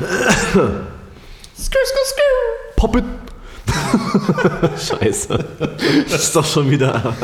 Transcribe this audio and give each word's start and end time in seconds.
skr, 0.00 0.86
skr, 1.56 2.04
skr. 2.06 2.36
Pop 2.76 2.96
it. 2.96 3.04
Scheiße. 4.78 5.44
Das 6.10 6.22
ist 6.22 6.36
doch 6.36 6.44
schon 6.44 6.70
wieder. 6.70 7.14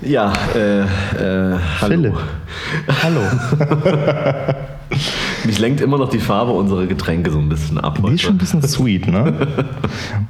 Ja, 0.00 0.32
äh, 0.54 0.80
äh, 0.80 0.86
hallo. 1.80 1.88
Philipp. 1.88 2.14
Hallo. 3.02 3.20
Mich 5.46 5.60
lenkt 5.60 5.80
immer 5.80 5.96
noch 5.96 6.10
die 6.10 6.18
Farbe 6.18 6.50
unserer 6.50 6.86
Getränke 6.86 7.30
so 7.30 7.38
ein 7.38 7.48
bisschen 7.48 7.78
ab. 7.78 8.00
Die 8.04 8.14
ist 8.14 8.22
schon 8.22 8.34
ein 8.34 8.38
bisschen 8.38 8.62
sweet, 8.68 9.06
ne? 9.06 9.32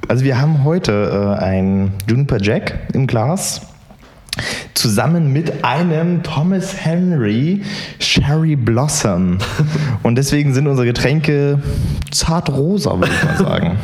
Also 0.09 0.25
wir 0.25 0.39
haben 0.39 0.62
heute 0.62 1.37
äh, 1.41 1.43
ein 1.43 1.95
Juniper 2.07 2.39
Jack 2.41 2.89
im 2.93 3.07
Glas. 3.07 3.63
Zusammen 4.75 5.32
mit 5.32 5.64
einem 5.64 6.23
Thomas 6.23 6.85
Henry 6.85 7.63
Sherry 7.99 8.57
Blossom. 8.57 9.39
Und 10.03 10.17
deswegen 10.17 10.53
sind 10.53 10.67
unsere 10.67 10.87
Getränke 10.87 11.61
zart 12.11 12.51
rosa, 12.51 12.98
würde 12.98 13.12
ich 13.14 13.25
mal 13.25 13.37
sagen. 13.39 13.79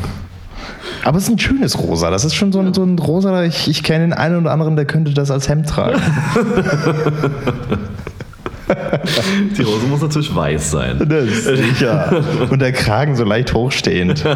Aber 1.03 1.17
es 1.17 1.23
ist 1.23 1.31
ein 1.31 1.39
schönes 1.39 1.79
Rosa. 1.79 2.11
Das 2.11 2.23
ist 2.23 2.35
schon 2.35 2.51
so 2.51 2.59
ein, 2.59 2.75
so 2.75 2.83
ein 2.83 2.99
Rosa. 2.99 3.43
Ich, 3.43 3.67
ich 3.67 3.81
kenne 3.81 4.05
den 4.05 4.13
einen 4.13 4.37
oder 4.37 4.51
anderen, 4.51 4.75
der 4.75 4.85
könnte 4.85 5.15
das 5.15 5.31
als 5.31 5.49
Hemd 5.49 5.67
tragen. 5.67 5.99
Die 9.57 9.61
Rose 9.61 9.85
muss 9.87 10.01
natürlich 10.01 10.33
weiß 10.33 10.71
sein. 10.71 11.05
Das 11.07 11.25
ist 11.25 11.45
sicher. 11.45 12.23
Und 12.49 12.61
der 12.61 12.71
Kragen 12.71 13.15
so 13.15 13.23
leicht 13.23 13.53
hochstehend. 13.53 14.23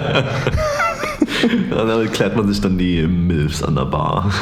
Ja, 1.70 1.86
damit 1.86 2.14
klärt 2.14 2.36
man 2.36 2.48
sich 2.48 2.60
dann 2.62 2.78
die 2.78 3.06
Milfs 3.06 3.62
an 3.62 3.76
der 3.76 3.86
Bar. 3.86 4.32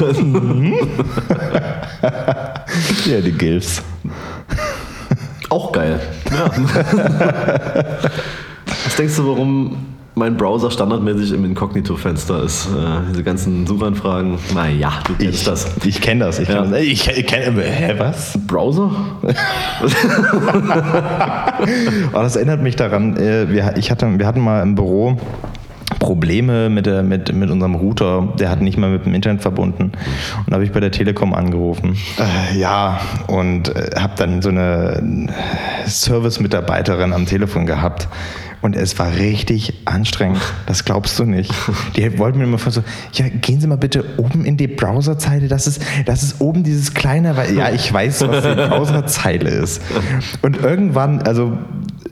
Ja, 3.06 3.20
die 3.20 3.32
Gilfs. 3.32 3.82
Auch 5.48 5.72
geil. 5.72 6.00
Ja. 6.30 6.50
Was 8.84 8.96
denkst 8.96 9.16
du, 9.16 9.28
warum 9.28 9.76
mein 10.18 10.36
Browser 10.38 10.70
standardmäßig 10.70 11.32
im 11.32 11.44
Inkognito-Fenster 11.44 12.42
ist? 12.42 12.66
Äh, 12.68 13.10
diese 13.10 13.22
ganzen 13.22 13.66
Suchanfragen. 13.66 14.38
Naja, 14.54 14.92
du 15.06 15.12
kennst 15.14 15.40
Ich, 15.40 15.44
das. 15.44 15.66
ich 15.84 16.00
kenne 16.00 16.24
das. 16.24 16.38
Ich 16.38 16.48
Ja. 16.48 16.62
kenn 16.62 16.70
das. 16.72 16.80
Ich, 16.80 17.06
ich 17.08 17.26
kenne. 17.26 17.62
Hä, 17.62 17.94
was? 17.98 18.38
Browser? 18.46 18.90
Oh, 22.12 22.18
das 22.22 22.36
erinnert 22.36 22.62
mich 22.62 22.76
daran, 22.76 23.16
äh, 23.16 23.48
wir, 23.50 23.74
ich 23.76 23.90
hatte, 23.90 24.18
wir 24.18 24.26
hatten 24.26 24.40
mal 24.40 24.62
im 24.62 24.74
Büro 24.74 25.16
Probleme 26.06 26.70
mit, 26.70 26.86
der, 26.86 27.02
mit, 27.02 27.34
mit 27.34 27.50
unserem 27.50 27.74
Router. 27.74 28.32
Der 28.38 28.48
hat 28.48 28.62
nicht 28.62 28.78
mehr 28.78 28.88
mit 28.88 29.06
dem 29.06 29.12
Internet 29.12 29.42
verbunden. 29.42 29.90
Und 30.38 30.46
da 30.46 30.54
habe 30.54 30.64
ich 30.64 30.70
bei 30.70 30.78
der 30.78 30.92
Telekom 30.92 31.34
angerufen. 31.34 31.96
Äh, 32.16 32.56
ja, 32.56 33.00
und 33.26 33.74
äh, 33.74 33.90
habe 33.98 34.12
dann 34.16 34.40
so 34.40 34.50
eine 34.50 35.28
Service-Mitarbeiterin 35.84 37.12
am 37.12 37.26
Telefon 37.26 37.66
gehabt. 37.66 38.06
Und 38.62 38.74
es 38.74 38.98
war 38.98 39.14
richtig 39.16 39.74
anstrengend. 39.84 40.40
Das 40.66 40.84
glaubst 40.84 41.18
du 41.18 41.24
nicht. 41.24 41.52
Die 41.96 42.18
wollten 42.18 42.38
mir 42.38 42.44
immer 42.44 42.58
so, 42.58 42.82
ja, 43.12 43.26
gehen 43.28 43.60
Sie 43.60 43.66
mal 43.66 43.76
bitte 43.76 44.04
oben 44.16 44.44
in 44.44 44.56
die 44.56 44.66
Browserzeile. 44.66 45.48
Das 45.48 45.66
ist, 45.66 45.82
das 46.04 46.22
ist 46.22 46.40
oben 46.40 46.62
dieses 46.62 46.94
kleine, 46.94 47.36
weil 47.36 47.54
ja, 47.54 47.70
ich 47.70 47.92
weiß, 47.92 48.26
was 48.28 48.42
die 48.44 48.54
Browserzeile 48.68 49.50
ist. 49.50 49.82
Und 50.42 50.56
irgendwann, 50.56 51.22
also 51.22 51.58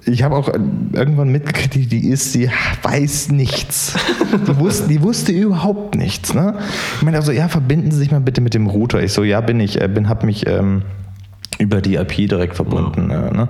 ich 0.06 0.22
habe 0.22 0.36
auch 0.36 0.48
irgendwann 0.48 1.28
mitgekriegt, 1.30 1.90
die, 1.92 2.08
ist, 2.08 2.34
die 2.34 2.50
weiß 2.82 3.30
nichts. 3.30 3.94
Die 4.46 4.58
wusste, 4.58 4.88
die 4.88 5.00
wusste 5.02 5.32
überhaupt 5.32 5.94
nichts. 5.94 6.34
Ne? 6.34 6.54
Ich 6.96 7.02
meine 7.02 7.16
also, 7.16 7.32
ja, 7.32 7.48
verbinden 7.48 7.90
Sie 7.90 7.98
sich 7.98 8.10
mal 8.10 8.20
bitte 8.20 8.40
mit 8.40 8.54
dem 8.54 8.66
Router. 8.66 9.02
Ich 9.02 9.12
so, 9.12 9.24
ja, 9.24 9.40
bin 9.40 9.60
ich, 9.60 9.80
äh, 9.80 9.88
bin, 9.88 10.08
habe 10.08 10.26
mich 10.26 10.46
ähm, 10.46 10.82
über 11.58 11.80
die 11.80 11.94
IP 11.94 12.28
direkt 12.28 12.54
verbunden. 12.56 13.10
Äh, 13.10 13.30
ne? 13.30 13.48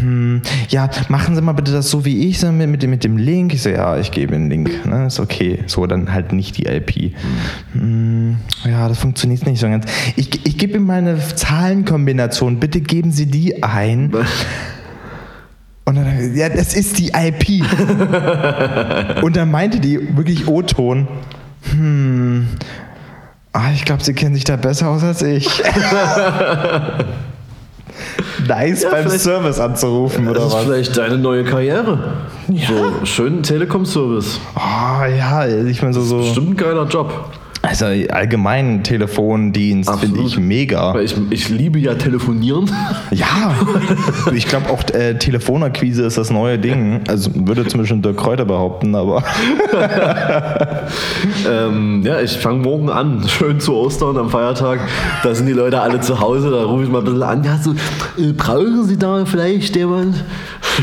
Hm, 0.00 0.42
ja, 0.68 0.88
machen 1.08 1.34
Sie 1.34 1.40
mal 1.42 1.52
bitte 1.52 1.72
das 1.72 1.90
so 1.90 2.04
wie 2.04 2.28
ich, 2.28 2.38
so 2.38 2.52
mit, 2.52 2.68
mit, 2.68 2.82
dem- 2.82 2.90
mit 2.90 3.02
dem 3.02 3.16
Link. 3.16 3.52
Ich 3.54 3.62
so, 3.62 3.70
ja, 3.70 3.98
ich 3.98 4.12
gebe 4.12 4.32
den 4.34 4.48
Link. 4.50 4.86
Ne? 4.86 5.06
Ist 5.06 5.18
okay. 5.18 5.64
So, 5.66 5.86
dann 5.86 6.12
halt 6.12 6.32
nicht 6.32 6.58
die 6.58 6.66
IP. 6.66 7.12
Hm, 7.72 8.36
ja, 8.64 8.88
das 8.88 8.98
funktioniert 8.98 9.44
nicht 9.46 9.58
so 9.58 9.66
ganz. 9.68 9.86
Ich, 10.16 10.46
ich 10.46 10.58
gebe 10.58 10.74
Ihnen 10.74 10.86
mal 10.86 10.98
eine 10.98 11.18
Zahlenkombination. 11.18 12.60
Bitte 12.60 12.80
geben 12.80 13.10
Sie 13.10 13.26
die 13.26 13.62
ein. 13.64 14.12
Und 15.90 15.96
dann, 15.96 16.36
ja, 16.36 16.48
das 16.48 16.74
ist 16.74 16.98
die 17.00 17.08
IP. 17.08 17.64
Und 19.24 19.36
dann 19.36 19.50
meinte 19.50 19.80
die 19.80 20.16
wirklich 20.16 20.46
O-Ton, 20.46 21.08
hm, 21.72 22.46
ah, 23.52 23.72
ich 23.74 23.84
glaube, 23.84 24.04
sie 24.04 24.14
kennen 24.14 24.36
sich 24.36 24.44
da 24.44 24.54
besser 24.54 24.88
aus 24.88 25.02
als 25.02 25.20
ich. 25.22 25.48
nice 28.46 28.84
beim 28.88 29.02
vielleicht- 29.02 29.20
Service 29.24 29.58
anzurufen, 29.58 30.28
oder 30.28 30.38
Das 30.40 30.48
ist 30.50 30.54
was? 30.54 30.64
vielleicht 30.64 30.96
deine 30.96 31.18
neue 31.18 31.42
Karriere. 31.42 31.98
So, 32.46 33.04
schönen 33.04 33.42
Telekom-Service. 33.42 34.38
Ah, 34.54 35.06
ja, 35.06 35.44
ich 35.46 35.82
meine 35.82 35.92
so, 35.94 36.02
so. 36.02 36.18
Bestimmt 36.18 36.50
ein 36.50 36.56
geiler 36.56 36.86
Job. 36.86 37.32
Also 37.70 37.86
allgemein 37.86 38.82
Telefondienst 38.82 39.88
finde 40.00 40.22
ich 40.22 40.36
mega. 40.36 40.98
Ich, 40.98 41.14
ich 41.30 41.48
liebe 41.50 41.78
ja 41.78 41.94
telefonieren. 41.94 42.68
Ja, 43.12 43.54
ich 44.34 44.46
glaube 44.48 44.70
auch 44.70 44.82
äh, 44.92 45.14
Telefonakquise 45.14 46.04
ist 46.04 46.18
das 46.18 46.30
neue 46.30 46.58
Ding. 46.58 47.02
Also 47.06 47.30
würde 47.32 47.64
zumindest 47.68 48.04
Dirk 48.04 48.16
Kräuter 48.16 48.44
behaupten, 48.44 48.96
aber 48.96 49.22
ähm, 51.48 52.02
ja, 52.04 52.20
ich 52.20 52.32
fange 52.38 52.58
morgen 52.58 52.90
an, 52.90 53.22
schön 53.28 53.60
zu 53.60 53.76
Ostern 53.76 54.16
am 54.18 54.30
Feiertag. 54.30 54.80
Da 55.22 55.32
sind 55.32 55.46
die 55.46 55.52
Leute 55.52 55.80
alle 55.80 56.00
zu 56.00 56.18
Hause, 56.18 56.50
da 56.50 56.64
rufe 56.64 56.82
ich 56.82 56.90
mal 56.90 56.98
ein 56.98 57.04
bisschen 57.04 57.22
an. 57.22 57.44
Ja, 57.44 57.56
so, 57.56 57.70
äh, 58.20 58.32
brauchen 58.32 58.84
Sie 58.88 58.98
da 58.98 59.24
vielleicht 59.24 59.76
jemand? 59.76 60.24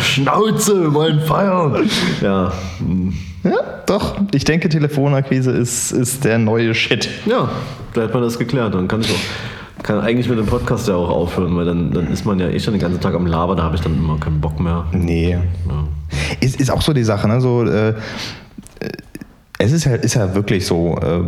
Schnauze, 0.01 0.83
wir 0.83 0.93
wollen 0.93 1.19
feiern. 1.19 1.89
Ja, 2.21 2.53
hm. 2.79 3.13
Ja, 3.49 3.81
doch. 3.85 4.15
Ich 4.33 4.43
denke, 4.43 4.69
Telefonakquise 4.69 5.51
ist, 5.51 5.91
ist 5.91 6.25
der 6.25 6.37
neue 6.37 6.73
Shit. 6.73 7.09
ja, 7.25 7.49
da 7.93 8.01
hat 8.01 8.13
man 8.13 8.23
das 8.23 8.37
geklärt. 8.37 8.73
Dann 8.73 8.87
kann 8.87 9.01
ich 9.01 9.11
auch, 9.11 9.83
kann 9.83 9.99
eigentlich 9.99 10.29
mit 10.29 10.37
dem 10.37 10.45
Podcast 10.45 10.87
ja 10.87 10.95
auch 10.95 11.09
aufhören, 11.09 11.55
weil 11.55 11.65
dann, 11.65 11.91
dann 11.91 12.11
ist 12.11 12.25
man 12.25 12.39
ja 12.39 12.47
eh 12.49 12.59
schon 12.59 12.73
den 12.73 12.81
ganzen 12.81 12.99
Tag 12.99 13.13
am 13.13 13.25
Laber, 13.25 13.55
da 13.55 13.63
habe 13.63 13.75
ich 13.75 13.81
dann 13.81 13.95
immer 13.95 14.17
keinen 14.17 14.41
Bock 14.41 14.59
mehr. 14.59 14.85
Nee. 14.91 15.31
Ja. 15.31 15.39
Ist, 16.39 16.59
ist 16.59 16.71
auch 16.71 16.81
so 16.81 16.93
die 16.93 17.03
Sache, 17.03 17.27
ne? 17.27 17.41
So, 17.41 17.63
äh, 17.63 17.89
äh, 17.89 17.93
es 19.59 19.71
ist 19.71 19.85
ja, 19.85 19.95
ist 19.95 20.13
ja 20.13 20.35
wirklich 20.35 20.65
so. 20.65 20.97
Äh, 20.97 21.21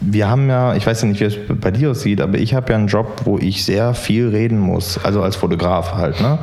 wir 0.00 0.30
haben 0.30 0.48
ja, 0.48 0.74
ich 0.74 0.86
weiß 0.86 1.02
ja 1.02 1.08
nicht, 1.08 1.20
wie 1.20 1.24
es 1.24 1.36
bei 1.60 1.70
dir 1.70 1.90
aussieht, 1.90 2.22
aber 2.22 2.38
ich 2.38 2.54
habe 2.54 2.72
ja 2.72 2.78
einen 2.78 2.86
Job, 2.86 3.22
wo 3.24 3.38
ich 3.38 3.64
sehr 3.64 3.92
viel 3.92 4.28
reden 4.28 4.58
muss, 4.58 4.98
also 5.04 5.22
als 5.22 5.36
Fotograf 5.36 5.92
halt. 5.92 6.20
Ne? 6.22 6.38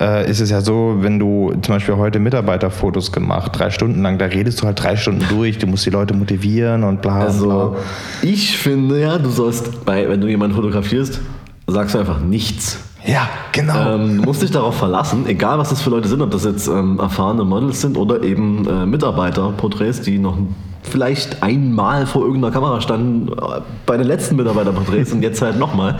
Äh, 0.00 0.30
ist 0.30 0.40
es 0.40 0.50
ja 0.50 0.62
so, 0.62 0.96
wenn 1.00 1.18
du 1.18 1.52
zum 1.60 1.74
Beispiel 1.74 1.96
heute 1.96 2.18
Mitarbeiterfotos 2.18 3.12
gemacht, 3.12 3.52
drei 3.54 3.70
Stunden 3.70 4.02
lang, 4.02 4.16
da 4.16 4.24
redest 4.24 4.62
du 4.62 4.66
halt 4.66 4.82
drei 4.82 4.96
Stunden 4.96 5.24
durch, 5.28 5.58
du 5.58 5.66
musst 5.66 5.84
die 5.84 5.90
Leute 5.90 6.14
motivieren 6.14 6.84
und 6.84 7.02
bla 7.02 7.20
Also, 7.20 7.46
bla. 7.46 7.76
ich 8.22 8.56
finde 8.56 9.00
ja, 9.00 9.18
du 9.18 9.28
sollst, 9.28 9.84
bei, 9.84 10.08
wenn 10.08 10.20
du 10.20 10.26
jemanden 10.28 10.56
fotografierst, 10.56 11.20
sagst 11.66 11.94
du 11.94 11.98
einfach 11.98 12.20
nichts. 12.20 12.78
Ja, 13.04 13.28
genau. 13.52 13.94
Ähm, 13.94 14.18
du 14.18 14.22
musst 14.24 14.42
dich 14.42 14.50
darauf 14.50 14.76
verlassen, 14.76 15.26
egal 15.26 15.58
was 15.58 15.70
das 15.70 15.80
für 15.82 15.90
Leute 15.90 16.08
sind, 16.08 16.20
ob 16.22 16.30
das 16.30 16.44
jetzt 16.44 16.66
ähm, 16.68 16.98
erfahrene 16.98 17.44
Models 17.44 17.80
sind 17.80 17.96
oder 17.96 18.22
eben 18.22 18.66
äh, 18.68 18.86
Mitarbeiterporträts, 18.86 20.02
die 20.02 20.18
noch 20.18 20.36
vielleicht 20.82 21.42
einmal 21.42 22.06
vor 22.06 22.22
irgendeiner 22.22 22.52
Kamera 22.52 22.80
standen 22.80 23.28
äh, 23.32 23.60
bei 23.86 23.96
den 23.96 24.06
letzten 24.06 24.36
Mitarbeiterporträts 24.36 25.12
und 25.12 25.22
jetzt 25.22 25.42
halt 25.42 25.58
nochmal. 25.58 25.98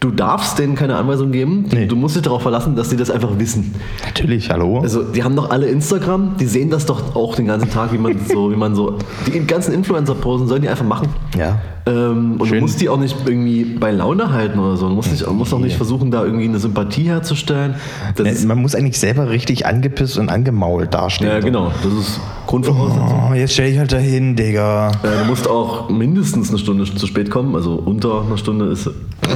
Du 0.00 0.10
darfst 0.10 0.58
denen 0.58 0.76
keine 0.76 0.96
Anweisung 0.96 1.30
geben. 1.30 1.66
Nee. 1.70 1.86
Du 1.86 1.94
musst 1.94 2.16
dich 2.16 2.22
darauf 2.22 2.40
verlassen, 2.40 2.74
dass 2.74 2.88
die 2.88 2.96
das 2.96 3.10
einfach 3.10 3.38
wissen. 3.38 3.74
Natürlich, 4.02 4.50
hallo. 4.50 4.80
Also, 4.80 5.02
die 5.02 5.22
haben 5.22 5.36
doch 5.36 5.50
alle 5.50 5.66
Instagram, 5.66 6.36
die 6.40 6.46
sehen 6.46 6.70
das 6.70 6.86
doch 6.86 7.14
auch 7.14 7.34
den 7.34 7.46
ganzen 7.46 7.70
Tag, 7.70 7.92
wie 7.92 7.98
man 7.98 8.16
so, 8.32 8.50
wie 8.50 8.56
man 8.56 8.74
so, 8.74 8.96
die 9.26 9.38
ganzen 9.46 9.74
Influencer 9.74 10.14
posen, 10.14 10.48
sollen 10.48 10.62
die 10.62 10.68
einfach 10.70 10.86
machen. 10.86 11.08
ja. 11.36 11.58
Ähm, 11.86 12.36
und 12.38 12.46
Schön. 12.46 12.56
du 12.58 12.60
musst 12.62 12.80
die 12.82 12.90
auch 12.90 12.98
nicht 12.98 13.16
irgendwie 13.24 13.64
bei 13.64 13.90
Laune 13.90 14.30
halten 14.32 14.58
oder 14.58 14.76
so. 14.76 14.86
Du 14.88 14.94
musst, 14.94 15.10
nicht, 15.10 15.26
musst 15.30 15.54
auch 15.54 15.58
nicht 15.58 15.76
versuchen, 15.76 16.10
da 16.10 16.22
irgendwie 16.24 16.44
eine 16.44 16.58
Sympathie 16.58 17.04
herzustellen. 17.04 17.74
Ne, 18.18 18.28
ist, 18.30 18.44
Man 18.44 18.60
muss 18.60 18.74
eigentlich 18.74 18.98
selber 18.98 19.30
richtig 19.30 19.64
angepisst 19.64 20.18
und 20.18 20.28
angemault 20.28 20.92
dastehen. 20.92 21.30
ja, 21.30 21.40
genau. 21.40 21.72
Das 21.82 21.92
ist 21.92 22.20
Grundvoraussetzung. 22.46 23.30
Oh, 23.30 23.34
jetzt 23.34 23.54
stell 23.54 23.70
dich 23.70 23.78
halt 23.78 23.92
dahin, 23.92 24.36
Digga. 24.36 24.88
Äh, 25.02 25.22
du 25.22 25.24
musst 25.26 25.48
auch 25.48 25.88
mindestens 25.88 26.50
eine 26.50 26.58
Stunde 26.58 26.84
zu 26.84 27.06
spät 27.06 27.30
kommen. 27.30 27.54
Also 27.54 27.74
unter 27.76 28.22
einer 28.26 28.36
Stunde 28.36 28.66
ist. 28.66 28.90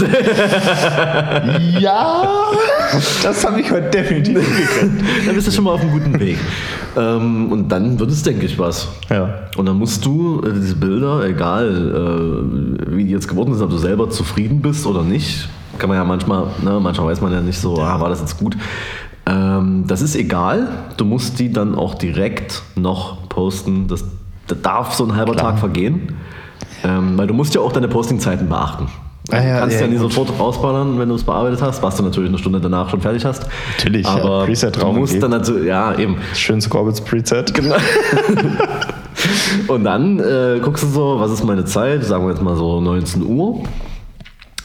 Ja, 1.81 2.25
das 3.23 3.47
habe 3.47 3.61
ich 3.61 3.71
heute 3.71 3.91
definitiv 3.91 4.39
hingekriegt. 4.39 5.05
Dann 5.27 5.35
bist 5.35 5.47
du 5.49 5.51
schon 5.51 5.65
mal 5.65 5.73
auf 5.73 5.81
einem 5.81 5.93
guten 5.93 6.19
Weg. 6.21 6.39
Ähm, 6.97 7.51
und 7.51 7.69
dann 7.69 7.99
wird 7.99 8.11
es, 8.11 8.23
denke 8.23 8.47
ich, 8.47 8.59
was. 8.59 8.89
Ja. 9.11 9.41
Und 9.57 9.67
dann 9.67 9.79
musst 9.79 10.05
du 10.05 10.41
äh, 10.45 10.53
diese 10.53 10.77
Bilder, 10.77 11.25
egal 11.25 12.87
äh, 12.87 12.97
wie 12.97 13.05
die 13.05 13.11
jetzt 13.11 13.27
geworden 13.27 13.53
sind, 13.55 13.65
ob 13.65 13.71
du 13.71 13.79
selber 13.79 14.11
zufrieden 14.11 14.63
bist 14.63 14.87
oder 14.87 15.03
nicht, 15.03 15.49
kann 15.79 15.89
man 15.89 15.99
ja 15.99 16.05
manchmal, 16.05 16.47
ne, 16.63 16.79
manchmal 16.81 17.09
weiß 17.09 17.21
man 17.21 17.33
ja 17.33 17.41
nicht 17.41 17.59
so, 17.59 17.81
ah, 17.81 18.01
war 18.01 18.09
das 18.09 18.21
jetzt 18.21 18.39
gut. 18.39 18.57
Ähm, 19.27 19.85
das 19.87 20.03
ist 20.03 20.15
egal. 20.15 20.69
Du 20.97 21.05
musst 21.05 21.39
die 21.41 21.53
dann 21.53 21.75
auch 21.75 21.95
direkt 21.95 22.63
noch 22.77 23.29
posten. 23.29 23.89
Das, 23.89 24.05
da 24.47 24.55
darf 24.55 24.95
so 24.95 25.05
ein 25.05 25.17
halber 25.17 25.33
Klar. 25.33 25.53
Tag 25.53 25.59
vergehen. 25.59 26.17
Ähm, 26.85 27.17
weil 27.17 27.27
du 27.27 27.35
musst 27.35 27.55
ja 27.55 27.61
auch 27.61 27.73
deine 27.73 27.89
Postingzeiten 27.89 28.49
beachten. 28.49 28.89
Ah, 29.31 29.37
ja, 29.37 29.55
du 29.55 29.61
kannst 29.61 29.77
ja, 29.77 29.81
ja, 29.83 29.87
nie 29.87 29.97
gut. 29.97 30.13
sofort 30.13 30.39
rausballern, 30.39 30.99
wenn 30.99 31.09
du 31.09 31.15
es 31.15 31.25
bearbeitet 31.25 31.63
hast, 31.63 31.83
was 31.83 31.97
du 31.97 32.03
natürlich 32.03 32.29
eine 32.29 32.39
Stunde 32.39 32.61
danach 32.61 32.91
schon 32.91 33.01
fertig 33.01 33.25
hast. 33.25 33.47
Natürlich, 33.79 34.07
ja, 34.07 34.17
aber 34.17 34.45
Preset 34.45 34.77
du 34.77 34.93
musst 34.93 35.23
dann 35.23 35.31
natürlich, 35.31 35.67
ja 35.67 35.97
eben. 35.99 36.19
Schön 36.35 36.61
Scorbits 36.61 37.01
Preset. 37.01 37.55
Genau. 37.55 37.77
Und 39.69 39.85
dann 39.85 40.21
äh, 40.21 40.61
guckst 40.63 40.83
du 40.83 40.89
so, 40.89 41.17
was 41.19 41.31
ist 41.31 41.43
meine 41.43 41.65
Zeit? 41.65 42.05
Sagen 42.05 42.25
wir 42.27 42.33
jetzt 42.33 42.43
mal 42.43 42.57
so 42.57 42.81
19 42.81 43.25
Uhr. 43.25 43.63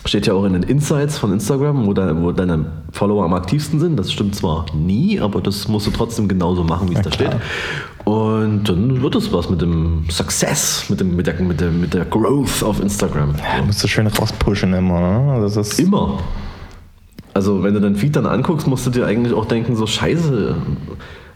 Steht 0.06 0.28
ja 0.28 0.34
auch 0.34 0.44
in 0.46 0.54
den 0.54 0.64
Insights 0.64 1.18
von 1.18 1.32
Instagram, 1.32 1.86
wo, 1.86 1.94
deine, 1.94 2.22
wo 2.22 2.32
deine 2.32 2.66
Follower 2.92 3.24
am 3.24 3.34
aktivsten 3.34 3.80
sind. 3.80 3.98
Das 3.98 4.12
stimmt 4.12 4.36
zwar 4.36 4.66
nie, 4.74 5.20
aber 5.20 5.40
das 5.40 5.68
musst 5.68 5.88
du 5.88 5.92
trotzdem 5.92 6.28
genauso 6.28 6.64
machen, 6.64 6.90
wie 6.90 6.96
es 6.96 7.02
da 7.02 7.12
steht. 7.12 7.36
Und 8.10 8.64
dann 8.68 9.04
wird 9.04 9.14
es 9.14 9.32
was 9.32 9.52
mit 9.52 9.62
dem 9.62 10.06
Success, 10.10 10.90
mit, 10.90 11.00
dem, 11.00 11.16
mit, 11.16 11.28
der, 11.28 11.40
mit, 11.42 11.62
der, 11.62 11.70
mit 11.70 11.94
der 11.94 12.06
Growth 12.06 12.64
auf 12.64 12.80
Instagram. 12.80 13.36
Ja, 13.38 13.64
musst 13.64 13.84
du 13.84 13.88
schön 13.88 14.08
rauspushen 14.08 14.74
immer. 14.74 15.00
Ne? 15.00 15.42
Das 15.42 15.56
ist 15.56 15.80
Immer. 15.80 16.18
Also, 17.36 17.62
wenn 17.62 17.76
du 17.76 17.80
deinen 17.80 17.96
Feed 17.96 18.16
dann 18.16 18.26
anguckst, 18.26 18.66
musst 18.66 18.88
du 18.88 18.90
dir 18.90 19.06
eigentlich 19.06 19.36
auch 19.36 19.46
denken, 19.46 19.76
so 19.76 19.86
scheiße, 19.86 20.56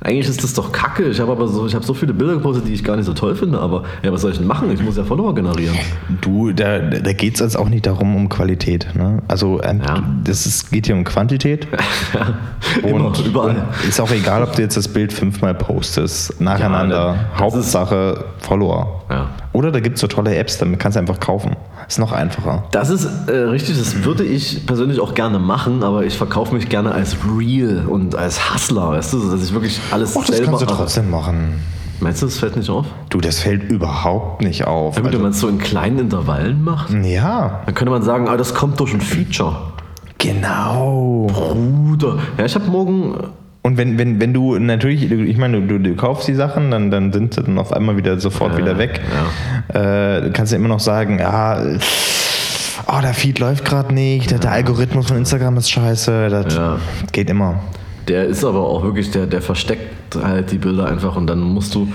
eigentlich 0.04 0.28
ist 0.28 0.44
das 0.44 0.54
doch 0.54 0.72
kacke. 0.72 1.04
Ich 1.06 1.20
habe 1.20 1.32
aber 1.32 1.48
so, 1.48 1.66
ich 1.66 1.74
habe 1.74 1.86
so 1.86 1.94
viele 1.94 2.14
Bilder 2.14 2.34
gepostet, 2.34 2.68
die 2.68 2.74
ich 2.74 2.84
gar 2.84 2.98
nicht 2.98 3.06
so 3.06 3.14
toll 3.14 3.36
finde, 3.36 3.60
aber 3.60 3.84
ja, 4.04 4.12
was 4.12 4.22
soll 4.22 4.32
ich 4.32 4.38
denn 4.38 4.48
machen? 4.48 4.70
Ich 4.72 4.82
muss 4.84 4.98
ja 4.98 5.04
Follower 5.04 5.34
generieren. 5.34 5.76
Du, 6.22 6.52
da, 6.52 6.80
da 6.80 7.14
geht 7.14 7.36
es 7.36 7.40
jetzt 7.40 7.58
auch 7.58 7.70
nicht 7.70 7.86
darum 7.86 8.16
um 8.16 8.28
Qualität. 8.30 8.88
Ne? 8.96 9.22
Also 9.28 9.62
ähm, 9.64 9.82
Ja. 9.86 10.04
das 10.24 10.46
ist, 10.46 10.72
geht 10.72 10.88
hier 10.88 10.96
um 10.96 11.04
Quantität. 11.06 11.68
Immer, 12.84 13.06
Und, 13.08 13.26
überall. 13.26 13.50
und 13.52 13.88
ist 13.90 14.00
auch 14.02 14.12
egal, 14.12 14.44
ob 14.44 14.56
du 14.56 14.62
jetzt 14.62 14.76
das 14.78 14.88
Bild 14.88 15.14
fünfmal 15.14 15.54
postest, 15.54 16.40
nacheinander. 16.42 17.16
Ja, 17.36 17.40
Hauptsache 17.40 18.26
Follower. 18.40 19.03
Ja. 19.14 19.28
Oder 19.52 19.72
da 19.72 19.80
gibt 19.80 19.96
es 19.96 20.02
so 20.02 20.08
tolle 20.08 20.36
Apps, 20.36 20.58
damit 20.58 20.80
kannst 20.80 20.96
du 20.96 21.00
einfach 21.00 21.20
kaufen. 21.20 21.56
Ist 21.88 22.00
noch 22.00 22.12
einfacher. 22.12 22.64
Das 22.72 22.90
ist 22.90 23.08
äh, 23.30 23.32
richtig, 23.32 23.78
das 23.78 24.04
würde 24.04 24.24
ich 24.24 24.66
persönlich 24.66 25.00
auch 25.00 25.14
gerne 25.14 25.38
machen, 25.38 25.84
aber 25.84 26.04
ich 26.06 26.18
verkaufe 26.18 26.56
mich 26.56 26.68
gerne 26.68 26.92
als 26.92 27.16
Real 27.38 27.86
und 27.88 28.16
als 28.16 28.54
Hustler, 28.54 28.90
weißt 28.92 29.14
du, 29.14 29.30
dass 29.32 29.44
ich 29.44 29.54
wirklich 29.54 29.80
alles 29.92 30.16
Och, 30.16 30.26
das 30.26 30.38
selber 30.38 30.52
kannst 30.58 30.62
du 30.64 30.76
trotzdem 30.76 31.10
machen. 31.12 31.60
Meinst 32.00 32.22
du, 32.22 32.26
das 32.26 32.40
fällt 32.40 32.58
nicht 32.58 32.70
auf? 32.70 32.86
Du, 33.10 33.22
das 33.22 33.40
fällt 33.40 33.70
überhaupt 33.72 34.42
nicht 34.42 34.66
auf. 34.66 34.96
Ja, 34.96 35.02
gut, 35.02 35.08
Also, 35.08 35.18
wenn 35.18 35.22
man 35.22 35.32
es 35.32 35.40
so 35.40 35.48
in 35.48 35.60
kleinen 35.60 36.00
Intervallen 36.00 36.64
macht, 36.64 36.92
ja, 36.92 37.62
dann 37.66 37.76
könnte 37.76 37.92
man 37.92 38.02
sagen, 38.02 38.28
ah, 38.28 38.36
das 38.36 38.54
kommt 38.56 38.80
durch 38.80 38.94
ein 38.94 39.02
Feature. 39.02 39.56
genau. 40.18 41.28
Bruder. 41.32 42.18
Ja, 42.38 42.46
ich 42.46 42.56
habe 42.56 42.66
morgen 42.66 43.16
Und 43.66 43.78
wenn, 43.78 43.98
wenn, 43.98 44.20
wenn 44.20 44.34
du 44.34 44.60
natürlich, 44.60 45.10
ich 45.10 45.38
meine, 45.38 45.62
du, 45.62 45.80
du 45.80 45.96
kaufst 45.96 46.28
die 46.28 46.34
Sachen, 46.34 46.70
dann, 46.70 46.92
dann 46.92 47.14
sind 47.14 47.34
sie 47.34 47.42
dann 47.44 47.58
auf 47.58 47.72
einmal 47.72 47.96
wieder 47.96 48.20
sofort 48.20 48.52
Ja, 48.54 48.58
wieder 48.58 48.78
weg. 48.78 49.00
Äh, 49.70 50.22
du 50.22 50.32
kannst 50.34 50.52
ja 50.52 50.58
immer 50.60 50.68
noch 50.68 50.82
sagen, 50.82 51.18
ja, 51.20 51.62
oh, 52.88 53.02
der 53.02 53.14
Feed 53.14 53.40
läuft 53.40 53.64
gerade 53.64 53.94
nicht, 53.94 54.32
der, 54.32 54.40
der 54.40 54.52
Algorithmus 54.52 55.08
von 55.08 55.16
Instagram 55.18 55.56
ist 55.58 55.72
scheiße, 55.72 56.28
das 56.30 56.54
Ja. 56.56 56.78
geht 57.14 57.30
immer. 57.30 57.62
Der 58.10 58.26
ist 58.26 58.44
aber 58.44 58.60
auch 58.68 58.84
wirklich, 58.84 59.12
der, 59.12 59.28
der 59.28 59.42
versteckt 59.42 60.16
halt 60.22 60.52
die 60.52 60.58
Bilder 60.58 60.88
einfach 60.88 61.16
und 61.16 61.28
dann 61.28 61.40
musst 61.40 61.74
du, 61.74 61.88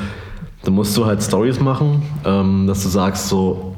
dann 0.65 0.73
musst 0.75 0.97
du 0.97 1.05
halt 1.05 1.23
Stories 1.23 1.61
machen, 1.61 2.03
ähm, 2.25 2.67
dass 2.67 2.83
du 2.83 2.89
sagst 2.89 3.29
so, 3.29 3.77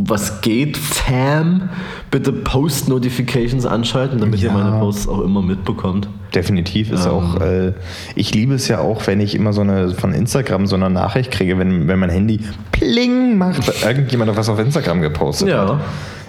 was 0.00 0.40
geht, 0.42 0.76
Fam? 0.76 1.68
Bitte 2.10 2.32
Post-Notifications 2.32 3.66
anschalten, 3.66 4.20
damit 4.20 4.40
ihr 4.40 4.48
Ja. 4.48 4.54
meine 4.54 4.78
Posts 4.78 5.08
auch 5.08 5.20
immer 5.20 5.42
mitbekommt. 5.42 6.08
Definitiv 6.34 6.92
ist 6.92 7.06
Ähm. 7.06 7.12
auch, 7.12 7.40
äh, 7.40 7.72
ich 8.14 8.32
liebe 8.32 8.54
es 8.54 8.68
ja 8.68 8.78
auch, 8.78 9.06
wenn 9.08 9.20
ich 9.20 9.34
immer 9.34 9.52
so 9.52 9.60
eine 9.62 9.90
von 9.90 10.12
Instagram 10.14 10.66
so 10.66 10.76
eine 10.76 10.88
Nachricht 10.88 11.30
kriege, 11.32 11.58
wenn, 11.58 11.88
wenn 11.88 11.98
mein 11.98 12.10
Handy 12.10 12.40
pling 12.70 13.36
macht, 13.38 13.66
weil 13.84 13.92
irgendjemand 13.96 14.36
was 14.36 14.48
auf 14.48 14.58
Instagram 14.60 15.00
gepostet 15.00 15.48
Ja. 15.48 15.68
hat. 15.68 15.80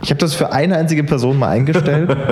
Ich 0.01 0.09
habe 0.09 0.19
das 0.19 0.33
für 0.33 0.51
eine 0.53 0.77
einzige 0.77 1.03
Person 1.03 1.37
mal 1.37 1.49
eingestellt. 1.49 2.15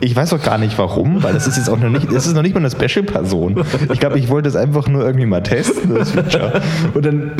Ich 0.00 0.14
weiß 0.14 0.34
auch 0.34 0.42
gar 0.42 0.58
nicht 0.58 0.76
warum, 0.76 1.22
weil 1.22 1.32
das 1.32 1.46
ist 1.46 1.56
jetzt 1.56 1.70
auch 1.70 1.78
noch 1.78 1.88
nicht, 1.88 2.12
das 2.12 2.26
ist 2.26 2.34
noch 2.34 2.42
nicht 2.42 2.54
mal 2.54 2.60
eine 2.60 2.70
Special-Person. 2.70 3.64
Ich 3.92 4.00
glaube, 4.00 4.18
ich 4.18 4.28
wollte 4.28 4.48
es 4.50 4.56
einfach 4.56 4.86
nur 4.88 5.02
irgendwie 5.04 5.24
mal 5.24 5.42
testen, 5.42 5.94
das 5.94 6.10
Feature. 6.10 6.60
Und 6.94 7.06
dann 7.06 7.30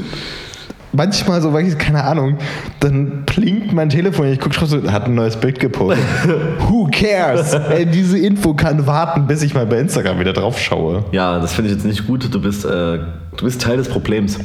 manchmal 0.95 1.43
so, 1.43 1.53
weil 1.53 1.67
ich 1.67 1.79
keine 1.79 2.05
Ahnung, 2.05 2.39
dann 2.81 3.25
blinkt 3.25 3.73
mein 3.73 3.89
Telefon, 3.89 4.27
ich 4.27 4.41
gucke 4.41 4.55
schon 4.55 4.69
so, 4.69 4.91
hat 4.91 5.07
ein 5.07 5.15
neues 5.15 5.37
Bild 5.37 5.59
gepostet. 5.59 6.05
Who 6.69 6.89
cares? 6.91 7.53
Ey, 7.53 7.87
diese 7.87 8.19
Info 8.19 8.55
kann 8.55 8.87
warten, 8.87 9.27
bis 9.27 9.43
ich 9.43 9.55
mal 9.55 9.67
bei 9.67 9.79
Instagram 9.79 10.19
wieder 10.21 10.33
drauf 10.33 10.59
schaue. 10.59 11.05
Ja, 11.13 11.39
das 11.39 11.55
finde 11.55 11.71
ich 11.71 11.77
jetzt 11.77 11.87
nicht 11.87 12.07
gut. 12.07 12.33
Du 12.33 12.41
bist, 12.41 12.65
äh, 12.65 12.99
du 13.37 13.45
bist 13.45 13.61
Teil 13.61 13.77
des 13.77 13.89
Problems. 13.89 14.39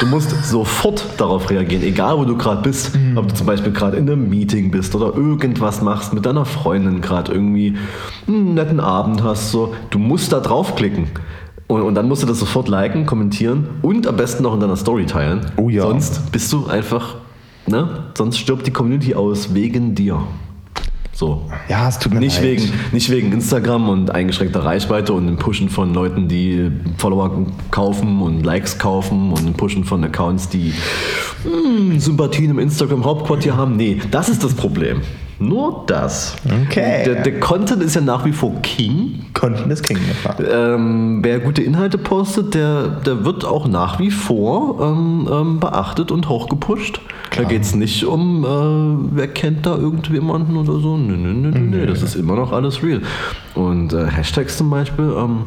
Du 0.00 0.06
musst 0.06 0.30
sofort 0.44 1.04
darauf 1.16 1.50
reagieren, 1.50 1.82
egal 1.82 2.18
wo 2.18 2.24
du 2.24 2.36
gerade 2.36 2.62
bist. 2.62 2.92
Ob 3.16 3.28
du 3.28 3.34
zum 3.34 3.46
Beispiel 3.46 3.72
gerade 3.72 3.96
in 3.96 4.08
einem 4.08 4.28
Meeting 4.28 4.70
bist 4.70 4.94
oder 4.94 5.14
irgendwas 5.16 5.82
machst, 5.82 6.12
mit 6.12 6.26
deiner 6.26 6.44
Freundin 6.44 7.00
gerade 7.00 7.32
irgendwie 7.32 7.76
einen 8.28 8.54
netten 8.54 8.80
Abend 8.80 9.22
hast. 9.22 9.50
So. 9.50 9.74
Du 9.90 9.98
musst 9.98 10.32
da 10.32 10.40
draufklicken. 10.40 11.08
Und, 11.66 11.82
und 11.82 11.94
dann 11.94 12.08
musst 12.08 12.22
du 12.22 12.26
das 12.26 12.38
sofort 12.38 12.68
liken, 12.68 13.06
kommentieren 13.06 13.68
und 13.82 14.06
am 14.06 14.16
besten 14.16 14.42
noch 14.42 14.54
in 14.54 14.60
deiner 14.60 14.76
Story 14.76 15.06
teilen. 15.06 15.40
Oh 15.56 15.68
ja. 15.68 15.82
Sonst 15.82 16.30
bist 16.30 16.52
du 16.52 16.66
einfach, 16.66 17.16
ne? 17.66 18.04
Sonst 18.14 18.38
stirbt 18.38 18.66
die 18.66 18.70
Community 18.70 19.14
aus 19.14 19.54
wegen 19.54 19.94
dir. 19.94 20.20
So. 21.14 21.48
Ja, 21.68 21.88
es 21.88 21.98
tut 22.00 22.12
mir 22.12 22.18
Nicht 22.18 22.36
leid. 22.42 22.44
wegen, 22.44 22.72
nicht 22.90 23.08
wegen 23.08 23.32
Instagram 23.32 23.88
und 23.88 24.10
eingeschränkter 24.10 24.64
Reichweite 24.64 25.12
und 25.12 25.26
dem 25.26 25.36
Pushen 25.36 25.68
von 25.68 25.94
Leuten, 25.94 26.26
die 26.26 26.72
Follower 26.98 27.46
kaufen 27.70 28.20
und 28.20 28.42
Likes 28.42 28.78
kaufen 28.78 29.30
und 29.30 29.44
dem 29.44 29.54
Pushen 29.54 29.84
von 29.84 30.02
Accounts, 30.02 30.48
die 30.48 30.74
hm, 31.44 32.00
Sympathien 32.00 32.50
im 32.50 32.58
Instagram-Hauptquartier 32.58 33.56
haben. 33.56 33.76
Nee, 33.76 34.00
das 34.10 34.28
ist 34.28 34.42
das 34.42 34.54
Problem. 34.54 35.02
Nur 35.40 35.84
das. 35.86 36.36
Okay. 36.66 37.02
Der, 37.04 37.22
der 37.22 37.40
Content 37.40 37.82
ist 37.82 37.94
ja 37.94 38.00
nach 38.00 38.24
wie 38.24 38.32
vor 38.32 38.52
King. 38.62 39.26
Content 39.34 39.72
is 39.72 39.82
King. 39.82 39.98
Ähm, 40.50 41.18
wer 41.22 41.40
gute 41.40 41.60
Inhalte 41.62 41.98
postet, 41.98 42.54
der, 42.54 42.86
der 43.04 43.24
wird 43.24 43.44
auch 43.44 43.66
nach 43.66 43.98
wie 43.98 44.10
vor 44.12 44.80
ähm, 44.80 45.28
ähm, 45.30 45.60
beachtet 45.60 46.12
und 46.12 46.28
hochgepusht. 46.28 47.00
Da 47.36 47.42
geht 47.42 47.62
es 47.62 47.74
nicht 47.74 48.04
um, 48.04 48.44
äh, 48.44 49.16
wer 49.16 49.26
kennt 49.28 49.66
da 49.66 49.76
irgendjemanden 49.76 50.56
oder 50.56 50.78
so. 50.78 50.96
Nö, 50.96 51.16
nö, 51.16 51.32
nö, 51.32 51.50
nö, 51.50 51.58
nö. 51.78 51.86
Das 51.86 52.02
ist 52.02 52.14
immer 52.14 52.36
noch 52.36 52.52
alles 52.52 52.82
real. 52.82 53.00
Und 53.54 53.92
äh, 53.92 54.06
Hashtags 54.06 54.56
zum 54.56 54.70
Beispiel, 54.70 55.12
ähm, 55.18 55.38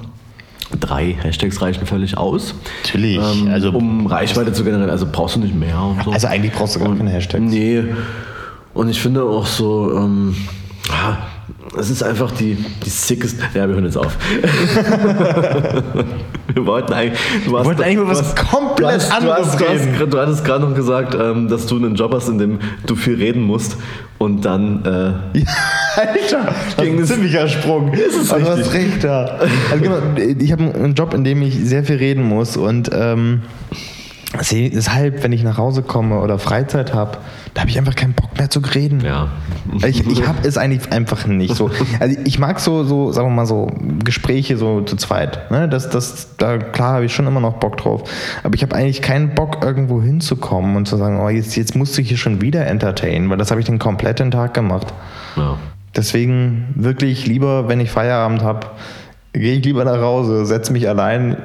drei 0.82 1.16
Hashtags 1.22 1.62
reichen 1.62 1.86
völlig 1.86 2.18
aus. 2.18 2.56
Natürlich, 2.84 3.18
Ähm, 3.18 3.48
also- 3.48 3.70
um 3.72 4.06
Reichweite 4.06 4.52
zu 4.52 4.66
generieren. 4.66 4.90
Also 4.90 5.08
brauchst 5.10 5.38
du 5.38 5.40
nicht 5.40 5.56
mehr 5.58 5.82
und 5.82 6.04
so. 6.04 6.12
Also 6.12 6.28
eigentlich 6.28 6.52
brauchst 6.52 6.76
du 6.76 6.80
gar 6.82 6.94
keine 6.94 7.10
Hashtags. 7.10 7.42
Nee. 7.42 7.86
Und 8.78 8.90
ich 8.90 9.02
finde 9.02 9.24
auch 9.24 9.46
so, 9.48 9.92
ähm, 9.96 10.36
es 11.80 11.90
ist 11.90 12.04
einfach 12.04 12.32
die, 12.32 12.56
die 12.86 12.90
sickest. 12.90 13.38
Ja, 13.54 13.68
wir 13.68 13.76
hören 13.76 13.86
jetzt 13.86 13.98
auf. 13.98 14.16
wir 16.54 16.66
wollten 16.66 16.94
eigentlich. 16.94 17.20
Du 17.46 17.52
warst- 17.52 17.66
wollten 17.66 17.84
eigentlich 17.84 18.08
was 18.08 18.20
hast- 18.22 18.36
komplett 18.36 18.94
hast, 18.94 19.12
anderes 19.12 19.58
du 19.58 19.66
hast, 19.68 19.72
reden. 19.72 20.10
Du 20.10 20.20
hattest 20.20 20.46
gerade 20.46 20.66
noch 20.66 20.76
gesagt, 20.76 21.16
ähm, 21.20 21.48
dass 21.48 21.66
du 21.66 21.76
einen 21.78 21.96
Job 21.96 22.14
hast, 22.14 22.30
in 22.30 22.38
dem 22.38 22.60
du 22.86 22.96
viel 22.96 23.16
reden 23.16 23.42
musst. 23.42 23.78
Und 24.18 24.46
dann. 24.46 24.84
Äh, 24.86 25.40
Alter, 26.00 26.54
das 26.76 26.86
Ging 26.86 27.00
ist 27.00 27.12
ein 27.12 27.16
ziemlicher 27.18 27.48
Sprung. 27.48 27.92
Ist 27.94 28.16
es 28.22 28.32
Aber 28.32 28.42
du 28.42 28.48
hast 28.50 28.58
richtig? 28.74 28.94
recht 28.94 29.04
da. 29.04 29.40
Also, 29.72 29.84
genau, 29.84 29.98
ich 30.40 30.52
habe 30.52 30.64
einen 30.74 30.94
Job, 30.94 31.14
in 31.16 31.24
dem 31.24 31.42
ich 31.42 31.56
sehr 31.64 31.84
viel 31.84 31.96
reden 31.98 32.24
muss 32.24 32.56
und 32.58 32.90
ähm, 32.94 33.42
deshalb, 34.52 35.24
wenn 35.24 35.32
ich 35.32 35.44
nach 35.44 35.58
Hause 35.58 35.82
komme 35.82 36.20
oder 36.20 36.38
Freizeit 36.38 36.94
habe, 36.94 37.18
da 37.54 37.62
habe 37.62 37.70
ich 37.70 37.78
einfach 37.78 37.96
keinen 37.96 38.14
Bock 38.14 38.38
mehr 38.38 38.50
zu 38.50 38.60
reden. 38.60 39.02
ja. 39.02 39.30
Ich, 39.86 40.08
ich 40.08 40.28
habe 40.28 40.48
es 40.48 40.58
eigentlich 40.58 40.92
einfach 40.92 41.26
nicht 41.26 41.56
so. 41.56 41.70
Also 42.00 42.18
ich 42.24 42.40
mag 42.40 42.60
so, 42.60 42.84
so, 42.84 43.12
sagen 43.12 43.28
wir 43.28 43.34
mal 43.34 43.46
so, 43.46 43.68
Gespräche 44.04 44.58
so 44.58 44.82
zu 44.82 44.96
zweit. 44.96 45.50
Ne? 45.52 45.68
Das, 45.68 45.90
das, 45.90 46.36
da 46.38 46.58
klar 46.58 46.96
habe 46.96 47.06
ich 47.06 47.14
schon 47.14 47.28
immer 47.28 47.40
noch 47.40 47.56
Bock 47.56 47.78
drauf. 47.78 48.10
Aber 48.44 48.56
ich 48.56 48.62
habe 48.64 48.76
eigentlich 48.76 49.02
keinen 49.02 49.36
Bock, 49.36 49.64
irgendwo 49.64 50.02
hinzukommen 50.02 50.76
und 50.76 50.88
zu 50.88 50.98
sagen, 50.98 51.20
oh, 51.20 51.30
jetzt, 51.30 51.56
jetzt 51.56 51.76
musst 51.76 51.98
du 51.98 52.02
hier 52.02 52.18
schon 52.18 52.42
wieder 52.42 52.66
entertainen, 52.68 53.30
weil 53.30 53.38
das 53.38 53.52
habe 53.52 53.60
ich 53.60 53.66
den 53.66 53.80
kompletten 53.80 54.32
Tag 54.32 54.54
gemacht. 54.54 54.94
ja. 55.36 55.58
Deswegen 55.96 56.68
wirklich 56.76 57.26
lieber, 57.26 57.68
wenn 57.70 57.80
ich 57.80 57.90
Feierabend 57.90 58.44
habe, 58.44 58.68
gehe 59.40 59.54
ich 59.58 59.66
lieber 59.66 59.84
nach 59.86 60.00
Hause, 60.00 60.46
setze 60.46 60.72
mich 60.72 60.88
allein 60.88 61.38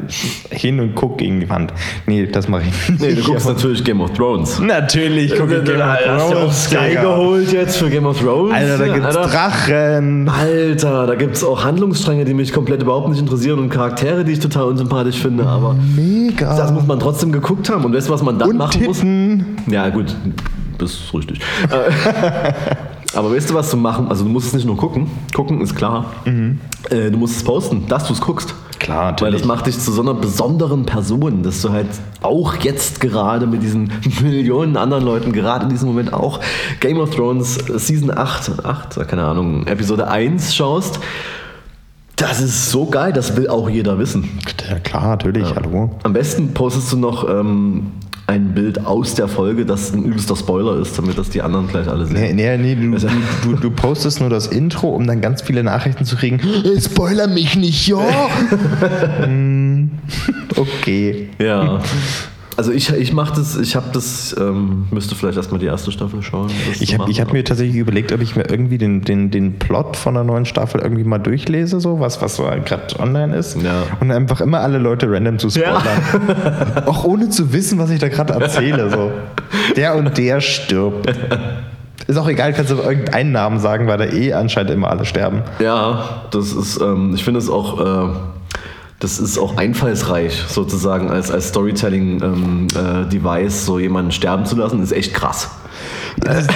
hin 0.51 0.81
und 0.81 0.95
gucke 0.95 1.17
gegen 1.19 1.41
die 1.41 1.49
Wand. 1.49 1.73
Nee, 2.07 2.27
das 2.27 2.49
mache 2.49 2.63
ich 2.63 2.89
nicht. 2.91 3.01
Nee, 3.01 3.15
du 3.15 3.23
guckst 3.23 3.47
natürlich 3.47 3.85
Game 3.85 4.01
of 4.01 4.13
Thrones. 4.13 4.61
Natürlich 4.61 5.35
gucke 5.37 5.59
ich 5.59 5.65
Game 5.65 5.81
of 5.81 5.87
Hast 5.87 6.05
du 6.07 6.11
auch 6.11 6.31
Thrones. 6.33 6.65
Sky 6.65 6.89
Digga. 6.89 7.03
geholt 7.03 7.53
jetzt 7.53 7.77
für 7.77 7.91
Game 7.91 8.07
of 8.07 8.21
Thrones? 8.21 8.55
Alter, 8.55 8.79
da 8.79 8.95
gibt's 8.95 9.17
Alter. 9.17 9.29
Drachen. 9.29 10.29
Alter, 10.29 11.07
da 11.07 11.15
gibt 11.15 11.37
es 11.37 11.45
auch 11.45 11.65
Handlungsstränge, 11.65 12.25
die 12.25 12.35
mich 12.35 12.53
komplett 12.53 12.83
überhaupt 12.83 13.09
nicht 13.09 13.21
interessieren 13.21 13.59
und 13.59 13.71
Charaktere, 13.71 14.25
die 14.25 14.33
ich 14.33 14.41
total 14.41 14.65
unsympathisch 14.65 15.17
finde, 15.21 15.47
aber 15.47 15.75
Mega. 15.97 16.57
das 16.57 16.73
muss 16.73 16.87
man 16.87 16.99
trotzdem 17.01 17.33
geguckt 17.33 17.69
haben. 17.71 17.85
Und 17.85 17.95
weißt 17.95 18.09
du, 18.09 18.13
was 18.13 18.23
man 18.23 18.39
dann 18.39 18.51
und 18.51 18.57
machen 18.57 18.85
muss? 18.85 18.99
Titten. 18.99 19.57
Ja, 19.71 19.89
gut, 19.89 20.15
das 20.79 20.93
ist 20.93 21.15
richtig. 21.15 21.41
Äh, 23.13 23.17
aber 23.17 23.35
weißt 23.35 23.51
du, 23.51 23.55
was 23.55 23.71
zu 23.71 23.77
machen? 23.77 24.09
Also, 24.09 24.25
du 24.25 24.31
musst 24.31 24.49
es 24.49 24.53
nicht 24.55 24.67
nur 24.67 24.77
gucken. 24.77 25.11
Gucken 25.35 25.61
ist 25.61 25.75
klar. 25.75 26.07
Mhm. 26.25 26.61
Äh, 26.91 27.11
du 27.11 27.19
musst 27.19 27.37
es 27.37 27.45
posten, 27.45 27.87
dass 27.89 28.07
du 28.07 28.13
es 28.13 28.21
guckst. 28.21 28.55
Klar, 28.79 28.99
Weil 28.99 29.11
natürlich. 29.13 29.41
das 29.43 29.47
macht 29.47 29.67
dich 29.69 29.79
zu 29.79 29.93
so 29.93 30.03
einer 30.03 30.15
besonderen 30.15 30.85
Person, 30.87 31.45
dass 31.45 31.63
du 31.63 31.71
halt 31.71 31.87
auch 32.21 32.57
jetzt 32.57 33.01
gerade 33.01 33.47
mit 33.47 33.63
diesen 33.63 33.93
Millionen 34.23 34.77
anderen 34.77 35.05
Leuten, 35.05 35.33
gerade 35.33 35.65
in 35.65 35.71
diesem 35.71 35.87
Moment 35.89 36.13
auch 36.13 36.41
Game 36.81 36.99
of 36.99 37.15
Thrones 37.15 37.55
Season 37.77 38.11
8, 38.11 38.65
8, 38.65 39.07
keine 39.07 39.25
Ahnung, 39.25 39.69
Episode 39.69 40.09
1 40.09 40.53
schaust. 40.53 40.99
Das 42.17 42.41
ist 42.41 42.71
so 42.71 42.87
geil, 42.87 43.13
das 43.13 43.37
will 43.37 43.49
auch 43.49 43.69
jeder 43.71 43.99
wissen. 44.01 44.29
Ja, 44.69 44.81
klar, 44.81 45.07
natürlich, 45.07 45.55
hallo. 45.55 45.91
Am 46.03 46.13
besten 46.13 46.53
postest 46.53 46.93
du 46.93 46.97
noch 46.97 47.29
ähm, 47.29 47.93
ein 48.27 48.55
Bild 48.55 48.85
aus 48.87 49.15
der 49.15 49.29
Folge, 49.29 49.67
das 49.67 49.93
ein 49.93 50.05
übelster 50.05 50.37
Spoiler 50.37 50.81
ist, 50.81 50.97
damit 50.97 51.19
das 51.19 51.31
die 51.31 51.43
anderen 51.43 51.69
gleich 51.69 51.89
alle 51.89 52.07
sehen. 52.07 52.37
Nee, 52.37 52.57
nee, 52.57 52.57
nee 52.57 52.75
du, 52.75 52.97
du, 52.97 53.09
du, 53.43 53.57
du 53.57 53.71
postest 53.71 54.21
nur 54.21 54.31
das 54.31 54.47
Intro, 54.47 54.91
um 54.91 55.07
dann 55.07 55.21
ganz 55.21 55.43
viele 55.43 55.63
Nachrichten 55.63 56.05
zu 56.05 56.17
kriegen. 56.17 56.41
Spoiler 56.81 57.27
mich 57.27 57.57
nicht, 57.57 57.87
ja! 57.89 58.03
Hm, 59.23 59.91
okay. 60.57 61.29
Ja. 61.39 61.81
Also 62.57 62.73
ich, 62.73 62.91
ich 62.91 63.13
mache 63.13 63.35
das, 63.35 63.57
ich 63.57 63.77
habe 63.77 63.87
das, 63.93 64.37
ähm, 64.39 64.87
müsste 64.91 65.15
vielleicht 65.15 65.37
erstmal 65.37 65.59
die 65.59 65.67
erste 65.67 65.91
Staffel 65.91 66.23
schauen. 66.23 66.51
Ich 66.81 66.99
habe 66.99 67.11
hab 67.11 67.33
mir 67.33 67.45
tatsächlich 67.45 67.77
überlegt, 67.77 68.13
ob 68.13 68.21
ich 68.21 68.37
mir 68.37 68.49
irgendwie 68.49 68.79
den, 68.79 69.03
den, 69.03 69.31
den 69.31 69.59
Plot 69.59 69.97
von 69.97 70.15
der 70.15 70.25
neuen 70.25 70.45
Staffel 70.45 70.81
irgendwie 70.81 71.05
mal 71.05 71.19
durchlese, 71.19 71.81
so 71.81 72.01
was, 72.01 72.21
was 72.21 72.37
so 72.37 72.43
gerade 72.43 72.99
online 72.99 73.35
ist. 73.37 73.61
Ja. 73.63 73.85
Und 74.01 74.11
einfach 74.11 74.41
immer 74.41 74.61
alle 74.61 74.79
Leute 74.79 75.11
random 75.11 75.39
zu 75.39 75.51
spoilern. 75.51 75.83
Auch 76.87 77.05
ohne 77.05 77.31
zu 77.31 77.53
wissen, 77.53 77.79
was 77.79 77.91
ich 77.91 78.01
da 78.01 78.09
gerade 78.09 78.35
erzähle. 78.35 78.91
So. 78.91 79.11
Der 79.77 79.95
und 79.95 80.17
der 80.19 80.41
stirbt. 80.41 81.13
Ist 82.07 82.17
auch 82.17 82.29
egal, 82.29 82.53
kannst 82.53 82.71
du 82.71 82.77
irgendeinen 82.77 83.33
Namen 83.33 83.61
sagen, 83.61 83.87
weil 83.87 83.97
da 83.97 84.05
eh 84.05 84.33
anscheinend 84.33 84.73
immer 84.73 84.91
alle 84.91 85.05
sterben. 85.05 85.43
Ja, 85.61 86.23
das 86.31 86.53
ist, 86.53 86.81
ähm, 86.81 87.13
ich 87.15 87.23
finde 87.23 87.39
es 87.39 87.49
auch, 87.49 87.81
äh, 87.81 88.11
das 89.03 89.19
ist 89.19 89.39
auch 89.39 89.57
einfallsreich, 89.57 90.45
sozusagen 90.49 91.11
als, 91.11 91.31
als 91.31 91.49
Storytelling-Device, 91.49 93.65
so 93.67 93.79
jemanden 93.79 94.13
sterben 94.13 94.45
zu 94.47 94.57
lassen, 94.57 94.83
ist 94.83 94.93
echt 94.93 95.13
krass. 95.15 95.49
Das, 96.19 96.47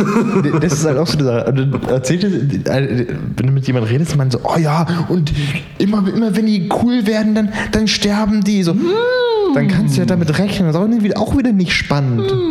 das 0.60 0.72
ist 0.74 0.84
halt 0.84 0.98
auch 0.98 1.06
so 1.06 1.16
eine 1.18 1.24
Sache. 1.24 1.70
Erzählt 1.88 2.24
es- 2.24 2.66
äh, 2.68 3.06
wenn 3.36 3.46
du 3.46 3.52
mit 3.52 3.66
jemandem 3.66 3.90
redest, 3.90 4.14
man 4.16 4.30
so, 4.30 4.38
oh 4.44 4.58
ja, 4.58 4.86
und 5.08 5.32
immer, 5.78 6.06
immer 6.08 6.36
wenn 6.36 6.46
die 6.46 6.68
cool 6.82 7.06
werden, 7.06 7.34
dann, 7.34 7.52
dann 7.72 7.88
sterben 7.88 8.44
die. 8.44 8.62
So, 8.62 8.74
dann 9.54 9.68
kannst 9.68 9.96
du 9.96 10.00
ja 10.00 10.06
damit 10.06 10.38
rechnen. 10.38 10.72
Das 10.72 10.76
ist 10.76 10.82
auch 10.82 11.02
wieder, 11.02 11.18
auch 11.18 11.36
wieder 11.36 11.52
nicht 11.52 11.72
spannend. 11.72 12.32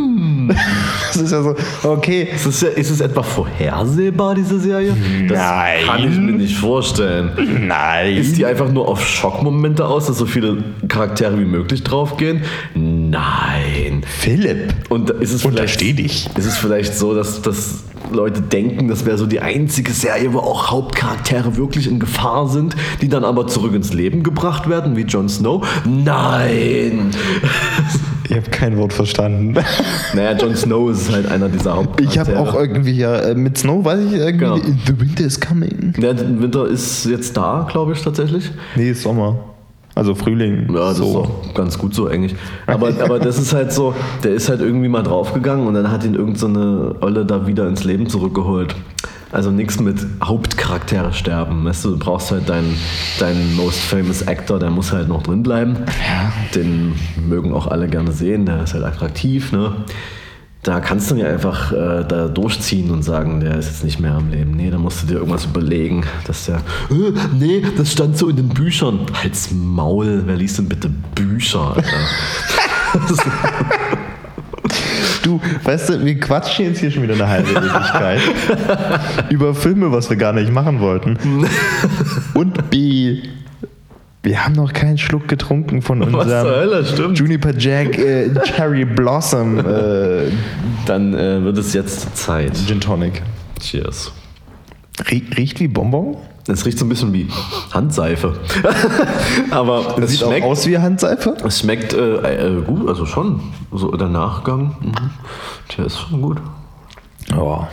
Das 0.47 1.15
ist 1.23 1.31
ja 1.31 1.41
so, 1.41 1.55
okay. 1.83 2.27
Ist 2.35 2.45
es, 2.45 2.61
ja, 2.61 2.69
ist 2.69 2.89
es 2.91 3.01
etwa 3.01 3.23
vorhersehbar, 3.23 4.35
diese 4.35 4.59
Serie? 4.59 4.95
Das 5.27 5.37
Nein. 5.37 5.85
kann 5.85 6.03
ich 6.03 6.19
mir 6.19 6.33
nicht 6.33 6.57
vorstellen. 6.57 7.31
Nein. 7.67 8.15
Ist 8.17 8.37
die 8.37 8.45
einfach 8.45 8.71
nur 8.71 8.87
auf 8.87 9.05
Schockmomente 9.05 9.85
aus, 9.85 10.07
dass 10.07 10.17
so 10.17 10.25
viele 10.25 10.63
Charaktere 10.87 11.39
wie 11.39 11.45
möglich 11.45 11.83
draufgehen? 11.83 12.41
Nein. 12.75 14.03
Philipp, 14.05 14.73
Und 14.89 15.09
ist 15.09 15.31
es 15.33 15.41
vielleicht, 15.41 15.59
untersteh 15.59 15.93
dich. 15.93 16.29
ist 16.37 16.45
es 16.45 16.57
vielleicht 16.57 16.95
so, 16.95 17.15
dass, 17.15 17.41
dass 17.41 17.83
Leute 18.11 18.41
denken, 18.41 18.87
das 18.87 19.05
wäre 19.05 19.17
so 19.17 19.25
die 19.25 19.39
einzige 19.41 19.91
Serie, 19.91 20.33
wo 20.33 20.39
auch 20.39 20.71
Hauptcharaktere 20.71 21.55
wirklich 21.57 21.87
in 21.87 21.99
Gefahr 21.99 22.47
sind, 22.47 22.75
die 23.01 23.09
dann 23.09 23.23
aber 23.23 23.47
zurück 23.47 23.73
ins 23.73 23.93
Leben 23.93 24.23
gebracht 24.23 24.69
werden, 24.69 24.95
wie 24.95 25.01
Jon 25.01 25.29
Snow? 25.29 25.65
Nein! 25.85 27.11
Ich 28.27 28.35
habe 28.35 28.49
kein 28.49 28.75
Wort 28.77 28.91
verstanden. 28.93 29.55
Naja, 30.15 30.35
Jon 30.37 30.55
Snow 30.55 30.89
ist 30.89 31.11
halt 31.11 31.27
einer 31.31 31.47
dieser 31.49 31.71
Ich 31.71 31.77
Hauptcharaktere. 31.77 32.37
habe 32.37 32.49
auch 32.49 32.53
irgendwie 32.55 32.93
ja 32.93 33.15
äh, 33.19 33.35
mit 33.35 33.57
Snow, 33.57 33.85
weiß 33.85 33.99
ich 33.99 34.13
irgendwie, 34.13 34.37
Genau. 34.45 34.57
The 34.57 34.99
Winter 34.99 35.25
is 35.25 35.39
coming. 35.39 35.93
Der 35.97 36.17
Winter 36.41 36.67
ist 36.67 37.05
jetzt 37.05 37.37
da, 37.37 37.67
glaube 37.69 37.93
ich, 37.93 38.01
tatsächlich. 38.01 38.49
Nee, 38.75 38.89
ist 38.91 39.03
Sommer. 39.03 39.35
Also 39.95 40.13
Frühling. 40.13 40.67
Ja, 40.73 40.89
das 40.89 40.99
ist 40.99 41.05
so. 41.05 41.19
auch 41.19 41.53
ganz 41.53 41.77
gut 41.77 41.95
so 41.95 42.07
eigentlich. 42.07 42.35
Aber, 42.67 42.89
aber 43.01 43.17
das 43.17 43.39
ist 43.39 43.53
halt 43.53 43.71
so, 43.71 43.95
der 44.23 44.33
ist 44.33 44.49
halt 44.49 44.59
irgendwie 44.59 44.89
mal 44.89 45.03
draufgegangen 45.03 45.65
und 45.65 45.73
dann 45.73 45.89
hat 45.89 46.03
ihn 46.03 46.15
irgend 46.15 46.37
so 46.37 46.47
eine 46.47 46.95
Olle 46.99 47.25
da 47.25 47.47
wieder 47.47 47.67
ins 47.67 47.85
Leben 47.85 48.07
zurückgeholt. 48.07 48.75
Also 49.31 49.51
nichts 49.51 49.79
mit 49.79 50.05
Hauptcharaktere 50.23 51.13
sterben. 51.13 51.65
Weißt 51.65 51.85
du, 51.85 51.91
du 51.91 51.97
brauchst 51.97 52.31
halt 52.31 52.49
deinen, 52.49 52.77
deinen 53.19 53.55
most 53.55 53.79
famous 53.79 54.27
Actor, 54.27 54.59
der 54.59 54.69
muss 54.69 54.91
halt 54.91 55.07
noch 55.07 55.23
drin 55.23 55.43
bleiben. 55.43 55.77
Den 56.53 56.93
mögen 57.27 57.53
auch 57.53 57.67
alle 57.67 57.87
gerne 57.87 58.11
sehen, 58.11 58.45
der 58.45 58.63
ist 58.63 58.73
halt 58.73 58.83
attraktiv, 58.83 59.51
ne? 59.51 59.73
Da 60.65 60.79
kannst 60.79 61.11
du 61.11 61.15
ja 61.15 61.27
einfach 61.27 61.71
äh, 61.71 62.03
da 62.07 62.27
durchziehen 62.27 62.89
und 62.89 63.03
sagen, 63.03 63.39
der 63.39 63.59
ist 63.59 63.67
jetzt 63.67 63.83
nicht 63.83 63.99
mehr 63.99 64.15
am 64.15 64.31
Leben. 64.31 64.49
Nee, 64.55 64.71
da 64.71 64.79
musst 64.79 65.03
du 65.03 65.05
dir 65.07 65.19
irgendwas 65.19 65.45
überlegen, 65.45 66.03
dass 66.25 66.47
der. 66.47 66.55
Äh, 66.89 67.11
nee, 67.37 67.63
das 67.77 67.91
stand 67.91 68.17
so 68.17 68.29
in 68.29 68.35
den 68.35 68.49
Büchern. 68.49 69.05
Halt's 69.13 69.51
Maul, 69.51 70.23
wer 70.25 70.35
liest 70.35 70.57
denn 70.57 70.67
bitte 70.67 70.89
Bücher, 70.89 71.75
Alter? 71.75 71.85
Du, 75.21 75.39
weißt 75.63 75.89
du, 75.89 76.05
wir 76.05 76.19
quatschen 76.19 76.65
jetzt 76.65 76.79
hier 76.79 76.91
schon 76.91 77.01
wieder 77.01 77.15
eine 77.15 77.27
halbe 77.27 77.49
Ewigkeit 77.49 78.21
über 79.29 79.55
Filme, 79.55 79.91
was 79.91 80.07
wir 80.09 80.17
gar 80.17 80.33
nicht 80.33 80.51
machen 80.51 80.79
wollten. 80.79 81.17
Und 82.35 82.69
B, 82.69 83.23
wir 84.25 84.43
haben 84.43 84.53
noch 84.53 84.73
keinen 84.73 84.97
Schluck 84.97 85.27
getrunken 85.27 85.81
von 85.81 86.01
unserem 86.01 86.47
Hölle. 86.47 86.81
Juniper 87.13 87.55
Jack 87.55 87.97
äh, 87.97 88.29
Cherry 88.43 88.83
Blossom 88.83 89.59
äh, 89.59 90.31
Dann 90.85 91.13
äh, 91.13 91.43
wird 91.43 91.57
es 91.59 91.73
jetzt 91.73 92.17
Zeit. 92.17 92.53
Gin 92.67 92.81
Tonic. 92.81 93.21
Cheers. 93.59 94.11
Rie 95.09 95.23
riecht 95.37 95.59
wie 95.59 95.67
Bonbon? 95.67 96.17
Es 96.47 96.65
riecht 96.65 96.77
so 96.77 96.85
ein 96.85 96.89
bisschen 96.89 97.13
wie 97.13 97.27
Handseife. 97.71 98.37
Aber 99.51 99.97
es 100.01 100.11
Sieht 100.11 100.23
auch 100.23 100.27
schmeckt, 100.27 100.45
aus 100.45 100.67
wie 100.67 100.77
Handseife? 100.77 101.35
es 101.43 101.59
schmeckt 101.59 101.93
äh, 101.93 102.57
äh, 102.57 102.61
gut, 102.61 102.87
also 102.87 103.05
schon. 103.05 103.41
So 103.71 103.91
der 103.91 104.09
Nachgang. 104.09 104.75
Mhm. 104.81 105.09
Der 105.77 105.85
ist 105.85 105.99
schon 105.99 106.21
gut. 106.21 106.37
Ja. 107.29 107.67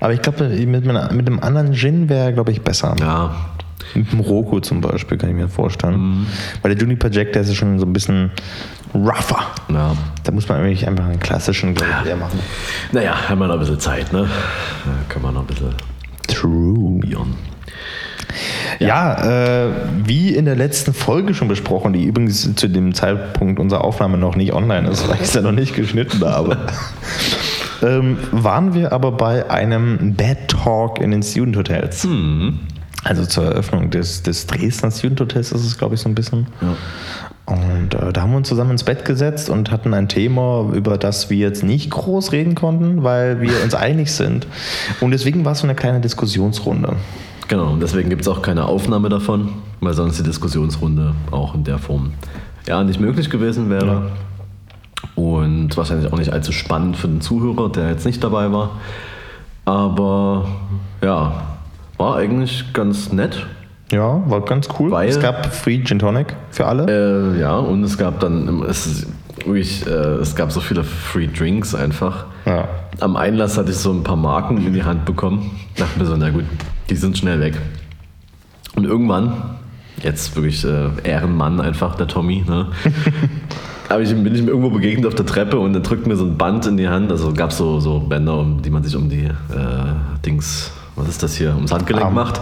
Aber 0.00 0.12
ich 0.12 0.22
glaube, 0.22 0.48
mit, 0.48 0.84
mit 0.84 0.96
einem 0.96 1.40
anderen 1.40 1.74
Gin 1.74 2.08
wäre, 2.08 2.32
glaube 2.32 2.52
ich, 2.52 2.62
besser. 2.62 2.96
Ja, 3.00 3.34
Mit 3.94 4.12
dem 4.12 4.20
Roko 4.20 4.60
zum 4.60 4.80
Beispiel, 4.80 5.18
kann 5.18 5.30
ich 5.30 5.36
mir 5.36 5.48
vorstellen. 5.48 6.26
Weil 6.62 6.74
der 6.74 6.80
Juniper 6.80 7.10
Jack, 7.10 7.32
der 7.32 7.42
ist 7.42 7.48
ja 7.48 7.54
schon 7.54 7.78
so 7.78 7.86
ein 7.86 7.92
bisschen 7.92 8.30
rougher. 8.94 9.46
ja. 9.68 9.94
Da 10.24 10.32
muss 10.32 10.48
man 10.48 10.60
eigentlich 10.60 10.86
einfach 10.86 11.04
einen 11.04 11.20
klassischen, 11.20 11.74
glaube 11.74 11.92
ich, 12.02 12.08
eher 12.08 12.16
machen. 12.16 12.38
Naja, 12.92 13.28
haben 13.28 13.38
wir 13.38 13.48
noch 13.48 13.54
ein 13.54 13.60
bisschen 13.60 13.80
Zeit, 13.80 14.12
ne? 14.12 14.28
Da 14.84 14.90
können 15.08 15.24
wir 15.24 15.32
noch 15.32 15.40
ein 15.40 15.46
bisschen 15.46 15.74
True. 16.28 17.00
bieren. 17.00 17.34
Ja, 18.78 19.66
äh, 19.66 19.70
wie 20.04 20.34
in 20.34 20.44
der 20.44 20.56
letzten 20.56 20.94
Folge 20.94 21.34
schon 21.34 21.48
besprochen, 21.48 21.92
die 21.92 22.04
übrigens 22.04 22.54
zu 22.54 22.68
dem 22.68 22.94
Zeitpunkt 22.94 23.60
unserer 23.60 23.84
Aufnahme 23.84 24.18
noch 24.18 24.36
nicht 24.36 24.52
online 24.52 24.88
ist, 24.88 25.08
weil 25.08 25.16
ich 25.16 25.22
es 25.22 25.34
ja 25.34 25.42
noch 25.42 25.52
nicht 25.52 25.74
geschnitten 25.74 26.24
habe, 26.24 26.56
ähm, 27.82 28.18
waren 28.30 28.74
wir 28.74 28.92
aber 28.92 29.12
bei 29.12 29.50
einem 29.50 30.14
Bad 30.14 30.48
Talk 30.48 31.00
in 31.00 31.10
den 31.10 31.22
Student 31.22 31.56
Hotels. 31.56 32.06
Also 33.04 33.26
zur 33.26 33.46
Eröffnung 33.46 33.90
des, 33.90 34.22
des 34.22 34.46
Dresdner 34.46 34.90
Student 34.90 35.20
Hotels 35.20 35.52
ist 35.52 35.64
es, 35.64 35.76
glaube 35.76 35.96
ich, 35.96 36.00
so 36.00 36.08
ein 36.08 36.14
bisschen. 36.14 36.46
Und 37.46 37.94
äh, 37.94 38.12
da 38.12 38.22
haben 38.22 38.30
wir 38.30 38.36
uns 38.36 38.48
zusammen 38.48 38.70
ins 38.70 38.84
Bett 38.84 39.04
gesetzt 39.04 39.50
und 39.50 39.70
hatten 39.70 39.92
ein 39.94 40.08
Thema, 40.08 40.70
über 40.72 40.96
das 40.96 41.28
wir 41.28 41.36
jetzt 41.36 41.64
nicht 41.64 41.90
groß 41.90 42.30
reden 42.32 42.54
konnten, 42.54 43.02
weil 43.02 43.40
wir 43.40 43.62
uns 43.64 43.74
einig 43.74 44.12
sind. 44.12 44.46
Und 45.00 45.10
deswegen 45.10 45.44
war 45.44 45.52
es 45.52 45.58
so 45.58 45.66
eine 45.66 45.74
kleine 45.74 46.00
Diskussionsrunde. 46.00 46.96
Genau, 47.48 47.72
und 47.72 47.80
deswegen 47.80 48.08
gibt 48.08 48.22
es 48.22 48.28
auch 48.28 48.40
keine 48.40 48.66
Aufnahme 48.66 49.08
davon, 49.08 49.50
weil 49.80 49.94
sonst 49.94 50.18
die 50.18 50.22
Diskussionsrunde 50.22 51.14
auch 51.32 51.54
in 51.54 51.64
der 51.64 51.78
Form 51.78 52.12
ja 52.68 52.84
nicht 52.84 53.00
möglich 53.00 53.28
gewesen 53.28 53.68
wäre. 53.68 54.12
Und 55.16 55.76
wahrscheinlich 55.76 56.12
auch 56.12 56.18
nicht 56.18 56.32
allzu 56.32 56.52
spannend 56.52 56.96
für 56.96 57.08
den 57.08 57.20
Zuhörer, 57.20 57.70
der 57.70 57.90
jetzt 57.90 58.06
nicht 58.06 58.22
dabei 58.22 58.52
war. 58.52 58.70
Aber 59.64 60.46
ja, 61.02 61.51
war 62.02 62.16
eigentlich 62.16 62.72
ganz 62.72 63.12
nett. 63.12 63.46
Ja, 63.92 64.22
war 64.28 64.40
ganz 64.40 64.68
cool. 64.78 64.90
Weil- 64.90 65.08
es 65.08 65.20
gab 65.20 65.54
Free 65.54 65.82
Gin 65.84 66.00
Tonic 66.00 66.34
für 66.50 66.66
alle. 66.66 67.34
Äh, 67.36 67.40
ja, 67.40 67.56
und 67.56 67.84
es 67.84 67.96
gab 67.96 68.18
dann, 68.18 68.64
es, 68.68 69.06
wirklich, 69.44 69.86
äh, 69.86 69.90
es 70.20 70.34
gab 70.34 70.50
so 70.50 70.60
viele 70.60 70.82
Free 70.82 71.28
Drinks 71.28 71.76
einfach. 71.76 72.24
Ja. 72.44 72.66
Am 72.98 73.16
Einlass 73.16 73.56
hatte 73.56 73.70
ich 73.70 73.76
so 73.76 73.92
ein 73.92 74.02
paar 74.02 74.16
Marken 74.16 74.66
in 74.66 74.72
die 74.72 74.82
Hand 74.82 75.04
bekommen. 75.04 75.52
Dachte 75.76 76.00
mir 76.00 76.06
so, 76.06 76.16
na 76.16 76.30
gut, 76.30 76.44
die 76.90 76.96
sind 76.96 77.16
schnell 77.16 77.38
weg. 77.38 77.56
Und 78.74 78.84
irgendwann, 78.84 79.34
jetzt 80.02 80.34
wirklich 80.34 80.64
äh, 80.64 80.88
Ehrenmann 81.04 81.60
einfach, 81.60 81.94
der 81.94 82.08
Tommy, 82.08 82.44
ne? 82.48 82.66
Aber 83.88 84.00
ich, 84.00 84.10
bin 84.10 84.34
ich 84.34 84.40
ihm 84.40 84.48
irgendwo 84.48 84.70
begegnet 84.70 85.06
auf 85.06 85.14
der 85.14 85.26
Treppe 85.26 85.58
und 85.58 85.74
er 85.74 85.82
drückt 85.82 86.06
mir 86.06 86.16
so 86.16 86.24
ein 86.24 86.36
Band 86.36 86.66
in 86.66 86.78
die 86.78 86.88
Hand. 86.88 87.12
Also 87.12 87.32
gab 87.32 87.50
es 87.50 87.58
so, 87.58 87.78
so 87.78 88.00
Bänder, 88.00 88.38
um 88.38 88.60
die 88.62 88.70
man 88.70 88.82
sich 88.82 88.96
um 88.96 89.08
die 89.10 89.24
äh, 89.24 89.30
Dings, 90.24 90.72
was 90.96 91.08
ist 91.08 91.22
das 91.22 91.34
hier, 91.36 91.54
ums 91.54 91.72
Handgelenk 91.72 92.06
Arm. 92.06 92.14
macht. 92.14 92.40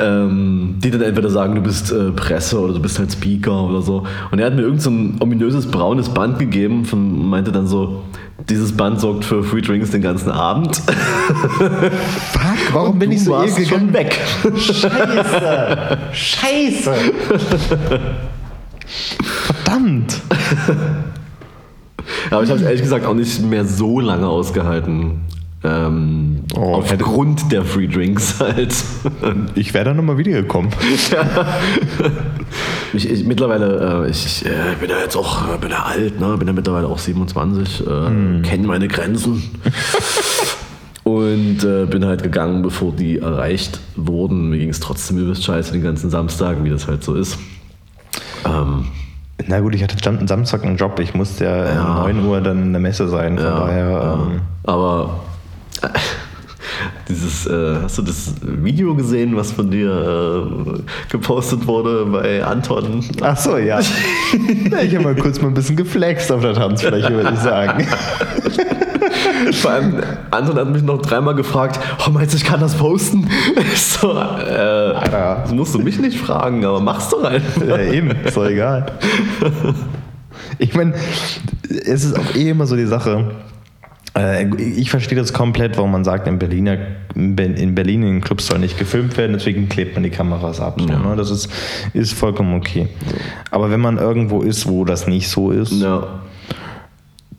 Ähm, 0.00 0.76
die 0.78 0.90
dann 0.90 1.02
entweder 1.02 1.30
sagen, 1.30 1.54
du 1.56 1.60
bist 1.60 1.90
äh, 1.90 2.12
Presse 2.12 2.60
oder 2.60 2.74
du 2.74 2.80
bist 2.80 2.98
halt 2.98 3.12
Speaker 3.12 3.64
oder 3.64 3.82
so. 3.82 4.04
Und 4.30 4.38
er 4.38 4.46
hat 4.46 4.54
mir 4.54 4.62
irgend 4.62 4.82
so 4.82 4.90
ein 4.90 5.16
ominöses 5.20 5.66
braunes 5.70 6.08
Band 6.08 6.38
gegeben 6.38 6.86
und 6.90 7.28
meinte 7.28 7.50
dann 7.52 7.66
so, 7.66 8.04
Dieses 8.48 8.76
Band 8.76 9.00
sorgt 9.00 9.24
für 9.24 9.42
Free 9.42 9.60
Drinks 9.62 9.90
den 9.90 10.00
ganzen 10.00 10.30
Abend. 10.30 10.76
Fuck, 10.76 12.72
warum 12.72 12.98
bin 12.98 13.10
ich 13.10 13.24
so 13.24 13.32
warst 13.32 13.56
gegangen? 13.56 13.80
schon 13.80 13.92
weg. 13.92 14.18
Scheiße! 14.56 15.98
Scheiße! 16.12 16.94
Verdammt! 18.86 20.20
Aber 22.30 22.42
ich 22.42 22.50
habe 22.50 22.60
es 22.60 22.64
ehrlich 22.64 22.82
gesagt 22.82 23.04
auch 23.04 23.14
nicht 23.14 23.42
mehr 23.42 23.64
so 23.64 24.00
lange 24.00 24.28
ausgehalten. 24.28 25.22
Ähm, 25.64 26.44
Oh, 26.56 26.82
hätte- 26.84 27.04
aufgrund 27.04 27.50
der 27.50 27.64
Free 27.64 27.88
Drinks 27.88 28.38
halt. 28.40 28.74
Ich 29.56 29.74
wäre 29.74 29.86
da 29.86 29.94
nochmal 29.94 30.18
wiedergekommen. 30.18 30.70
Ich, 32.94 33.08
ich, 33.10 33.24
mittlerweile, 33.24 34.04
äh, 34.06 34.10
ich, 34.10 34.24
ich 34.24 34.46
äh, 34.46 34.74
bin 34.80 34.88
ja 34.88 34.96
jetzt 34.98 35.14
auch 35.16 35.42
äh, 35.54 35.58
bin 35.58 35.70
ja 35.70 35.82
alt, 35.82 36.18
ne? 36.18 36.36
bin 36.38 36.48
ja 36.48 36.54
mittlerweile 36.54 36.86
auch 36.86 36.98
27, 36.98 37.86
äh, 37.86 38.40
kenne 38.42 38.66
meine 38.66 38.88
Grenzen. 38.88 39.42
Und 41.04 41.64
äh, 41.64 41.84
bin 41.86 42.04
halt 42.06 42.22
gegangen, 42.22 42.62
bevor 42.62 42.92
die 42.92 43.18
erreicht 43.18 43.80
wurden. 43.96 44.48
Mir 44.50 44.58
ging 44.58 44.70
es 44.70 44.80
trotzdem 44.80 45.18
übelst 45.18 45.44
scheiße 45.44 45.72
den 45.72 45.82
ganzen 45.82 46.08
Samstagen, 46.10 46.64
wie 46.64 46.70
das 46.70 46.86
halt 46.86 47.02
so 47.04 47.14
ist. 47.14 47.38
Ähm, 48.46 48.86
Na 49.46 49.60
gut, 49.60 49.74
ich 49.74 49.82
hatte 49.82 49.96
Sam- 50.02 50.26
Samstag 50.26 50.64
einen 50.64 50.76
Job. 50.78 50.98
Ich 51.00 51.12
musste 51.14 51.44
ja, 51.44 51.66
Ja. 51.66 52.02
um 52.04 52.16
9 52.16 52.24
Uhr 52.26 52.40
dann 52.40 52.62
in 52.62 52.72
der 52.72 52.80
Messe 52.80 53.08
sein. 53.08 53.36
Von 53.36 53.46
ja, 53.46 53.58
daher. 53.60 53.90
ja. 53.90 54.12
Ähm, 54.14 54.40
Aber 54.64 55.20
dieses, 57.08 57.46
äh, 57.46 57.76
hast 57.82 57.98
du 57.98 58.02
das 58.02 58.34
Video 58.42 58.94
gesehen, 58.94 59.36
was 59.36 59.52
von 59.52 59.70
dir 59.70 60.46
äh, 60.76 61.10
gepostet 61.10 61.66
wurde 61.66 62.06
bei 62.06 62.44
Anton? 62.44 63.04
Ach 63.22 63.36
so, 63.36 63.56
ja. 63.56 63.80
ja 64.70 64.80
ich 64.80 64.94
habe 64.94 65.04
mal 65.04 65.16
kurz 65.16 65.40
mal 65.40 65.48
ein 65.48 65.54
bisschen 65.54 65.76
geflext 65.76 66.30
auf 66.32 66.42
der 66.42 66.54
Tanzfläche, 66.54 67.10
würde 67.10 67.32
ich 67.34 67.40
sagen. 67.40 67.86
Vor 69.52 69.70
allem, 69.70 70.02
Anton 70.30 70.56
hat 70.56 70.68
mich 70.68 70.82
noch 70.82 71.00
dreimal 71.00 71.34
gefragt, 71.34 71.80
oh 72.06 72.10
meinst 72.10 72.34
du, 72.34 72.38
ich 72.38 72.44
kann 72.44 72.60
das 72.60 72.74
posten? 72.74 73.28
Ich 73.72 73.82
so, 73.82 74.12
äh, 74.12 74.94
das 75.10 75.52
musst 75.52 75.74
du 75.74 75.78
mich 75.78 75.98
nicht 75.98 76.18
fragen, 76.18 76.64
aber 76.64 76.80
mach's 76.80 77.08
doch 77.08 77.24
einfach. 77.24 77.62
Ja, 77.66 77.78
eben, 77.78 78.10
ist 78.24 78.36
doch 78.36 78.46
egal. 78.46 78.92
Ich 80.58 80.74
meine, 80.74 80.94
es 81.68 82.04
ist 82.04 82.18
auch 82.18 82.34
eh 82.34 82.50
immer 82.50 82.66
so 82.66 82.76
die 82.76 82.86
Sache. 82.86 83.30
Äh, 84.18 84.44
Ich 84.58 84.90
verstehe 84.90 85.16
das 85.18 85.32
komplett, 85.32 85.76
warum 85.76 85.92
man 85.92 86.04
sagt, 86.04 86.26
in, 86.26 86.38
Berliner, 86.38 86.76
in 87.14 87.36
Ber- 87.36 87.44
in 87.44 87.74
Berlin 87.74 88.02
in 88.02 88.20
Clubs 88.20 88.46
soll 88.46 88.58
nicht 88.58 88.78
gefilmt 88.78 89.16
werden, 89.16 89.32
deswegen 89.32 89.68
klebt 89.68 89.94
man 89.94 90.02
die 90.02 90.10
Kameras 90.10 90.60
ab. 90.60 90.80
So, 90.80 90.86
ne? 90.86 91.14
Das 91.16 91.30
ist, 91.30 91.48
ist 91.94 92.12
vollkommen 92.12 92.54
okay. 92.56 92.88
Aber 93.50 93.70
wenn 93.70 93.80
man 93.80 93.98
irgendwo 93.98 94.42
ist, 94.42 94.66
wo 94.68 94.84
das 94.84 95.06
nicht 95.06 95.28
so 95.28 95.50
ist, 95.50 95.72
Ja, 95.72 96.20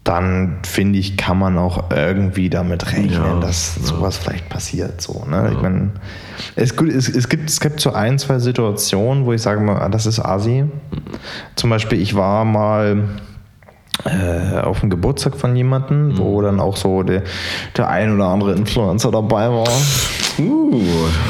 dann 0.05 0.59
finde 0.63 0.97
ich, 0.97 1.17
kann 1.17 1.37
man 1.37 1.57
auch 1.57 1.91
irgendwie 1.91 2.49
damit 2.49 2.91
rechnen, 2.93 3.11
Ja, 3.11 3.39
dass 3.39 3.75
sowas 3.75 4.17
vielleicht 4.17 4.49
passiert. 4.49 5.01
So, 5.01 5.25
ne? 5.29 5.51
Ich 5.53 5.61
meine, 5.61 5.91
es, 6.55 6.71
es, 6.71 7.09
es, 7.09 7.29
gibt, 7.29 7.49
es 7.49 7.59
gibt 7.59 7.79
so 7.79 7.91
ein, 7.93 8.17
zwei 8.17 8.39
Situationen, 8.39 9.25
wo 9.25 9.33
ich 9.33 9.41
sage 9.41 9.61
mal, 9.61 9.77
ah, 9.77 9.89
das 9.89 10.05
ist 10.07 10.19
Asi. 10.19 10.63
Zum 11.55 11.69
Beispiel, 11.69 12.01
ich 12.01 12.15
war 12.15 12.43
mal 12.45 13.03
äh, 14.05 14.59
auf 14.59 14.79
dem 14.79 14.89
Geburtstag 14.89 15.35
von 15.35 15.55
jemandem, 15.55 16.17
wo 16.17 16.41
dann 16.41 16.59
auch 16.59 16.77
so 16.77 17.03
der, 17.03 17.23
der 17.75 17.89
ein 17.89 18.13
oder 18.13 18.27
andere 18.27 18.53
Influencer 18.53 19.11
dabei 19.11 19.49
war. 19.49 19.67
uh, 20.39 20.81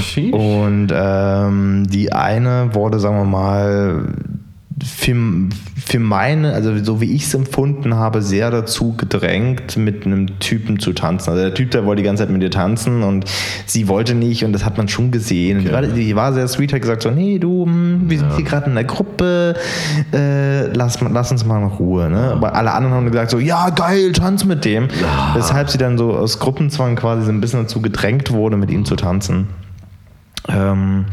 sheesh. 0.01 0.33
Und 0.33 0.93
ähm, 0.93 1.87
die 1.89 2.11
eine 2.11 2.69
wurde, 2.73 2.99
sagen 2.99 3.17
wir 3.17 3.25
mal, 3.25 4.13
für, 4.83 5.15
für 5.75 5.99
meine, 5.99 6.53
also 6.53 6.83
so 6.83 7.01
wie 7.01 7.13
ich 7.13 7.23
es 7.23 7.33
empfunden 7.33 7.95
habe, 7.95 8.21
sehr 8.21 8.51
dazu 8.51 8.93
gedrängt, 8.95 9.77
mit 9.77 10.05
einem 10.05 10.39
Typen 10.39 10.79
zu 10.79 10.93
tanzen. 10.93 11.31
Also 11.31 11.43
der 11.43 11.53
Typ, 11.53 11.71
der 11.71 11.85
wollte 11.85 12.01
die 12.01 12.05
ganze 12.05 12.23
Zeit 12.23 12.31
mit 12.31 12.41
ihr 12.41 12.51
tanzen 12.51 13.03
und 13.03 13.25
sie 13.65 13.87
wollte 13.87 14.15
nicht 14.15 14.45
und 14.45 14.53
das 14.53 14.65
hat 14.65 14.77
man 14.77 14.87
schon 14.87 15.11
gesehen. 15.11 15.59
Und 15.59 15.65
Die, 15.65 15.71
war, 15.71 15.81
die 15.81 16.15
war 16.15 16.33
sehr 16.33 16.47
sweet, 16.47 16.73
hat 16.73 16.81
gesagt 16.81 17.03
so, 17.03 17.11
nee, 17.11 17.39
du, 17.39 17.65
hm, 17.65 18.09
wir 18.09 18.19
sind 18.19 18.35
hier 18.35 18.45
gerade 18.45 18.69
in 18.69 18.75
der 18.75 18.83
Gruppe, 18.83 19.55
äh, 20.13 20.67
lass, 20.73 20.99
lass 21.01 21.31
uns 21.31 21.45
mal 21.45 21.61
in 21.61 21.67
Ruhe. 21.67 22.09
Ne? 22.09 22.31
Aber 22.31 22.55
alle 22.55 22.71
anderen 22.71 22.95
haben 22.95 23.05
gesagt 23.05 23.31
so, 23.31 23.39
ja, 23.39 23.69
geil, 23.69 24.11
tanz 24.11 24.45
mit 24.45 24.65
dem. 24.65 24.87
Weshalb 25.33 25.69
sie 25.69 25.77
dann 25.77 25.97
so 25.97 26.13
aus 26.13 26.39
Gruppenzwang 26.39 26.95
quasi 26.95 27.25
so 27.25 27.31
ein 27.31 27.41
bisschen 27.41 27.61
dazu 27.61 27.81
gedrängt 27.81 28.31
wurde, 28.31 28.57
mit 28.57 28.71
ihm 28.71 28.85
zu 28.85 28.95
tanzen. 28.95 29.47
Ähm, 30.47 31.05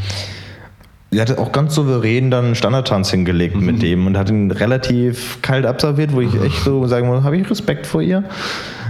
sie 1.16 1.22
hatte 1.22 1.38
auch 1.38 1.50
ganz 1.50 1.74
souverän 1.74 2.30
dann 2.30 2.44
einen 2.44 2.54
Standardtanz 2.54 3.10
hingelegt 3.10 3.58
mit 3.58 3.80
dem 3.80 4.06
und 4.06 4.18
hat 4.18 4.28
ihn 4.28 4.50
relativ 4.50 5.40
kalt 5.40 5.64
absolviert, 5.64 6.12
wo 6.12 6.20
ich 6.20 6.34
echt 6.42 6.62
so 6.62 6.86
sagen 6.86 7.06
muss, 7.06 7.24
habe 7.24 7.38
ich 7.38 7.50
Respekt 7.50 7.86
vor 7.86 8.02
ihr, 8.02 8.22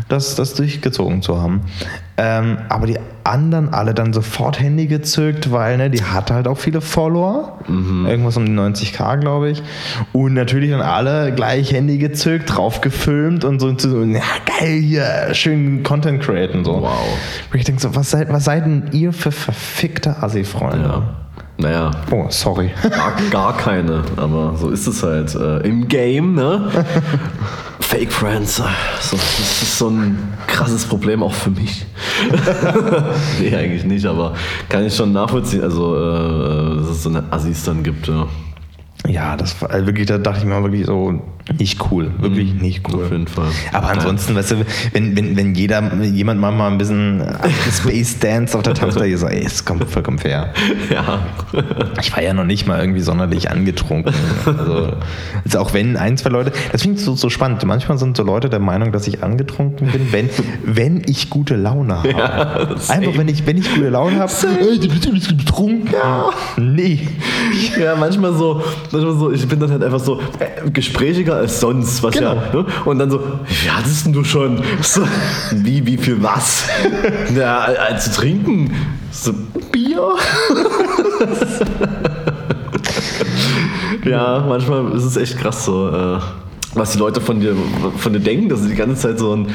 das, 0.09 0.35
das 0.35 0.55
durchgezogen 0.55 1.23
zu 1.23 1.41
haben. 1.41 1.61
Ähm, 2.17 2.59
aber 2.69 2.89
die 2.89 2.99
anderen 3.23 3.73
alle 3.73 3.95
dann 3.95 4.13
sofort 4.13 4.59
Handy 4.59 4.87
gezückt, 4.89 5.53
weil 5.53 5.77
ne, 5.77 5.89
die 5.89 6.03
hat 6.03 6.33
halt 6.33 6.49
auch 6.49 6.59
viele 6.59 6.81
Follower. 6.81 7.61
Irgendwas 8.09 8.37
um 8.37 8.45
die 8.45 8.53
90k, 8.53 9.19
glaube 9.19 9.51
ich. 9.51 9.63
Und 10.13 10.35
natürlich 10.35 10.71
dann 10.71 10.81
alle 10.81 11.33
gleich 11.33 11.73
Handy 11.73 11.99
gezückt, 11.99 12.57
drauf 12.57 12.81
gefilmt 12.81 13.45
und 13.45 13.61
so, 13.61 13.77
so 13.79 14.03
ja 14.03 14.21
geil, 14.59 14.81
hier, 14.81 15.29
schön 15.33 15.85
Content 15.85 16.21
createn. 16.23 16.65
So. 16.65 16.83
Wow. 16.83 16.99
Wo 17.53 17.57
ich 17.57 17.65
denke 17.65 17.81
so, 17.81 17.95
was 17.95 18.11
seid, 18.11 18.33
was 18.33 18.45
seid 18.45 18.65
denn 18.65 18.89
ihr 18.91 19.13
für 19.13 19.31
verfickte 19.31 20.23
Assi-Freunde? 20.23 20.89
Ja. 20.89 21.26
Naja, 21.59 21.91
Oh, 22.11 22.27
sorry. 22.29 22.71
gar, 22.91 23.13
gar 23.31 23.57
keine, 23.57 24.03
aber 24.17 24.55
so 24.57 24.69
ist 24.71 24.87
es 24.87 25.03
halt 25.03 25.35
äh, 25.35 25.59
im 25.67 25.89
Game, 25.89 26.35
ne? 26.35 26.69
Fake 27.81 28.13
Friends, 28.13 28.57
so, 28.57 28.65
das 29.11 29.13
ist 29.63 29.79
so 29.79 29.89
ein 29.89 30.19
krasses 30.47 30.85
Problem 30.85 31.23
auch 31.23 31.33
für 31.33 31.51
mich. 31.51 31.87
nee, 33.41 33.55
eigentlich 33.57 33.85
nicht, 33.85 34.05
aber 34.05 34.35
kann 34.69 34.85
ich 34.85 34.95
schon 34.95 35.13
nachvollziehen, 35.13 35.63
also 35.63 35.97
äh, 35.97 36.77
dass 36.77 36.89
es 36.89 37.03
so 37.05 37.09
eine 37.09 37.25
Assis 37.31 37.63
dann 37.65 37.83
gibt, 37.83 38.09
ja. 38.09 38.27
Ja, 39.07 39.37
das 39.37 39.61
war 39.63 39.71
also 39.71 39.87
wirklich, 39.87 40.07
da 40.07 40.19
dachte 40.19 40.41
ich 40.41 40.45
mir 40.47 40.61
wirklich 40.63 40.85
so, 40.87 41.21
nicht 41.59 41.91
cool. 41.91 42.11
Wirklich 42.19 42.55
nicht 42.55 42.83
cool. 42.89 43.05
Auf 43.05 43.13
jeden 43.13 43.29
Fall. 43.29 43.49
Aber 43.73 43.91
ansonsten, 43.91 44.35
weißt 44.35 44.51
du, 44.53 44.67
wenn, 44.93 45.17
wenn, 45.17 45.37
wenn 45.37 45.55
jeder, 45.55 45.95
jemand 46.03 46.41
mal, 46.41 46.51
mal 46.51 46.71
ein 46.71 46.79
bisschen 46.79 47.23
Space 47.71 48.19
Dance 48.19 48.57
auf 48.57 48.65
der 48.65 48.75
Tanzfläche 48.75 49.17
so, 49.17 49.27
ey, 49.29 49.45
ist 49.45 49.65
kommt 49.65 49.89
vollkommen 49.91 50.19
fair. 50.19 50.53
Ja. 50.91 51.27
Ich 52.01 52.15
war 52.15 52.23
ja 52.23 52.33
noch 52.33 52.45
nicht 52.45 52.67
mal 52.67 52.81
irgendwie 52.81 53.01
sonderlich 53.01 53.51
angetrunken. 53.51 54.15
Also, 54.45 54.93
also 55.45 55.59
auch 55.59 55.75
wenn 55.75 55.97
ein, 55.97 56.17
zwei 56.17 56.31
Leute, 56.31 56.53
das 56.71 56.83
finde 56.83 56.99
ich 56.99 57.05
so, 57.05 57.17
so 57.17 57.29
spannend. 57.29 57.65
Manchmal 57.65 57.99
sind 57.99 58.17
so 58.17 58.23
Leute 58.23 58.49
der 58.49 58.61
Meinung, 58.61 58.93
dass 58.93 59.07
ich 59.09 59.23
angetrunken 59.23 59.89
bin, 59.91 60.13
wenn, 60.13 60.31
wenn 60.65 61.03
ich 61.07 61.29
gute 61.29 61.57
Laune 61.57 61.97
habe. 62.03 62.77
Einfach, 62.89 63.17
wenn 63.17 63.29
ich, 63.29 63.47
wenn 63.47 63.57
ich 63.59 63.69
gute 63.75 63.89
Laune 63.89 64.19
habe, 64.19 64.33
ey, 64.61 64.79
du 64.79 64.89
bist 64.89 65.07
ein 65.07 65.15
bisschen 65.15 65.37
betrunken. 65.37 65.95
Nee. 66.57 67.09
Ja, 67.81 67.97
manchmal 67.97 68.35
so, 68.35 68.63
manchmal 68.93 69.17
so, 69.17 69.33
ich 69.33 69.47
bin 69.49 69.59
dann 69.59 69.71
halt 69.71 69.83
einfach 69.83 70.01
so 70.01 70.21
äh, 70.39 70.71
als 71.37 71.61
sonst, 71.61 72.03
was 72.03 72.15
Genau. 72.15 72.35
ja, 72.35 72.43
ne? 72.53 72.67
Und 72.85 72.99
dann 72.99 73.11
so, 73.11 73.21
wie 73.47 73.71
hattest 73.71 74.07
denn 74.07 74.13
du 74.13 74.25
schon? 74.25 74.63
So, 74.83 75.03
wie, 75.53 75.87
wie 75.87 75.97
viel 75.97 76.23
was? 76.23 76.65
Ja, 77.37 77.59
als 77.59 78.05
zu 78.05 78.13
trinken. 78.21 78.75
So, 79.11 79.33
Bier? 79.73 80.15
ja, 84.05 84.45
manchmal 84.47 84.93
ist 84.93 85.05
es 85.05 85.17
echt 85.17 85.39
krass 85.39 85.65
so. 85.65 85.89
Äh, 85.89 86.19
was 86.77 86.93
die 86.93 86.99
Leute 86.99 87.21
von 87.21 87.41
dir, 87.41 87.55
von 87.97 88.13
dir 88.13 88.21
denken, 88.21 88.49
dass 88.49 88.63
sie 88.63 88.69
die 88.69 88.75
ganze 88.75 88.97
Zeit 88.97 89.19
so 89.19 89.35
ein 89.35 89.49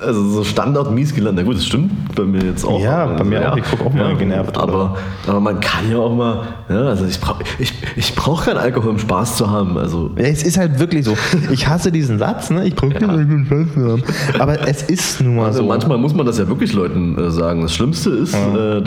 also 0.00 0.22
so 0.28 0.44
Standard 0.44 0.90
mies 0.92 1.14
gelernt. 1.14 1.36
Na 1.38 1.44
gut, 1.44 1.56
das 1.56 1.66
stimmt 1.66 2.14
bei 2.14 2.22
mir 2.24 2.42
jetzt 2.42 2.64
auch. 2.64 2.80
Ja, 2.80 3.04
Also, 3.06 3.16
bei 3.22 3.24
mir 3.24 3.52
auch. 3.52 3.56
Ich 3.56 3.64
guck 3.70 3.86
auch 3.86 3.92
mal 3.92 4.16
genervt, 4.16 4.56
Aber, 4.56 4.96
aber 5.26 5.40
man 5.40 5.60
kann 5.60 5.90
ja 5.90 5.98
auch 5.98 6.14
mal, 6.14 6.42
ja, 6.68 6.82
also 6.82 7.04
ich 7.04 7.20
brauche 7.20 7.42
ich, 7.58 7.72
ich 7.96 8.14
brauch 8.14 8.44
keinen 8.44 8.58
Alkohol, 8.58 8.90
um 8.90 8.98
Spaß 8.98 9.36
zu 9.36 9.50
haben. 9.50 9.76
Also 9.76 10.10
Ja, 10.16 10.24
Es 10.24 10.42
ist 10.42 10.56
halt 10.56 10.78
wirklich 10.78 11.04
so. 11.04 11.16
Ich 11.50 11.66
hasse 11.66 11.90
diesen 11.92 12.18
Satz, 12.18 12.50
ne? 12.50 12.66
Ich 12.66 12.74
brauche 12.74 12.92
ja. 12.94 13.00
keinen 13.00 13.46
Spaß 13.46 13.76
mehr 13.76 13.92
haben. 13.92 14.02
Aber 14.38 14.68
es 14.68 14.82
ist 14.82 15.20
nun 15.20 15.36
mal 15.36 15.46
Also 15.46 15.60
so. 15.62 15.66
manchmal 15.68 15.98
muss 15.98 16.14
man 16.14 16.26
das 16.26 16.38
ja 16.38 16.48
wirklich 16.48 16.72
Leuten 16.72 17.18
äh, 17.18 17.30
sagen. 17.30 17.62
Das 17.62 17.74
Schlimmste 17.74 18.10
ist 18.10 18.34
äh, 18.34 18.78
äh, 18.78 18.80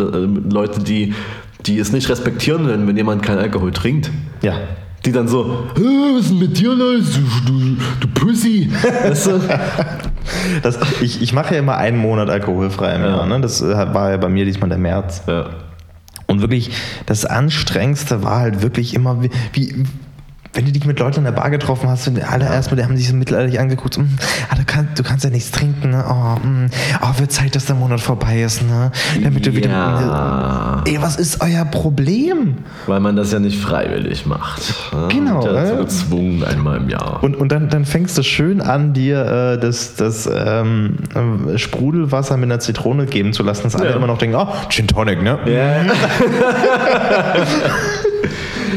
Leute, 0.52 0.82
die, 0.82 1.14
die 1.66 1.78
es 1.80 1.92
nicht 1.92 2.10
respektieren, 2.10 2.68
wenn, 2.68 2.88
wenn 2.88 2.98
jemand 2.98 3.22
keinen 3.24 3.40
Alkohol 3.40 3.72
trinkt. 3.72 4.10
Ja. 4.42 4.54
Die 5.06 5.12
dann 5.12 5.28
so, 5.28 5.66
"Hä, 5.76 5.82
was 6.16 6.26
ist 6.26 6.30
denn 6.32 6.40
mit 6.40 6.58
dir 6.60 6.74
los, 6.76 7.18
du, 7.46 7.52
du, 7.52 7.78
du 8.02 8.08
Pussy? 8.14 8.70
Weißt 9.04 9.28
du? 9.28 9.42
Das, 10.62 10.78
ich 11.02 11.22
ich 11.22 11.34
mache 11.34 11.56
ja 11.56 11.60
immer 11.60 11.78
einen 11.78 11.98
Monat 11.98 12.30
alkoholfrei 12.30 12.94
im 12.96 13.02
Ja. 13.02 13.10
Jahr. 13.10 13.26
Ne? 13.26 13.42
Das 13.42 13.62
äh, 13.62 13.94
war 13.94 14.12
ja 14.12 14.18
bei 14.18 14.30
mir 14.30 14.46
diesmal 14.46 14.70
der 14.70 14.78
März. 14.78 15.24
Ja. 15.28 15.50
Und 16.28 16.42
wirklich, 16.42 16.72
das 17.08 17.26
Anstrengendste 17.26 18.24
war 18.24 18.40
halt 18.40 18.62
wirklich 18.62 18.94
immer, 18.94 19.22
wie, 19.24 19.32
wie 19.54 19.84
wenn 20.54 20.66
du 20.66 20.72
dich 20.72 20.86
mit 20.86 21.00
Leuten 21.00 21.20
in 21.20 21.24
der 21.24 21.32
Bar 21.32 21.50
getroffen 21.50 21.90
hast 21.90 22.08
und 22.08 22.22
alle 22.30 22.46
erstmal, 22.46 22.78
die 22.78 22.84
haben 22.84 22.98
sich 22.98 23.08
so 23.08 23.16
mittelalterlich 23.16 23.60
angeguckt, 23.60 23.96
"Hm, 23.96 24.10
ah, 24.50 24.56
du, 24.56 24.64
kannst, 24.66 25.00
du 25.00 25.04
kannst 25.04 25.24
ja 25.24 25.30
nichts 25.30 25.52
trinken, 25.52 25.92
ne? 25.92 26.04
Oh, 26.10 26.36
hm, 26.44 26.70
oh, 27.02 27.20
wird 27.20 27.32
Zeit, 27.32 27.56
dass 27.56 27.66
der 27.66 27.76
Monat 27.76 28.02
vorbei 28.02 28.42
ist, 28.42 28.62
ne? 28.62 28.92
Damit 29.24 29.46
du 29.46 29.54
wieder. 29.56 30.84
Ey, 30.86 31.02
was 31.02 31.16
ist 31.16 31.42
euer 31.42 31.64
Problem? 31.66 32.58
Weil 32.86 33.00
man 33.00 33.16
das 33.16 33.32
ja 33.32 33.40
nicht 33.40 33.60
freiwillig 33.62 34.26
macht. 34.26 34.74
ne? 34.94 35.08
Genau, 35.10 35.46
ja 35.46 35.54
dazu 35.54 35.74
äh. 35.74 35.78
gezwungen 35.78 36.44
einmal 36.44 36.78
im 36.78 36.90
Jahr. 36.90 37.24
Und, 37.24 37.36
und 37.36 37.52
dann, 37.52 37.70
dann 37.70 37.86
fängst 37.86 38.18
du 38.18 38.24
schön 38.24 38.60
an, 38.62 38.94
dir 38.94 39.54
äh, 39.54 39.60
das, 39.60 39.96
das 39.96 40.30
ähm, 40.32 40.98
äh, 41.54 41.58
Sprudelwasser 41.58 42.36
mit 42.38 42.50
einer 42.52 42.60
Zitrone 42.60 43.06
geben 43.06 43.32
zu 43.34 43.44
lassen, 43.44 43.64
dass 43.64 43.76
alle 43.76 43.92
Ja. 43.92 43.96
immer 43.96 44.08
noch 44.08 44.18
denken, 44.18 44.36
oh, 44.36 44.48
Gin 44.70 44.88
Tonic, 44.88 45.22
ne? 45.22 45.40
Ja. 45.46 45.82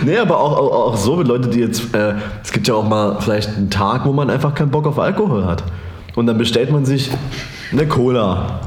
nee, 0.05 0.17
aber 0.19 0.39
auch, 0.41 0.57
auch, 0.59 0.73
auch 0.93 0.97
so 0.97 1.17
mit 1.17 1.29
Leuten, 1.29 1.51
die 1.51 1.61
jetzt, 1.61 1.95
äh, 1.95 2.15
es 2.43 2.53
gibt 2.53 2.67
ja 2.69 2.75
auch 2.75 2.89
mal 2.89 3.17
vielleicht 3.21 3.57
einen 3.57 3.71
Tag, 3.71 4.05
wo 4.05 4.13
man 4.13 4.31
einfach 4.31 4.55
keinen 4.55 4.71
Bock 4.71 4.87
auf 4.87 4.99
Alkohol 4.99 5.45
hat. 5.45 5.63
Und 6.15 6.27
dann 6.27 6.39
bestellt 6.39 6.71
man 6.71 6.85
sich 6.85 7.11
eine 7.73 7.87
Cola. 7.87 8.61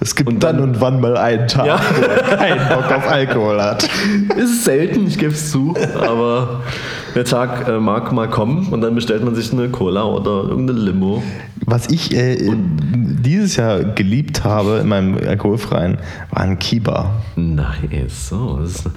Es 0.00 0.14
gibt 0.14 0.28
Und 0.28 0.42
dann, 0.42 0.56
dann- 0.58 0.68
und 0.70 0.80
wann 0.80 1.00
mal 1.00 1.16
einen 1.16 1.48
Tag, 1.48 1.66
Ja. 1.66 1.80
wo 1.80 2.00
man 2.30 2.38
keinen 2.38 2.68
Bock 2.68 2.92
auf 2.92 3.08
Alkohol 3.10 3.60
hat. 3.62 3.88
Ist 4.36 4.64
selten, 4.64 5.06
ich 5.06 5.18
gebe 5.18 5.32
es 5.32 5.50
zu, 5.50 5.74
aber 6.00 6.60
der 7.14 7.24
Tag 7.24 7.66
äh, 7.68 7.78
mag 7.78 8.12
mal 8.12 8.28
kommen 8.28 8.68
und 8.70 8.82
dann 8.82 8.94
bestellt 8.94 9.24
man 9.24 9.34
sich 9.34 9.52
eine 9.52 9.68
Cola 9.70 10.04
oder 10.04 10.48
irgendeine 10.48 10.78
Limo. 10.80 11.22
Was 11.66 11.88
ich 11.88 12.14
äh, 12.14 12.36
dieses 12.54 13.56
Jahr 13.56 13.82
geliebt 13.82 14.44
habe 14.44 14.80
in 14.82 14.88
meinem 14.88 15.16
alkoholfreien, 15.16 15.96
war 16.30 16.42
ein 16.42 16.58
Kiba. 16.58 17.10
Nice, 17.36 18.28
so, 18.28 18.58
das 18.60 18.70
ist, 18.72 18.90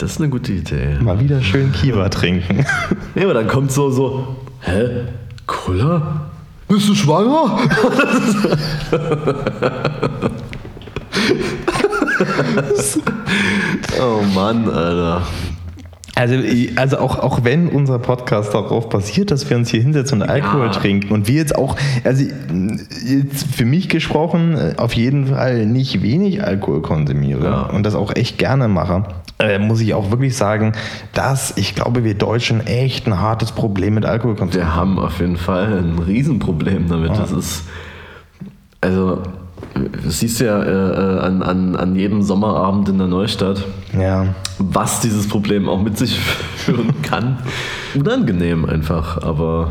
das 0.00 0.12
ist 0.12 0.20
eine 0.20 0.28
gute 0.30 0.52
Idee. 0.52 0.96
Mal 1.00 1.20
wieder 1.20 1.40
schön 1.42 1.72
Kiba 1.72 2.08
trinken. 2.08 2.64
Ja, 3.14 3.24
aber 3.24 3.34
dann 3.34 3.48
kommt 3.48 3.72
so, 3.72 3.90
so, 3.90 4.36
hä, 4.60 5.02
Cola? 5.46 6.30
Bist 6.68 6.88
du 6.88 6.94
schwanger? 6.94 7.58
oh 14.00 14.22
Mann, 14.34 14.68
Alter. 14.68 15.22
Also, 16.14 16.34
also 16.76 16.98
auch, 16.98 17.18
auch 17.18 17.44
wenn 17.44 17.68
unser 17.68 17.98
Podcast 17.98 18.52
darauf 18.52 18.88
basiert, 18.90 19.30
dass 19.30 19.48
wir 19.48 19.56
uns 19.56 19.70
hier 19.70 19.80
hinsetzen 19.80 20.20
und 20.20 20.28
Alkohol 20.28 20.66
Ja. 20.66 20.72
trinken 20.72 21.14
und 21.14 21.28
wir 21.28 21.36
jetzt 21.36 21.56
auch, 21.56 21.76
also 22.04 22.24
jetzt 23.06 23.46
für 23.54 23.64
mich 23.64 23.88
gesprochen, 23.88 24.54
äh, 24.56 24.74
auf 24.76 24.92
jeden 24.92 25.28
Fall 25.28 25.64
nicht 25.66 26.02
wenig 26.02 26.44
Alkohol 26.44 26.82
konsumiere 26.82 27.44
Ja. 27.44 27.62
und 27.70 27.84
das 27.86 27.94
auch 27.94 28.14
echt 28.14 28.36
gerne 28.36 28.68
mache, 28.68 29.04
äh, 29.40 29.58
muss 29.58 29.80
ich 29.80 29.94
auch 29.94 30.10
wirklich 30.10 30.36
sagen, 30.36 30.72
dass 31.12 31.56
ich 31.56 31.74
glaube, 31.74 32.04
wir 32.04 32.14
Deutschen 32.14 32.66
echt 32.66 33.06
ein 33.06 33.18
hartes 33.20 33.52
Problem 33.52 33.94
mit 33.94 34.04
Alkoholkonsum 34.04 34.54
Wir 34.60 34.74
haben 34.74 34.98
auf 34.98 35.18
jeden 35.20 35.36
Fall 35.36 35.78
ein 35.78 35.98
Riesenproblem 35.98 36.88
damit. 36.88 37.10
Das 37.16 37.32
ist, 37.32 37.64
also, 38.80 39.22
das 40.04 40.18
siehst 40.20 40.40
du 40.40 40.44
ja 40.44 40.62
äh, 40.62 40.68
äh, 40.68 41.20
an, 41.20 41.42
an, 41.42 41.76
an 41.76 41.96
jedem 41.96 42.22
Sommerabend 42.22 42.88
in 42.88 42.98
der 42.98 43.06
Neustadt, 43.06 43.64
Ja. 43.98 44.26
was 44.58 45.00
dieses 45.00 45.28
Problem 45.28 45.68
auch 45.68 45.80
mit 45.80 45.96
sich 45.98 46.18
führen 46.56 46.94
kann. 47.02 47.38
Unangenehm 47.94 48.64
einfach, 48.64 49.22
aber 49.22 49.70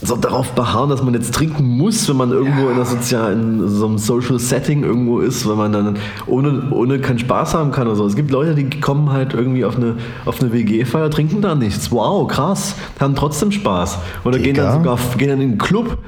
so 0.00 0.16
darauf 0.16 0.52
beharren, 0.52 0.90
dass 0.90 1.02
man 1.02 1.14
jetzt 1.14 1.34
trinken 1.34 1.64
muss, 1.64 2.08
wenn 2.08 2.16
man 2.16 2.30
irgendwo 2.30 2.68
in, 2.68 2.74
einer 2.74 2.84
sozialen, 2.84 3.60
in 3.60 3.68
so 3.68 3.86
einem 3.86 3.98
Social 3.98 4.38
Setting 4.38 4.84
irgendwo 4.84 5.18
ist, 5.18 5.48
weil 5.48 5.56
man 5.56 5.72
dann 5.72 5.96
ohne, 6.26 6.70
ohne 6.70 7.00
keinen 7.00 7.18
Spaß 7.18 7.54
haben 7.54 7.72
kann 7.72 7.86
oder 7.88 7.96
so. 7.96 8.06
Es 8.06 8.14
gibt 8.14 8.30
Leute, 8.30 8.54
die 8.54 8.80
kommen 8.80 9.10
halt 9.10 9.34
irgendwie 9.34 9.64
auf 9.64 9.76
eine, 9.76 9.96
auf 10.24 10.40
eine 10.40 10.52
WG-Feier, 10.52 11.10
trinken 11.10 11.42
da 11.42 11.54
nichts. 11.54 11.90
Wow, 11.90 12.28
krass, 12.28 12.76
haben 13.00 13.14
trotzdem 13.16 13.50
Spaß. 13.50 13.98
Oder 14.24 14.38
gehen 14.38 14.54
dann 14.54 14.78
Digga. 14.82 14.96
sogar 14.96 15.18
gehen 15.18 15.28
dann 15.28 15.40
in 15.40 15.50
den 15.52 15.58
Club, 15.58 15.98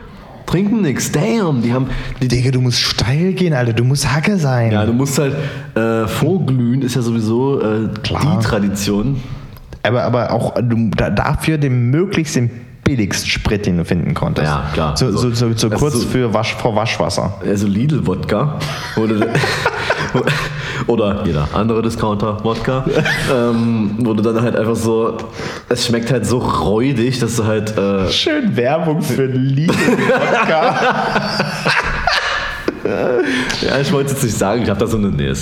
trinken 0.47 0.83
nichts. 0.83 1.11
Damn, 1.11 1.63
die 1.63 1.73
haben, 1.73 1.87
die, 2.23 2.29
Digga, 2.29 2.53
du 2.53 2.61
musst 2.61 2.79
steil 2.79 3.33
gehen, 3.33 3.53
Alter, 3.53 3.73
du 3.73 3.85
musst 3.85 4.13
Hacke 4.13 4.37
sein. 4.37 4.71
ja, 4.71 4.87
du 4.87 4.93
musst 4.93 5.19
halt 5.19 5.35
äh, 5.75 6.07
vorglühen, 6.07 6.83
ist 6.83 6.95
ja 6.95 7.03
sowieso 7.03 7.61
äh, 7.61 7.89
Klar. 8.03 8.39
die 8.39 8.45
Tradition. 8.45 9.17
Aber, 9.83 10.05
aber 10.05 10.33
auch 10.33 10.55
du, 10.61 10.91
da, 10.97 11.11
dafür 11.11 11.59
den 11.59 11.91
möglichst 11.91 12.37
den 12.37 12.51
billigsten 12.97 13.29
Sprit, 13.31 13.67
den 13.67 13.77
du 13.77 13.85
finden 13.85 14.15
konntest. 14.15 14.47
Ja, 14.49 14.65
klar. 14.73 14.97
So, 14.97 15.11
so, 15.13 15.31
so, 15.31 15.53
so 15.55 15.69
Das 15.69 15.79
kurz 15.81 15.95
ist 15.95 16.03
so- 16.03 16.09
für 16.09 16.33
Wasch, 16.35 16.55
vor 16.57 16.75
Waschwasser. 16.75 17.35
Also 17.47 17.67
Lidl-Wodka 17.67 18.59
oder, 18.97 19.29
oder 20.87 21.25
jeder 21.27 21.49
andere 21.53 21.83
Discounter-Wodka, 21.83 22.85
ähm, 23.33 23.97
du 24.15 24.15
dann 24.23 24.43
halt 24.43 24.57
einfach 24.57 24.77
so, 24.77 25.17
es 25.69 25.87
schmeckt 25.87 26.11
halt 26.11 26.27
so 26.27 26.39
räudig, 26.39 27.19
dass 27.21 27.37
du 27.37 27.45
halt, 27.45 27.77
äh, 27.79 28.09
Schön 28.11 28.57
Werbung 28.57 29.03
für 29.03 29.27
Lidl-Wodka. 29.27 30.75
ja, 33.63 33.81
ich 33.81 33.93
wollte 33.93 34.11
jetzt 34.11 34.23
nicht 34.23 34.37
sagen, 34.37 34.63
ich 34.63 34.69
habe 34.71 34.81
da 34.81 34.87
so 34.87 34.97
eine, 34.97 35.09
nee, 35.09 35.33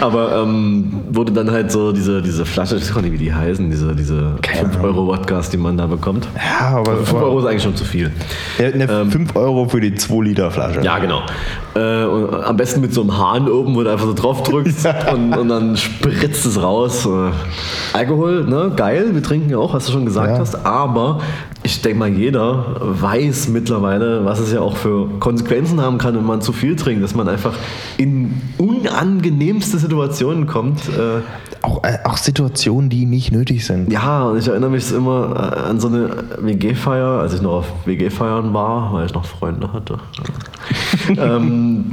aber 0.00 0.42
ähm, 0.42 0.92
du 1.12 1.24
dann 1.24 1.50
halt 1.50 1.70
so 1.72 1.92
diese, 1.92 2.22
diese 2.22 2.44
Flasche, 2.44 2.76
ich 2.76 2.82
weiß 2.82 2.94
gar 2.94 3.02
nicht, 3.02 3.12
wie 3.12 3.18
die 3.18 3.32
heißen, 3.34 3.70
diese, 3.70 3.94
diese 3.94 4.36
Keine 4.42 4.70
5 4.70 4.82
Euro 4.84 5.06
Wodkas, 5.06 5.50
die 5.50 5.56
man 5.56 5.76
da 5.76 5.86
bekommt. 5.86 6.28
ja, 6.36 6.76
aber 6.78 6.96
5 6.98 7.12
Euro 7.14 7.40
ist 7.40 7.46
eigentlich 7.46 7.62
schon 7.62 7.76
zu 7.76 7.84
viel. 7.84 8.10
Ja, 8.58 8.70
ne, 8.70 9.06
5 9.10 9.36
Euro 9.36 9.68
für 9.68 9.80
die 9.80 9.94
2 9.94 10.24
Liter 10.24 10.50
Flasche. 10.50 10.80
Ja, 10.82 10.98
genau. 10.98 11.22
Äh, 11.74 12.04
und 12.04 12.34
am 12.44 12.56
besten 12.56 12.80
mit 12.80 12.92
so 12.94 13.02
einem 13.02 13.16
Hahn 13.16 13.48
oben, 13.48 13.74
wo 13.74 13.82
du 13.82 13.90
einfach 13.90 14.06
so 14.06 14.14
drauf 14.14 14.42
drückst 14.42 14.88
und, 15.12 15.36
und 15.36 15.48
dann 15.48 15.76
spritzt 15.76 16.46
es 16.46 16.60
raus. 16.60 17.06
Äh, 17.06 17.96
Alkohol, 17.96 18.44
ne, 18.44 18.72
geil, 18.74 19.06
wir 19.12 19.22
trinken 19.22 19.50
ja 19.50 19.58
auch, 19.58 19.74
was 19.74 19.86
du 19.86 19.92
schon 19.92 20.04
gesagt 20.04 20.30
Ja. 20.30 20.38
hast, 20.38 20.66
aber 20.66 21.20
ich 21.62 21.82
denke 21.82 21.98
mal, 21.98 22.08
jeder 22.08 22.76
weiß 22.80 23.48
mittlerweile, 23.48 24.24
was 24.24 24.38
es 24.40 24.52
ja 24.52 24.60
auch 24.60 24.76
für 24.76 25.08
Konsequenzen 25.20 25.80
haben 25.80 25.98
kann, 25.98 26.14
wenn 26.16 26.24
man 26.24 26.40
zu 26.40 26.52
viel 26.52 26.67
trinkt, 26.76 27.02
dass 27.04 27.14
man 27.14 27.28
einfach 27.28 27.54
in 27.96 28.40
unangenehmste 28.58 29.78
Situationen 29.78 30.46
kommt. 30.46 30.80
Äh, 30.88 31.20
Auch, 31.62 31.82
äh, 31.84 31.98
auch 32.04 32.16
Situationen, 32.16 32.88
die 32.90 33.04
nicht 33.06 33.32
nötig 33.32 33.66
sind. 33.66 33.92
ja, 33.92 34.24
und 34.24 34.38
ich 34.38 34.46
erinnere 34.48 34.70
mich 34.70 34.92
immer 34.92 35.54
äh, 35.56 35.68
an 35.70 35.80
so 35.80 35.88
eine 35.88 36.10
WG-Feier, 36.38 37.20
als 37.20 37.34
ich 37.34 37.42
noch 37.42 37.52
auf 37.52 37.66
WG-Feiern 37.86 38.54
war, 38.54 38.92
weil 38.92 39.06
ich 39.06 39.14
noch 39.14 39.24
Freunde 39.24 39.72
hatte. 39.72 39.98
ähm, 41.16 41.92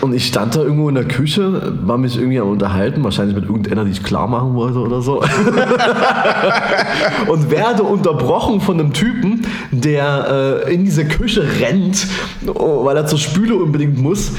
und 0.00 0.14
ich 0.14 0.26
stand 0.26 0.56
da 0.56 0.62
irgendwo 0.62 0.88
in 0.88 0.94
der 0.94 1.04
Küche, 1.04 1.74
war 1.82 1.98
mich 1.98 2.16
irgendwie 2.16 2.40
am 2.40 2.48
Unterhalten, 2.48 3.04
wahrscheinlich 3.04 3.34
mit 3.34 3.44
irgendeiner, 3.44 3.84
die 3.84 3.90
ich 3.90 4.02
klar 4.02 4.28
machen 4.28 4.54
wollte 4.54 4.78
oder 4.78 5.02
so. 5.02 5.20
und 7.28 7.50
werde 7.50 7.82
unterbrochen 7.82 8.60
von 8.60 8.80
einem 8.80 8.92
Typen, 8.92 9.46
der 9.70 10.64
äh, 10.66 10.74
in 10.74 10.84
diese 10.84 11.06
Küche 11.06 11.44
rennt, 11.60 12.06
oh, 12.54 12.84
weil 12.84 12.96
er 12.96 13.06
zur 13.06 13.18
Spüle 13.18 13.56
unbedingt 13.56 13.98
muss. 13.98 14.32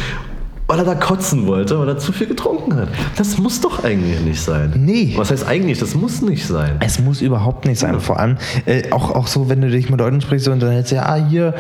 Weil 0.71 0.79
er 0.79 0.86
da 0.86 0.95
kotzen 0.95 1.47
wollte, 1.47 1.77
weil 1.79 1.89
er 1.89 1.97
zu 1.97 2.13
viel 2.13 2.27
getrunken 2.27 2.73
hat. 2.77 2.88
Das 3.17 3.38
muss 3.38 3.60
doch 3.60 3.84
eigentlich 3.84 4.21
nicht 4.21 4.39
sein. 4.39 4.71
Nee. 4.77 5.15
Was 5.17 5.29
heißt 5.29 5.45
eigentlich? 5.45 5.79
Das 5.79 5.95
muss 5.95 6.21
nicht 6.21 6.47
sein. 6.47 6.77
Es 6.79 6.97
muss 6.97 7.19
überhaupt 7.19 7.65
nicht 7.65 7.77
sein. 7.77 7.99
Vor 7.99 8.17
allem 8.17 8.38
äh, 8.65 8.89
auch, 8.91 9.13
auch 9.13 9.27
so, 9.27 9.49
wenn 9.49 9.60
du 9.60 9.69
dich 9.69 9.89
mit 9.89 9.99
Leuten 9.99 10.21
sprichst 10.21 10.47
und 10.47 10.62
dann 10.62 10.71
hältst 10.71 10.93
du 10.93 10.95
ja, 10.95 11.07
ah, 11.07 11.15
hier 11.15 11.55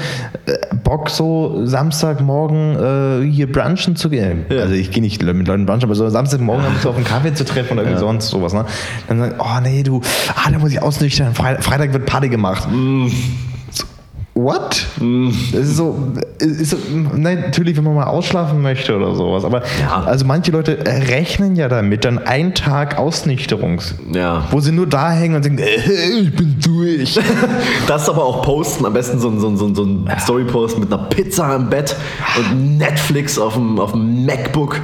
äh, 0.45 0.53
Bock 0.81 1.09
so 1.09 1.65
Samstagmorgen 1.65 3.25
äh, 3.25 3.29
hier 3.29 3.51
brunchen 3.51 3.97
zu 3.97 4.09
gehen. 4.09 4.45
Ja. 4.47 4.61
Also 4.61 4.75
ich 4.75 4.91
gehe 4.91 5.01
nicht 5.01 5.21
mit 5.21 5.45
Leuten 5.45 5.65
brunchen, 5.65 5.83
aber 5.83 5.95
so 5.95 6.07
Samstagmorgen 6.07 6.63
so 6.81 6.91
auf 6.91 6.95
einen 6.95 7.03
Kaffee 7.03 7.33
zu 7.33 7.43
treffen 7.43 7.73
oder 7.73 7.81
irgendwie 7.81 7.99
sonst 7.99 8.29
sowas. 8.29 8.53
Ne? 8.53 8.63
Dann 9.09 9.19
sagen, 9.19 9.35
oh 9.39 9.59
nee, 9.61 9.83
du, 9.83 9.99
ah, 10.35 10.49
da 10.49 10.57
muss 10.57 10.71
ich 10.71 10.81
ausnüchtern. 10.81 11.35
Freitag, 11.35 11.65
Freitag 11.65 11.91
wird 11.91 12.05
Party 12.05 12.29
gemacht. 12.29 12.65
So, 12.71 13.09
What? 14.43 14.85
Das 15.53 15.61
ist 15.61 15.77
so, 15.77 15.95
ist 16.39 16.71
so, 16.71 16.77
nein, 17.15 17.41
natürlich, 17.41 17.77
wenn 17.77 17.83
man 17.83 17.95
mal 17.95 18.05
ausschlafen 18.05 18.61
möchte 18.61 18.95
oder 18.95 19.13
sowas. 19.15 19.45
Aber 19.45 19.61
Ja. 19.81 20.03
also 20.05 20.25
manche 20.25 20.51
Leute 20.51 20.77
rechnen 20.85 21.55
ja 21.55 21.67
damit, 21.67 22.05
dann 22.05 22.17
einen 22.19 22.53
Tag 22.53 22.97
Ausnüchterungs. 22.97 23.95
Ja. 24.13 24.45
Wo 24.51 24.59
sie 24.59 24.71
nur 24.71 24.87
da 24.87 25.11
hängen 25.11 25.35
und 25.35 25.43
sagen, 25.43 25.57
äh, 25.59 25.65
ich 26.21 26.35
bin 26.35 26.57
durch. 26.63 27.19
Das 27.87 28.07
aber 28.09 28.23
auch 28.23 28.41
posten, 28.43 28.85
am 28.85 28.93
besten 28.93 29.19
so 29.19 29.29
ein, 29.29 29.39
so 29.39 29.47
ein, 29.49 29.57
so 29.57 29.65
ein, 29.67 29.75
so 29.75 29.83
ein 29.83 30.09
Story-Post 30.19 30.79
mit 30.79 30.91
einer 30.93 31.03
Pizza 31.03 31.55
im 31.55 31.69
Bett 31.69 31.95
und 32.37 32.77
Netflix 32.77 33.37
auf 33.37 33.53
dem, 33.53 33.79
auf 33.79 33.91
dem 33.91 34.25
MacBook. 34.25 34.79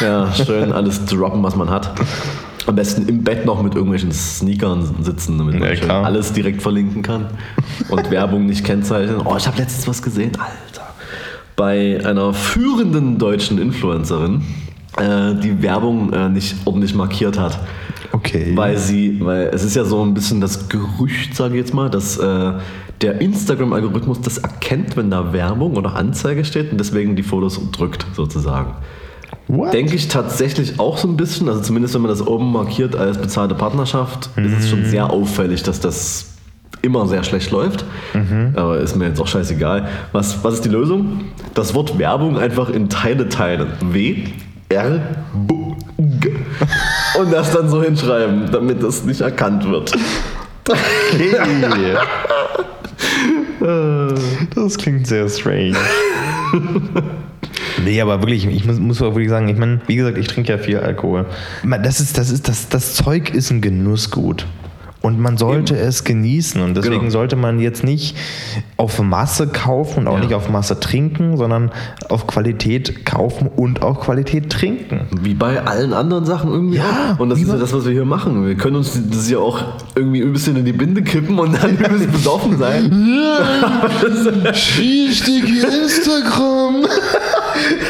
Ja, 0.00 0.32
schön 0.32 0.72
alles 0.72 1.04
droppen, 1.06 1.42
was 1.42 1.56
man 1.56 1.70
hat. 1.70 1.90
Am 2.66 2.74
besten 2.74 3.08
im 3.08 3.24
Bett 3.24 3.46
noch 3.46 3.62
mit 3.62 3.74
irgendwelchen 3.74 4.12
Sneakern 4.12 4.96
sitzen, 5.02 5.38
damit 5.38 5.58
man 5.58 5.76
Ja, 5.76 6.02
alles 6.02 6.32
direkt 6.32 6.62
verlinken 6.62 7.02
kann 7.02 7.26
und 7.88 8.10
Werbung 8.10 8.46
nicht 8.46 8.64
kennzeichnen. 8.64 9.22
Oh, 9.24 9.36
ich 9.36 9.46
habe 9.46 9.58
letztens 9.58 9.88
was 9.88 10.02
gesehen, 10.02 10.32
Alter. 10.38 10.88
Bei 11.56 12.00
einer 12.04 12.32
führenden 12.32 13.18
deutschen 13.18 13.58
Influencerin, 13.58 14.42
äh, 14.96 15.34
die 15.34 15.62
Werbung 15.62 16.12
äh, 16.12 16.28
nicht 16.28 16.56
ordentlich 16.64 16.94
markiert 16.94 17.38
hat. 17.38 17.60
Okay. 18.12 18.52
Weil 18.54 18.76
sie, 18.76 19.20
weil 19.20 19.50
es 19.52 19.62
ist 19.62 19.76
ja 19.76 19.84
so 19.84 20.02
ein 20.02 20.14
bisschen 20.14 20.40
das 20.40 20.68
Gerücht, 20.68 21.36
sage 21.36 21.54
ich 21.54 21.60
jetzt 21.60 21.74
mal, 21.74 21.88
dass 21.90 22.18
äh, 22.18 22.52
der 23.00 23.20
Instagram-Algorithmus 23.20 24.20
das 24.20 24.38
erkennt, 24.38 24.96
wenn 24.96 25.10
da 25.10 25.32
Werbung 25.32 25.76
oder 25.76 25.94
Anzeige 25.96 26.44
steht 26.44 26.72
und 26.72 26.78
deswegen 26.78 27.16
die 27.16 27.22
Fotos 27.22 27.60
drückt, 27.72 28.04
sozusagen. 28.14 28.74
What? 29.50 29.72
Denke 29.72 29.96
ich 29.96 30.06
tatsächlich 30.06 30.78
auch 30.78 30.96
so 30.96 31.08
ein 31.08 31.16
bisschen. 31.16 31.48
Also 31.48 31.60
zumindest 31.60 31.94
wenn 31.94 32.02
man 32.02 32.10
das 32.10 32.24
oben 32.24 32.52
markiert 32.52 32.94
als 32.94 33.18
bezahlte 33.18 33.56
Partnerschaft, 33.56 34.30
ist 34.36 34.52
es 34.58 34.70
schon 34.70 34.84
sehr 34.84 35.10
auffällig, 35.10 35.64
dass 35.64 35.80
das 35.80 36.34
immer 36.82 37.08
sehr 37.08 37.24
schlecht 37.24 37.50
läuft. 37.50 37.84
Aber 38.56 38.78
ist 38.78 38.94
mir 38.94 39.08
jetzt 39.08 39.20
auch 39.20 39.26
scheißegal. 39.26 39.88
Was, 40.12 40.44
was 40.44 40.54
ist 40.54 40.64
die 40.64 40.68
Lösung? 40.68 41.22
Das 41.54 41.74
Wort 41.74 41.98
Werbung 41.98 42.38
einfach 42.38 42.70
in 42.70 42.88
Teile 42.88 43.28
teilen. 43.28 43.72
W, 43.80 44.24
R, 44.68 45.00
B, 45.34 45.54
G. 45.98 46.30
Und 47.18 47.32
das 47.32 47.50
dann 47.52 47.68
so 47.68 47.82
hinschreiben, 47.82 48.50
damit 48.52 48.82
das 48.84 49.04
nicht 49.04 49.20
erkannt 49.20 49.68
wird. 49.68 49.92
Hey. 51.18 51.96
Das 54.54 54.78
klingt 54.78 55.06
sehr 55.08 55.28
strange. 55.28 55.76
Nee, 57.84 58.00
aber 58.00 58.20
wirklich, 58.20 58.46
ich 58.46 58.64
muss, 58.64 58.78
muss 58.78 59.00
auch 59.02 59.14
wirklich 59.14 59.30
sagen, 59.30 59.48
ich 59.48 59.56
meine, 59.58 59.80
wie 59.86 59.96
gesagt, 59.96 60.18
ich 60.18 60.26
trinke 60.26 60.52
ja 60.52 60.58
viel 60.58 60.78
Alkohol. 60.78 61.26
Das, 61.82 62.00
ist, 62.00 62.18
das, 62.18 62.30
ist, 62.30 62.48
das, 62.48 62.68
das 62.68 62.94
Zeug 62.94 63.34
ist 63.34 63.50
ein 63.50 63.60
Genussgut. 63.60 64.46
Und 65.02 65.18
man 65.18 65.38
sollte 65.38 65.78
es 65.78 66.04
genießen. 66.04 66.60
Und 66.60 66.76
deswegen 66.76 66.98
Genau. 66.98 67.10
sollte 67.10 67.34
man 67.34 67.58
jetzt 67.58 67.82
nicht 67.82 68.14
auf 68.76 69.00
Masse 69.00 69.46
kaufen 69.46 70.00
und 70.00 70.08
auch 70.08 70.16
Ja. 70.18 70.20
nicht 70.20 70.34
auf 70.34 70.50
Masse 70.50 70.78
trinken, 70.78 71.38
sondern 71.38 71.70
auf 72.10 72.26
Qualität 72.26 73.06
kaufen 73.06 73.48
und 73.48 73.80
auch 73.80 74.00
Qualität 74.02 74.50
trinken. 74.50 75.06
Wie 75.22 75.32
bei 75.32 75.62
allen 75.62 75.94
anderen 75.94 76.26
Sachen 76.26 76.50
irgendwie. 76.52 76.76
Ja, 76.76 77.14
auch. 77.16 77.20
Und 77.20 77.30
das 77.30 77.40
ist 77.40 77.48
ja 77.48 77.56
das, 77.56 77.72
was 77.72 77.86
wir 77.86 77.92
hier 77.92 78.04
machen. 78.04 78.46
Wir 78.46 78.56
können 78.56 78.76
uns 78.76 78.92
das 79.10 79.30
ja 79.30 79.38
auch 79.38 79.62
irgendwie 79.94 80.20
ein 80.20 80.34
bisschen 80.34 80.56
in 80.56 80.66
die 80.66 80.74
Binde 80.74 81.00
kippen 81.02 81.38
und 81.38 81.54
dann 81.54 81.70
ein 81.78 81.78
bisschen 81.78 82.12
besoffen 82.12 82.58
sein. 82.58 82.92
Richtig 84.78 85.44
Instagram. 85.82 86.84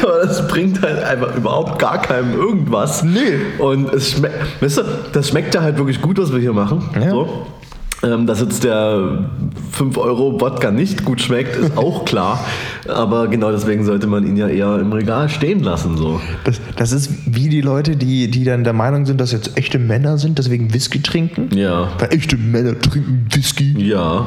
Aber 0.03 0.25
das 0.25 0.47
bringt 0.47 0.81
halt 0.81 1.03
einfach 1.03 1.35
überhaupt 1.35 1.79
gar 1.79 2.01
keinem 2.01 2.33
irgendwas. 2.33 3.03
Nee. 3.03 3.39
Und 3.59 3.93
es 3.93 4.11
schmeckt, 4.11 4.35
weißt 4.61 4.77
du, 4.79 4.83
das 5.13 5.29
schmeckt 5.29 5.53
ja 5.55 5.61
halt 5.61 5.77
wirklich 5.77 6.01
gut, 6.01 6.17
was 6.17 6.31
wir 6.31 6.39
hier 6.39 6.53
machen. 6.53 6.83
Ja. 6.95 7.11
So. 7.11 7.47
Ähm, 8.03 8.25
dass 8.25 8.41
jetzt 8.41 8.63
der 8.63 9.29
5 9.71 9.97
Euro 9.97 10.41
Wodka 10.41 10.71
nicht 10.71 11.05
gut 11.05 11.21
schmeckt, 11.21 11.55
ist 11.55 11.77
auch 11.77 12.03
klar. 12.05 12.43
Aber 12.87 13.27
genau 13.27 13.51
deswegen 13.51 13.85
sollte 13.85 14.07
man 14.07 14.25
ihn 14.25 14.37
ja 14.37 14.47
eher 14.47 14.79
im 14.79 14.91
Regal 14.91 15.29
stehen 15.29 15.61
lassen. 15.61 15.97
So. 15.97 16.19
Das, 16.43 16.59
das 16.75 16.91
ist 16.93 17.11
wie 17.27 17.47
die 17.47 17.61
Leute, 17.61 17.95
die, 17.95 18.31
die 18.31 18.43
dann 18.43 18.63
der 18.63 18.73
Meinung 18.73 19.05
sind, 19.05 19.21
dass 19.21 19.31
jetzt 19.31 19.55
echte 19.55 19.77
Männer 19.77 20.17
sind, 20.17 20.39
deswegen 20.39 20.73
Whisky 20.73 21.01
trinken. 21.01 21.55
Ja. 21.55 21.89
Weil 21.99 22.13
echte 22.13 22.37
Männer 22.37 22.79
trinken 22.79 23.27
Whisky. 23.31 23.75
Ja. 23.77 24.25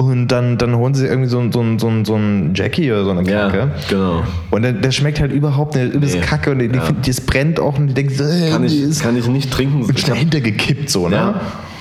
Und 0.00 0.28
dann, 0.28 0.56
dann 0.56 0.74
holen 0.76 0.94
sie 0.94 1.06
irgendwie 1.06 1.28
so, 1.28 1.38
ein- 1.40 1.52
so, 1.52 1.62
so, 1.76 1.92
so 2.04 2.14
ein 2.16 2.52
Jackie 2.54 2.90
oder 2.90 3.04
so 3.04 3.10
eine 3.10 3.30
Ja, 3.30 3.50
Kacke. 3.50 3.70
genau. 3.90 4.22
Und 4.50 4.62
der, 4.62 4.72
der 4.72 4.92
schmeckt 4.92 5.20
halt 5.20 5.30
überhaupt 5.30 5.74
nicht, 5.76 5.92
übelst 5.92 6.14
Nee. 6.14 6.20
kacke 6.22 6.52
und 6.52 6.58
die, 6.60 6.66
Ja. 6.74 6.88
das 7.04 7.20
brennt 7.20 7.60
auch 7.60 7.78
und 7.78 7.88
die 7.88 7.94
denken 7.94 8.14
äh, 8.14 8.50
Kann 8.50 8.64
ich, 8.64 8.98
kann 8.98 9.14
ich 9.18 9.26
nicht 9.28 9.50
trinken. 9.50 9.82
und 9.82 9.90
Ich 9.90 10.00
schnell 10.00 10.16
hintergekippt 10.16 10.88
so, 10.88 11.08
ne? 11.10 11.16
Ja. 11.16 11.40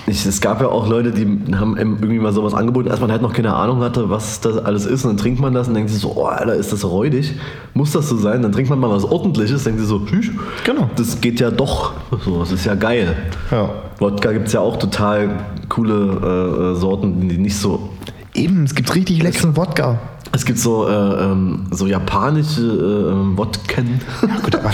Ich, 0.09 0.25
es 0.25 0.41
gab 0.41 0.61
ja 0.61 0.67
auch 0.67 0.87
Leute, 0.87 1.11
die 1.11 1.25
haben 1.55 1.77
irgendwie 1.77 2.19
mal 2.19 2.33
sowas 2.33 2.53
angeboten, 2.53 2.89
als 2.89 2.99
man 2.99 3.11
halt 3.11 3.21
noch 3.21 3.33
keine 3.33 3.53
Ahnung 3.53 3.81
hatte, 3.81 4.09
was 4.09 4.41
das 4.41 4.57
alles 4.57 4.85
ist. 4.85 5.05
Und 5.05 5.11
dann 5.11 5.17
trinkt 5.17 5.39
man 5.39 5.53
das 5.53 5.67
und 5.67 5.75
denkt 5.75 5.89
sich 5.89 6.01
so, 6.01 6.13
oh 6.15 6.25
Alter, 6.25 6.55
ist 6.55 6.73
das 6.73 6.83
räudig? 6.83 7.35
Muss 7.73 7.91
das 7.91 8.09
so 8.09 8.17
sein? 8.17 8.41
Dann 8.41 8.51
trinkt 8.51 8.69
man 8.69 8.79
mal 8.79 8.89
was 8.89 9.05
Ordentliches, 9.05 9.63
denkt 9.63 9.79
sich 9.79 9.87
so, 9.87 9.99
tschüss. 10.05 10.31
Genau. 10.65 10.89
Das 10.95 11.21
geht 11.21 11.39
ja 11.39 11.51
doch. 11.51 11.93
So, 12.25 12.39
das 12.39 12.51
ist 12.51 12.65
ja 12.65 12.75
geil. 12.75 13.15
Ja. 13.51 13.69
Wodka 13.99 14.31
gibt 14.31 14.47
es 14.47 14.53
ja 14.53 14.61
auch 14.61 14.77
total 14.77 15.29
coole 15.69 16.73
äh, 16.73 16.79
Sorten, 16.79 17.29
die 17.29 17.37
nicht 17.37 17.57
so. 17.57 17.89
Eben, 18.33 18.63
es 18.63 18.75
gibt 18.75 18.93
richtig 18.95 19.21
leckeren 19.21 19.55
Wodka. 19.55 19.99
Es 20.31 20.45
gibt 20.45 20.59
so, 20.59 20.87
äh, 20.87 20.91
ähm, 20.91 21.65
so 21.71 21.87
japanische 21.87 22.61
äh, 22.61 23.37
Wodken. 23.37 23.99
Gut, 24.43 24.55
aber 24.55 24.71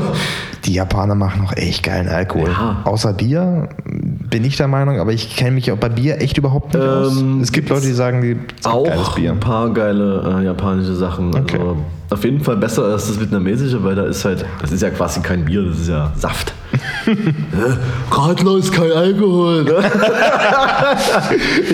die 0.64 0.74
Japaner 0.74 1.14
machen 1.14 1.42
noch 1.42 1.56
echt 1.56 1.84
geilen 1.84 2.08
Alkohol. 2.08 2.48
Ja. 2.48 2.82
Außer 2.84 3.12
Bier 3.12 3.68
bin 4.30 4.44
ich 4.44 4.56
der 4.56 4.68
Meinung, 4.68 4.98
aber 5.00 5.12
ich 5.12 5.36
kenne 5.36 5.52
mich 5.52 5.70
auch 5.72 5.76
bei 5.76 5.88
Bier 5.88 6.20
echt 6.20 6.36
überhaupt 6.38 6.74
nicht 6.74 6.82
aus. 6.84 7.18
Ähm, 7.20 7.40
Es 7.40 7.52
gibt 7.52 7.68
Leute, 7.70 7.86
die 7.86 7.92
sagen, 7.92 8.20
die 8.22 8.36
Auch 8.66 9.14
Bier. 9.14 9.32
ein 9.32 9.40
paar 9.40 9.70
geile 9.72 10.40
äh, 10.40 10.44
japanische 10.44 10.94
Sachen. 10.94 11.34
Okay. 11.34 11.58
Also 11.58 11.76
auf 12.10 12.24
jeden 12.24 12.40
Fall 12.40 12.56
besser 12.56 12.84
als 12.84 13.06
das 13.08 13.20
vietnamesische, 13.20 13.82
weil 13.84 13.94
da 13.94 14.04
ist 14.06 14.24
halt, 14.24 14.44
das 14.60 14.72
ist 14.72 14.80
ja 14.82 14.90
quasi 14.90 15.20
kein 15.20 15.44
Bier, 15.44 15.62
das 15.62 15.78
ist 15.80 15.88
ja 15.88 16.12
Saft. 16.16 16.52
Äh, 17.08 18.14
Radler 18.14 18.58
ist 18.58 18.70
kein 18.70 18.92
Alkohol. 18.92 19.64
Ne? 19.64 19.76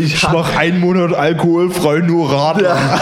ich 0.00 0.22
hasse, 0.22 0.32
mach 0.32 0.56
einen 0.56 0.78
Monat 0.78 1.12
alkoholfrei 1.12 1.98
nur 2.00 2.30
Radler. 2.30 2.76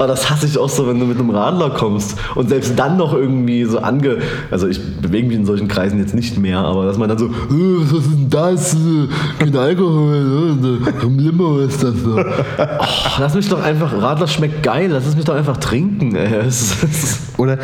aber 0.00 0.06
das 0.06 0.30
hasse 0.30 0.46
ich 0.46 0.56
auch 0.56 0.70
so, 0.70 0.88
wenn 0.88 0.98
du 0.98 1.04
mit 1.04 1.18
einem 1.18 1.28
Radler 1.28 1.68
kommst 1.68 2.16
und 2.34 2.48
selbst 2.48 2.78
dann 2.78 2.96
noch 2.96 3.12
irgendwie 3.12 3.64
so 3.64 3.80
ange... 3.80 4.16
Also 4.50 4.66
ich 4.66 4.80
bewege 4.96 5.28
mich 5.28 5.36
in 5.36 5.44
solchen 5.44 5.68
Kreisen 5.68 5.98
jetzt 5.98 6.14
nicht 6.14 6.38
mehr, 6.38 6.60
aber 6.60 6.86
dass 6.86 6.96
man 6.96 7.10
dann 7.10 7.18
so, 7.18 7.26
"Äh, 7.26 7.30
was 7.50 8.06
ist 8.06 8.10
denn 8.10 8.30
das? 8.30 8.74
Äh, 8.74 9.08
Kein 9.38 9.54
Alkohol, 9.54 10.54
ne? 10.54 10.78
im 11.02 11.18
Limo 11.18 11.58
ist 11.58 11.82
das 11.82 11.96
so. 11.96 12.18
Oh, 12.58 12.84
lass 13.18 13.34
mich 13.34 13.48
doch 13.50 13.62
einfach, 13.62 13.92
Radler 13.92 14.26
schmeckt 14.26 14.62
geil, 14.62 14.88
lass 14.90 15.06
es 15.06 15.16
mich 15.16 15.26
doch 15.26 15.34
einfach 15.34 15.58
trinken. 15.58 16.14
Ey. 16.14 16.48
Oder 17.36 17.58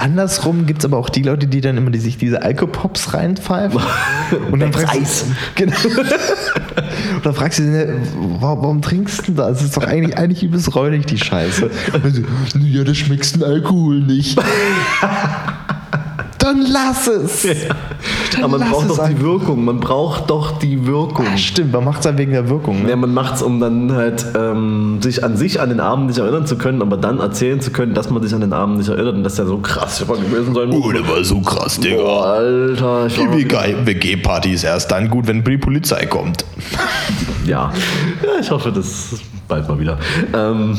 andersrum 0.00 0.66
gibt 0.66 0.80
es 0.80 0.84
aber 0.84 0.98
auch 0.98 1.08
die 1.08 1.22
Leute, 1.22 1.46
die 1.46 1.60
dann 1.60 1.76
immer 1.76 1.90
die, 1.90 1.98
sich 1.98 2.18
diese 2.18 2.42
Alkopops 2.42 3.14
reinpfeifen. 3.14 3.80
Und 4.50 4.60
dann 4.60 4.72
fragst, 4.72 4.94
Eis. 4.94 5.24
Genau. 5.54 5.76
Und 7.16 7.26
dann 7.26 7.34
fragst 7.34 7.58
du 7.58 7.64
sie, 7.64 7.88
warum, 8.40 8.62
warum 8.62 8.82
trinkst 8.82 9.28
du 9.28 9.32
das? 9.32 9.58
Das 9.58 9.62
ist 9.62 9.76
doch 9.76 9.84
eigentlich, 9.84 10.16
eigentlich 10.16 10.42
übelst 10.42 10.74
räudig, 10.74 11.06
die 11.06 11.18
Scheiße. 11.18 11.70
Und 11.92 12.14
sie, 12.14 12.24
ja, 12.70 12.84
da 12.84 12.94
schmeckst 12.94 13.36
du 13.36 13.40
den 13.40 13.48
Alkohol 13.48 14.00
nicht. 14.00 14.38
Dann 16.40 16.62
lass 16.62 17.06
es. 17.06 17.42
Dann 18.32 18.44
Aber 18.44 18.58
man 18.58 18.60
lass 18.60 18.70
braucht 18.70 18.90
es 18.90 18.96
doch 18.96 19.04
die 19.04 19.10
einfach. 19.10 19.22
Wirkung. 19.24 19.64
Man 19.64 19.80
braucht 19.80 20.30
doch 20.30 20.58
die 20.58 20.86
Wirkung. 20.86 21.26
Ah, 21.32 21.36
Stimmt, 21.36 21.72
man 21.72 21.84
macht 21.84 21.98
es 21.98 22.04
dann 22.04 22.18
wegen 22.18 22.32
der 22.32 22.48
Wirkung. 22.48 22.82
Ne? 22.82 22.90
Ja, 22.90 22.96
man 22.96 23.12
macht 23.12 23.34
es, 23.36 23.42
um 23.42 23.60
dann 23.60 23.92
halt 23.92 24.24
ähm, 24.36 25.02
sich 25.02 25.22
an 25.22 25.36
sich 25.36 25.60
an 25.60 25.68
den 25.68 25.80
Abend 25.80 26.06
nicht 26.06 26.18
erinnern 26.18 26.46
zu 26.46 26.56
können, 26.56 26.80
aber 26.82 26.96
dann 26.96 27.20
erzählen 27.20 27.60
zu 27.60 27.70
können, 27.70 27.94
dass 27.94 28.10
man 28.10 28.22
sich 28.22 28.34
an 28.34 28.40
den 28.40 28.52
Abend 28.52 28.78
nicht 28.78 28.88
erinnert 28.88 29.14
und 29.14 29.22
dass 29.24 29.34
der 29.36 29.46
so 29.46 29.58
krass 29.58 30.06
war 30.08 30.16
gewesen 30.16 30.54
sein 30.54 30.68
muss. 30.68 30.84
Oh, 30.84 30.92
der 30.92 31.06
war 31.06 31.22
so 31.22 31.40
krass, 31.40 31.76
Boah, 31.76 31.82
Digga. 31.82 32.20
Alter, 32.32 33.06
ich 33.06 33.14
Die 33.14 33.86
WG-Party 33.86 34.52
ist 34.52 34.64
erst 34.64 34.90
dann 34.90 35.08
gut, 35.10 35.26
wenn 35.26 35.44
die 35.44 35.58
Polizei 35.58 36.06
kommt. 36.06 36.44
Ja. 37.44 37.72
ja, 38.22 38.40
ich 38.40 38.50
hoffe, 38.50 38.72
das 38.72 39.12
ist 39.12 39.22
bald 39.48 39.68
mal 39.68 39.78
wieder. 39.78 39.98
Ähm, 40.34 40.76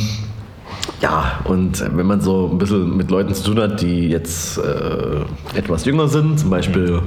ja, 1.01 1.39
und 1.45 1.83
wenn 1.95 2.05
man 2.05 2.21
so 2.21 2.49
ein 2.51 2.57
bisschen 2.57 2.95
mit 2.95 3.09
Leuten 3.09 3.33
zu 3.33 3.43
tun 3.43 3.59
hat, 3.59 3.81
die 3.81 4.09
jetzt 4.09 4.59
äh, 4.59 5.57
etwas 5.57 5.85
jünger 5.85 6.07
sind, 6.07 6.39
zum 6.39 6.49
Beispiel 6.49 7.01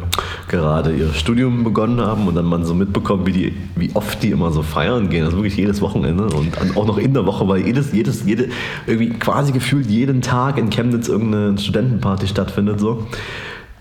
gerade 0.48 0.92
ihr 0.92 1.12
Studium 1.12 1.62
begonnen 1.62 2.00
haben 2.00 2.26
und 2.26 2.34
dann 2.34 2.44
man 2.44 2.64
so 2.64 2.74
mitbekommt, 2.74 3.26
wie, 3.26 3.32
die, 3.32 3.56
wie 3.76 3.90
oft 3.94 4.22
die 4.22 4.30
immer 4.30 4.50
so 4.50 4.62
feiern 4.62 5.10
gehen, 5.10 5.24
also 5.24 5.36
wirklich 5.36 5.56
jedes 5.56 5.80
Wochenende 5.80 6.24
und 6.24 6.76
auch 6.76 6.86
noch 6.86 6.98
in 6.98 7.14
der 7.14 7.24
Woche, 7.26 7.46
weil 7.46 7.64
jedes, 7.64 7.92
jedes, 7.92 8.24
jede, 8.24 8.48
irgendwie 8.86 9.10
quasi 9.10 9.52
gefühlt 9.52 9.86
jeden 9.86 10.22
Tag 10.22 10.58
in 10.58 10.70
Chemnitz 10.70 11.08
irgendeine 11.08 11.56
Studentenparty 11.56 12.26
stattfindet 12.26 12.80
so. 12.80 13.06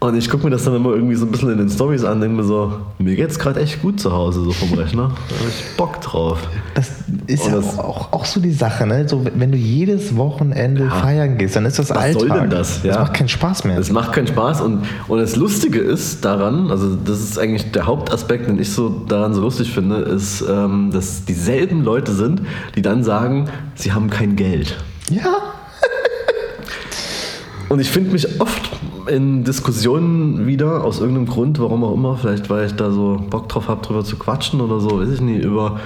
Und 0.03 0.17
ich 0.17 0.29
gucke 0.29 0.43
mir 0.43 0.49
das 0.49 0.65
dann 0.65 0.75
immer 0.75 0.89
irgendwie 0.93 1.15
so 1.15 1.25
ein 1.25 1.31
bisschen 1.31 1.49
in 1.53 1.59
den 1.59 1.69
Stories 1.69 2.03
an, 2.03 2.19
denke 2.19 2.35
mir 2.35 2.43
so, 2.43 2.73
mir 2.99 3.15
geht's 3.15 3.39
gerade 3.39 3.61
echt 3.61 3.81
gut 3.81 4.01
zu 4.01 4.11
Hause, 4.11 4.43
so 4.43 4.51
vom 4.51 4.73
Rechner. 4.73 5.11
Da 5.29 5.35
habe 5.39 5.47
ich 5.49 5.77
Bock 5.77 6.01
drauf. 6.01 6.39
Das 6.75 6.91
ist 7.27 7.45
ja 7.47 7.55
das- 7.55 7.79
auch, 7.79 8.11
auch 8.11 8.25
so 8.25 8.41
die 8.41 8.51
Sache, 8.51 8.85
ne? 8.85 9.07
So, 9.07 9.23
wenn 9.23 9.51
du 9.53 9.57
jedes 9.57 10.17
Wochenende 10.17 10.89
feiern 10.89 11.37
gehst, 11.37 11.55
dann 11.55 11.65
ist 11.65 11.79
das 11.79 11.89
Was 11.89 11.97
Alltag. 11.97 12.19
soll 12.19 12.29
denn 12.31 12.49
das? 12.49 12.81
Das 12.81 12.95
Ja. 12.95 12.99
macht 12.99 13.13
keinen 13.13 13.29
Spaß 13.29 13.63
mehr. 13.63 13.77
Es 13.77 13.91
macht 13.93 14.11
keinen 14.11 14.27
Spaß 14.27 14.59
und, 14.59 14.83
und 15.07 15.19
das 15.19 15.37
Lustige 15.37 15.79
ist 15.79 16.25
daran, 16.25 16.69
also 16.69 16.95
das 16.95 17.21
ist 17.21 17.39
eigentlich 17.39 17.71
der 17.71 17.85
Hauptaspekt, 17.85 18.47
den 18.49 18.59
ich 18.59 18.73
so 18.73 18.89
daran 19.07 19.33
so 19.33 19.39
lustig 19.39 19.71
finde, 19.71 19.99
ist, 19.99 20.43
ähm, 20.49 20.89
dass 20.91 21.23
dieselben 21.23 21.81
Leute 21.85 22.11
sind, 22.11 22.41
die 22.75 22.81
dann 22.81 23.05
sagen, 23.05 23.47
sie 23.75 23.93
haben 23.93 24.09
kein 24.09 24.35
Geld. 24.35 24.75
ja. 25.09 25.33
Und 27.69 27.79
ich 27.79 27.89
finde 27.89 28.11
mich 28.11 28.39
oft 28.39 28.69
in 29.07 29.43
Diskussionen 29.43 30.45
wieder, 30.45 30.83
aus 30.83 30.99
irgendeinem 30.99 31.27
Grund, 31.27 31.59
warum 31.59 31.83
auch 31.83 31.93
immer, 31.93 32.17
vielleicht 32.17 32.49
weil 32.49 32.65
ich 32.65 32.75
da 32.75 32.91
so 32.91 33.21
Bock 33.29 33.49
drauf 33.49 33.67
habe, 33.67 33.81
drüber 33.85 34.03
zu 34.03 34.17
quatschen 34.17 34.61
oder 34.61 34.79
so, 34.79 34.99
weiß 34.99 35.09
ich 35.09 35.21
nicht, 35.21 35.43
über, 35.43 35.79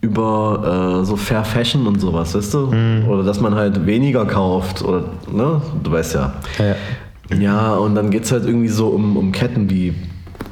über 0.00 1.00
äh, 1.00 1.04
so 1.04 1.16
Fair 1.16 1.44
Fashion 1.44 1.86
und 1.86 2.00
sowas, 2.00 2.34
weißt 2.34 2.54
du? 2.54 2.70
Oder 3.08 3.22
dass 3.22 3.40
man 3.40 3.54
halt 3.54 3.86
weniger 3.86 4.24
kauft 4.26 4.82
oder, 4.82 5.04
ne? 5.30 5.60
Du 5.82 5.92
weißt 5.92 6.14
ja. 6.14 6.34
Ja. 6.58 6.74
Ja, 7.38 7.74
und 7.74 7.94
dann 7.94 8.10
geht 8.10 8.24
es 8.24 8.32
halt 8.32 8.44
irgendwie 8.44 8.68
so 8.68 8.88
um, 8.88 9.16
um 9.16 9.30
Ketten 9.30 9.70
wie 9.70 9.94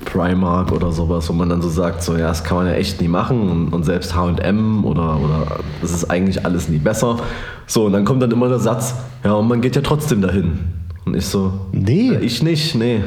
Primark 0.04 0.72
oder 0.72 0.92
sowas, 0.92 1.28
wo 1.28 1.32
man 1.32 1.48
dann 1.48 1.60
so 1.60 1.68
sagt, 1.68 2.02
so 2.02 2.16
ja, 2.16 2.28
das 2.28 2.44
kann 2.44 2.56
man 2.56 2.66
ja 2.66 2.74
echt 2.74 3.00
nie 3.00 3.08
machen 3.08 3.50
und, 3.50 3.72
und 3.72 3.84
selbst 3.84 4.14
H&M 4.14 4.84
oder, 4.84 5.18
oder 5.20 5.58
das 5.82 5.92
ist 5.92 6.10
eigentlich 6.10 6.44
alles 6.44 6.68
nie 6.68 6.78
besser. 6.78 7.18
So, 7.66 7.86
und 7.86 7.92
dann 7.92 8.04
kommt 8.04 8.22
dann 8.22 8.30
immer 8.30 8.48
der 8.48 8.58
Satz, 8.58 8.94
ja, 9.24 9.32
und 9.32 9.48
man 9.48 9.60
geht 9.60 9.76
ja 9.76 9.82
trotzdem 9.82 10.22
dahin. 10.22 10.60
Und 11.08 11.16
ich 11.16 11.24
so, 11.24 11.52
Nee. 11.72 12.18
ich 12.20 12.42
nicht, 12.42 12.74
nee. 12.74 13.00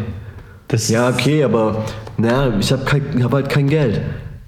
Das 0.68 0.90
Ja, 0.90 1.10
okay, 1.10 1.44
aber 1.44 1.84
na, 2.18 2.58
ich 2.60 2.72
habe 2.72 2.84
hab 3.24 3.32
halt 3.32 3.50
kein 3.50 3.68
Geld. 3.68 4.02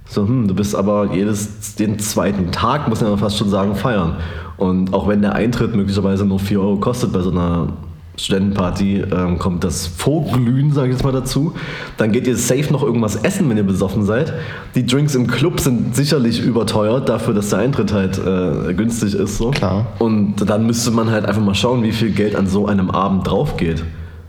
So, 0.08 0.28
hm, 0.28 0.48
du 0.48 0.56
bist 0.56 0.76
aber 0.76 1.13
jedes, 1.13 1.76
jeden 1.78 2.00
zweiten 2.00 2.52
Tag, 2.52 2.88
muss 2.88 3.02
man 3.02 3.12
ja 3.12 3.18
fast 3.18 3.38
schon 3.38 3.50
sagen, 3.50 3.76
feiern. 3.76 4.18
Und 4.58 4.92
auch 4.94 5.08
wenn 5.08 5.22
der 5.22 5.34
Eintritt 5.34 5.76
möglicherweise 5.76 6.26
nur 6.26 6.39
4 6.39 6.60
Euro 6.60 6.78
kostet 6.78 7.13
bei 7.13 7.20
so 7.22 7.30
einer 7.30 7.74
Studentenparty 8.15 9.04
ähm, 9.12 9.39
kommt 9.39 9.63
das 9.63 9.88
Vorglühen, 9.88 10.71
sage 10.71 10.89
ich 10.89 10.93
jetzt 10.93 11.04
mal 11.04 11.12
dazu. 11.12 11.54
Dann 11.97 12.12
geht 12.12 12.28
ihr 12.28 12.38
safe 12.38 12.71
noch 12.71 12.84
irgendwas 12.84 13.15
essen, 13.17 13.49
wenn 13.49 13.58
ihr 13.58 13.63
besoffen 13.63 14.06
seid. 14.06 14.34
Die 14.76 14.86
Drinks 14.86 15.15
im 15.15 15.28
Club 15.28 15.60
sind 15.60 15.95
sicherlich 15.95 16.41
überteuert, 16.41 17.10
dafür, 17.10 17.34
dass 17.34 17.49
der 17.49 17.60
Eintritt 17.60 17.91
halt 17.91 18.19
äh, 18.19 18.73
günstig 18.73 19.15
ist. 19.15 19.38
So. 19.38 19.49
Klar. 19.49 19.88
Und 19.97 20.47
dann 20.47 20.67
müsste 20.67 20.91
man 20.91 21.10
halt 21.10 21.26
einfach 21.26 21.41
mal 21.41 21.56
schauen, 21.56 21.84
wie 21.84 21.91
viel 21.91 22.12
Geld 22.12 22.36
an 22.36 22.47
so 22.47 22.67
einem 22.67 22.91
Abend 22.91 23.28
drauf 23.28 23.58
geht. 23.58 23.84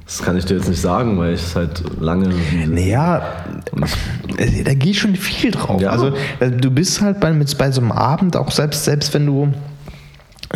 Das 0.06 0.22
kann 0.22 0.36
ich 0.36 0.44
dir 0.44 0.56
jetzt 0.56 0.68
nicht 0.68 0.80
sagen, 0.80 1.18
weil 1.18 1.34
ich 1.34 1.40
es 1.40 1.56
halt 1.56 1.82
lange. 1.98 2.30
Naja, 2.66 3.22
äh, 4.36 4.62
da 4.62 4.74
geht 4.74 4.96
schon 4.96 5.14
viel 5.16 5.50
drauf. 5.50 5.80
Ja. 5.80 5.90
Also 5.90 6.12
äh, 6.40 6.50
du 6.50 6.70
bist 6.70 7.00
halt 7.00 7.20
bei, 7.20 7.32
mit, 7.32 7.56
bei 7.56 7.70
so 7.70 7.80
einem 7.80 7.92
Abend, 7.92 8.36
auch 8.36 8.50
selbst, 8.50 8.84
selbst 8.84 9.14
wenn 9.14 9.24
du 9.24 9.52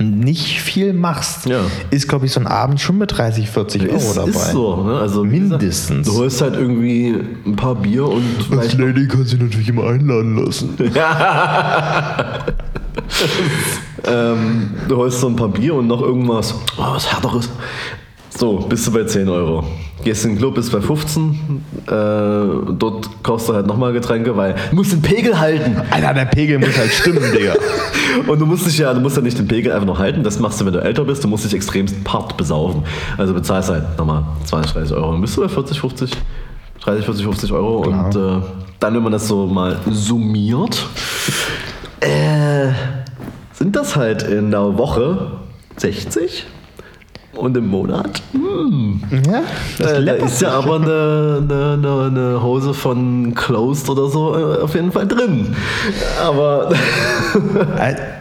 nicht 0.01 0.61
viel 0.61 0.93
machst, 0.93 1.47
Ja. 1.47 1.61
ist, 1.91 2.09
glaube 2.09 2.27
ich, 2.27 2.33
so 2.33 2.41
ein 2.41 2.47
Abend 2.47 2.81
schon 2.81 2.99
mit 2.99 3.17
30, 3.17 3.49
40 3.51 3.83
Euro 3.83 3.97
Ist, 3.97 4.17
dabei. 4.17 4.29
ist 4.31 4.53
so, 4.53 4.77
ne? 4.85 4.99
Also 4.99 5.25
Mindestens. 5.25 5.99
Gesagt, 5.99 6.07
du 6.07 6.15
holst 6.23 6.41
halt 6.43 6.55
irgendwie 6.55 7.15
ein 7.47 7.57
paar 7.57 7.75
Bier 7.75 8.07
und 8.07 8.23
vielleicht 8.49 8.79
Lady 8.79 9.09
kannst 9.09 9.33
du 9.33 9.39
natürlich 9.39 9.69
immer 9.69 9.87
einladen 9.89 10.45
lassen. 10.45 10.75
ähm, 14.05 14.71
du 14.89 14.97
holst 14.97 15.21
so 15.21 15.29
ein 15.29 15.37
paar 15.37 15.49
Bier 15.49 15.75
und 15.75 15.87
noch 15.87 16.03
irgendwas, 16.03 16.55
oh, 16.77 16.83
was 16.95 17.11
härteres. 17.13 17.49
So, 18.39 18.59
bist 18.59 18.87
du 18.87 18.93
bei 18.93 19.03
10 19.03 19.29
Euro. 19.29 19.65
Gehst 20.05 20.25
in 20.25 20.31
den 20.31 20.39
Club, 20.39 20.55
bist 20.55 20.71
bei 20.71 20.81
15. 20.81 21.65
Äh, 21.89 21.91
dort 21.91 23.11
kaufst 23.25 23.49
du 23.49 23.55
halt 23.55 23.67
nochmal 23.67 23.93
Getränke, 23.93 24.37
weil 24.37 24.55
du 24.71 24.77
musst 24.77 24.93
den 24.93 25.03
Pegel 25.03 25.41
halten. 25.41 25.77
Alter, 25.91 26.15
der 26.15 26.27
Pegel 26.27 26.61
muss 26.61 26.79
halt 26.79 26.93
stimmen, 26.93 27.33
Digga. 27.37 27.55
Und 28.29 28.39
du 28.39 28.47
musst 28.47 28.65
dich 28.65 28.79
ja, 28.79 28.95
du 28.95 29.01
musst 29.01 29.17
ja 29.17 29.23
nicht 29.23 29.37
den 29.37 29.49
Pegel 29.49 29.73
einfach 29.73 29.89
noch 29.89 29.99
halten. 29.99 30.23
Das 30.23 30.39
machst 30.39 30.61
du, 30.61 30.67
wenn 30.67 30.73
du 30.73 30.79
älter 30.79 31.05
bist. 31.05 31.25
Du 31.25 31.27
musst 31.27 31.47
dich 31.47 31.53
extremst 31.53 32.05
part 32.05 32.37
besaufen. 32.37 32.85
Also 33.17 33.35
bezahlst 33.35 33.71
halt 33.71 33.99
nochmal 33.99 34.23
20, 34.45 34.73
30 34.73 34.97
Euro. 34.97 35.11
Dann 35.11 35.21
bist 35.21 35.37
du 35.37 35.41
bei 35.41 35.49
40, 35.49 35.81
50, 35.81 36.11
30, 36.81 37.05
40, 37.07 37.25
50 37.25 37.53
Euro. 37.53 37.81
Klar. 37.81 38.05
Und 38.05 38.15
äh, 38.15 38.47
dann, 38.79 38.95
wenn 38.95 39.03
man 39.03 39.11
das 39.11 39.27
so 39.27 39.49
mal 39.49 39.79
summiert, 39.91 40.87
äh, 41.99 42.69
sind 43.53 43.75
das 43.75 43.97
halt 43.97 44.23
in 44.23 44.53
der 44.53 44.79
Woche 44.79 45.33
60 45.77 46.47
und 47.35 47.57
im 47.57 47.69
Monat. 47.69 48.23
Hm. 48.33 49.01
Ja, 49.11 49.43
das 49.79 49.93
Äh, 49.93 50.05
da 50.05 50.13
ist 50.13 50.41
ja 50.41 50.51
aber 50.51 50.77
eine, 50.77 51.39
eine, 51.43 51.73
eine, 51.75 52.07
eine 52.07 52.43
Hose 52.43 52.75
von 52.75 53.35
Closed 53.35 53.89
oder 53.89 54.09
so 54.09 54.37
äh, 54.37 54.63
auf 54.63 54.75
jeden 54.75 54.93
Fall 54.93 55.07
drin. 55.07 55.55
Aber 56.23 56.71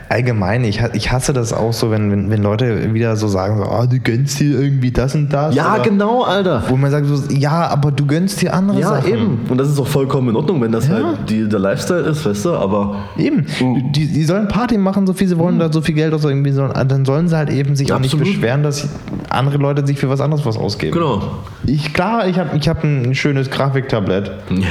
allgemein, 0.09 0.63
ich, 0.63 0.81
ich 0.93 1.11
hasse 1.11 1.33
das 1.33 1.51
auch 1.53 1.73
so, 1.73 1.91
wenn, 1.91 2.11
wenn, 2.11 2.29
wenn 2.29 2.41
Leute 2.41 2.93
wieder 2.93 3.15
so 3.15 3.27
sagen, 3.27 3.57
so, 3.57 3.63
ah, 3.65 3.85
du 3.85 3.99
gönnst 3.99 4.39
dir 4.39 4.59
irgendwie 4.59 4.91
das 4.91 5.15
und 5.15 5.29
das. 5.29 5.53
ja, 5.55 5.75
oder, 5.75 5.83
genau, 5.83 6.23
Alter. 6.23 6.63
Wo 6.67 6.77
man 6.77 6.91
sagt, 6.91 7.05
so, 7.07 7.21
ja, 7.33 7.67
aber 7.67 7.91
du 7.91 8.05
gönnst 8.05 8.41
dir 8.41 8.53
andere 8.53 8.79
Ja, 8.79 8.87
Sachen. 8.89 9.11
eben. 9.13 9.39
Und 9.49 9.57
das 9.57 9.69
ist 9.69 9.79
auch 9.79 9.87
vollkommen 9.87 10.29
in 10.29 10.35
Ordnung, 10.35 10.61
wenn 10.61 10.71
das 10.71 10.87
Ja. 10.87 10.95
halt 10.95 11.17
die, 11.29 11.47
der 11.47 11.59
Lifestyle 11.59 12.01
ist, 12.01 12.25
weißt 12.25 12.45
du, 12.45 12.53
aber. 12.53 12.95
Eben. 13.17 13.45
Die, 13.93 14.07
die 14.07 14.23
sollen 14.25 14.47
Party 14.47 14.77
machen, 14.77 15.05
so 15.07 15.13
viel 15.13 15.27
sie 15.27 15.37
wollen, 15.37 15.59
da 15.59 15.71
so 15.71 15.81
viel 15.81 15.95
Geld 15.95 16.13
aus 16.13 16.23
irgendwie 16.23 16.51
sollen. 16.51 16.71
Dann 16.87 17.05
sollen 17.05 17.27
sie 17.27 17.35
halt 17.35 17.49
eben 17.49 17.75
sich 17.75 17.91
auch 17.93 17.99
nicht 17.99 18.13
Absolut. 18.13 18.33
beschweren, 18.33 18.63
dass 18.63 18.87
andere 19.29 19.57
Leute 19.57 19.85
sich 19.85 19.99
für 19.99 20.09
was 20.09 20.21
anderes 20.21 20.45
was 20.45 20.57
ausgeben. 20.57 20.93
Genau. 20.93 21.21
Ich, 21.65 21.93
klar, 21.93 22.27
ich 22.27 22.39
habe 22.39 22.55
ich 22.57 22.69
hab 22.69 22.83
ein 22.83 23.13
schönes 23.15 23.49
Grafiktablett. 23.51 24.31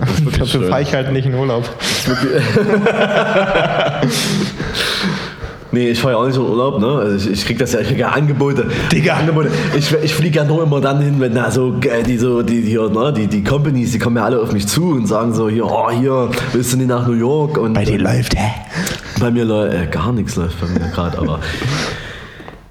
Das 0.00 0.08
ist 0.10 0.24
wirklich 0.24 0.52
Dafür 0.52 0.68
fahre 0.68 0.82
ich 0.82 0.94
halt 0.94 1.12
nicht 1.12 1.26
in 1.26 1.34
Urlaub. 1.34 1.68
Nee, 5.72 5.90
ich 5.90 6.00
fahre 6.00 6.14
ja 6.14 6.20
auch 6.20 6.26
nicht 6.26 6.36
in 6.36 6.42
Urlaub, 6.42 6.80
ne? 6.80 6.86
Also 6.86 7.30
ich, 7.30 7.38
ich 7.38 7.46
krieg 7.46 7.58
das 7.58 7.72
ja, 7.72 7.80
ich 7.80 7.88
krieg 7.88 7.98
ja 7.98 8.08
Angebote. 8.08 8.66
Digga. 8.90 9.14
Angebote. 9.14 9.50
Ich, 9.76 9.92
ich 9.92 10.14
fliege 10.14 10.38
ja 10.38 10.44
nur 10.44 10.64
immer 10.64 10.80
dann 10.80 11.00
hin, 11.00 11.16
wenn 11.18 11.34
da 11.34 11.50
so 11.50 11.76
äh, 11.82 12.02
die 12.02 12.18
so, 12.18 12.42
die, 12.42 12.62
die, 12.62 12.76
ne, 12.76 13.12
die, 13.16 13.28
die 13.28 13.44
Companies, 13.44 13.92
die 13.92 13.98
kommen 13.98 14.16
ja 14.16 14.24
alle 14.24 14.40
auf 14.40 14.52
mich 14.52 14.66
zu 14.66 14.90
und 14.90 15.06
sagen 15.06 15.32
so, 15.32 15.48
hier, 15.48 15.66
oh, 15.66 15.90
hier, 15.90 16.30
willst 16.52 16.72
du 16.72 16.76
nicht 16.76 16.88
nach 16.88 17.06
New 17.06 17.14
York? 17.14 17.56
Und 17.56 17.74
Bei 17.74 17.84
dir 17.84 17.98
läuft, 17.98 18.36
hä? 18.36 18.50
Bei 19.20 19.30
mir 19.30 19.44
läuft 19.44 19.74
äh, 19.74 19.86
gar 19.86 20.12
nichts 20.12 20.34
läuft 20.36 20.60
bei 20.60 20.66
mir 20.66 20.90
gerade, 20.90 21.18
aber 21.18 21.38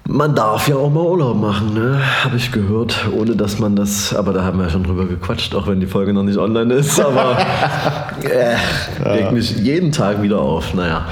man 0.06 0.34
darf 0.34 0.66
ja 0.66 0.74
auch 0.74 0.90
mal 0.90 1.04
Urlaub 1.04 1.40
machen, 1.40 1.72
ne? 1.72 2.00
Habe 2.24 2.36
ich 2.36 2.50
gehört, 2.50 3.06
ohne 3.16 3.36
dass 3.36 3.60
man 3.60 3.76
das, 3.76 4.12
aber 4.12 4.32
da 4.32 4.42
haben 4.42 4.58
wir 4.58 4.64
ja 4.64 4.70
schon 4.70 4.82
drüber 4.82 5.06
gequatscht, 5.06 5.54
auch 5.54 5.68
wenn 5.68 5.78
die 5.78 5.86
Folge 5.86 6.12
noch 6.12 6.24
nicht 6.24 6.36
online 6.36 6.74
ist, 6.74 7.00
aber 7.00 7.38
äh, 8.22 9.08
regt 9.08 9.32
mich 9.32 9.56
jeden 9.56 9.92
Tag 9.92 10.20
wieder 10.20 10.40
auf. 10.40 10.74
Naja. 10.74 11.06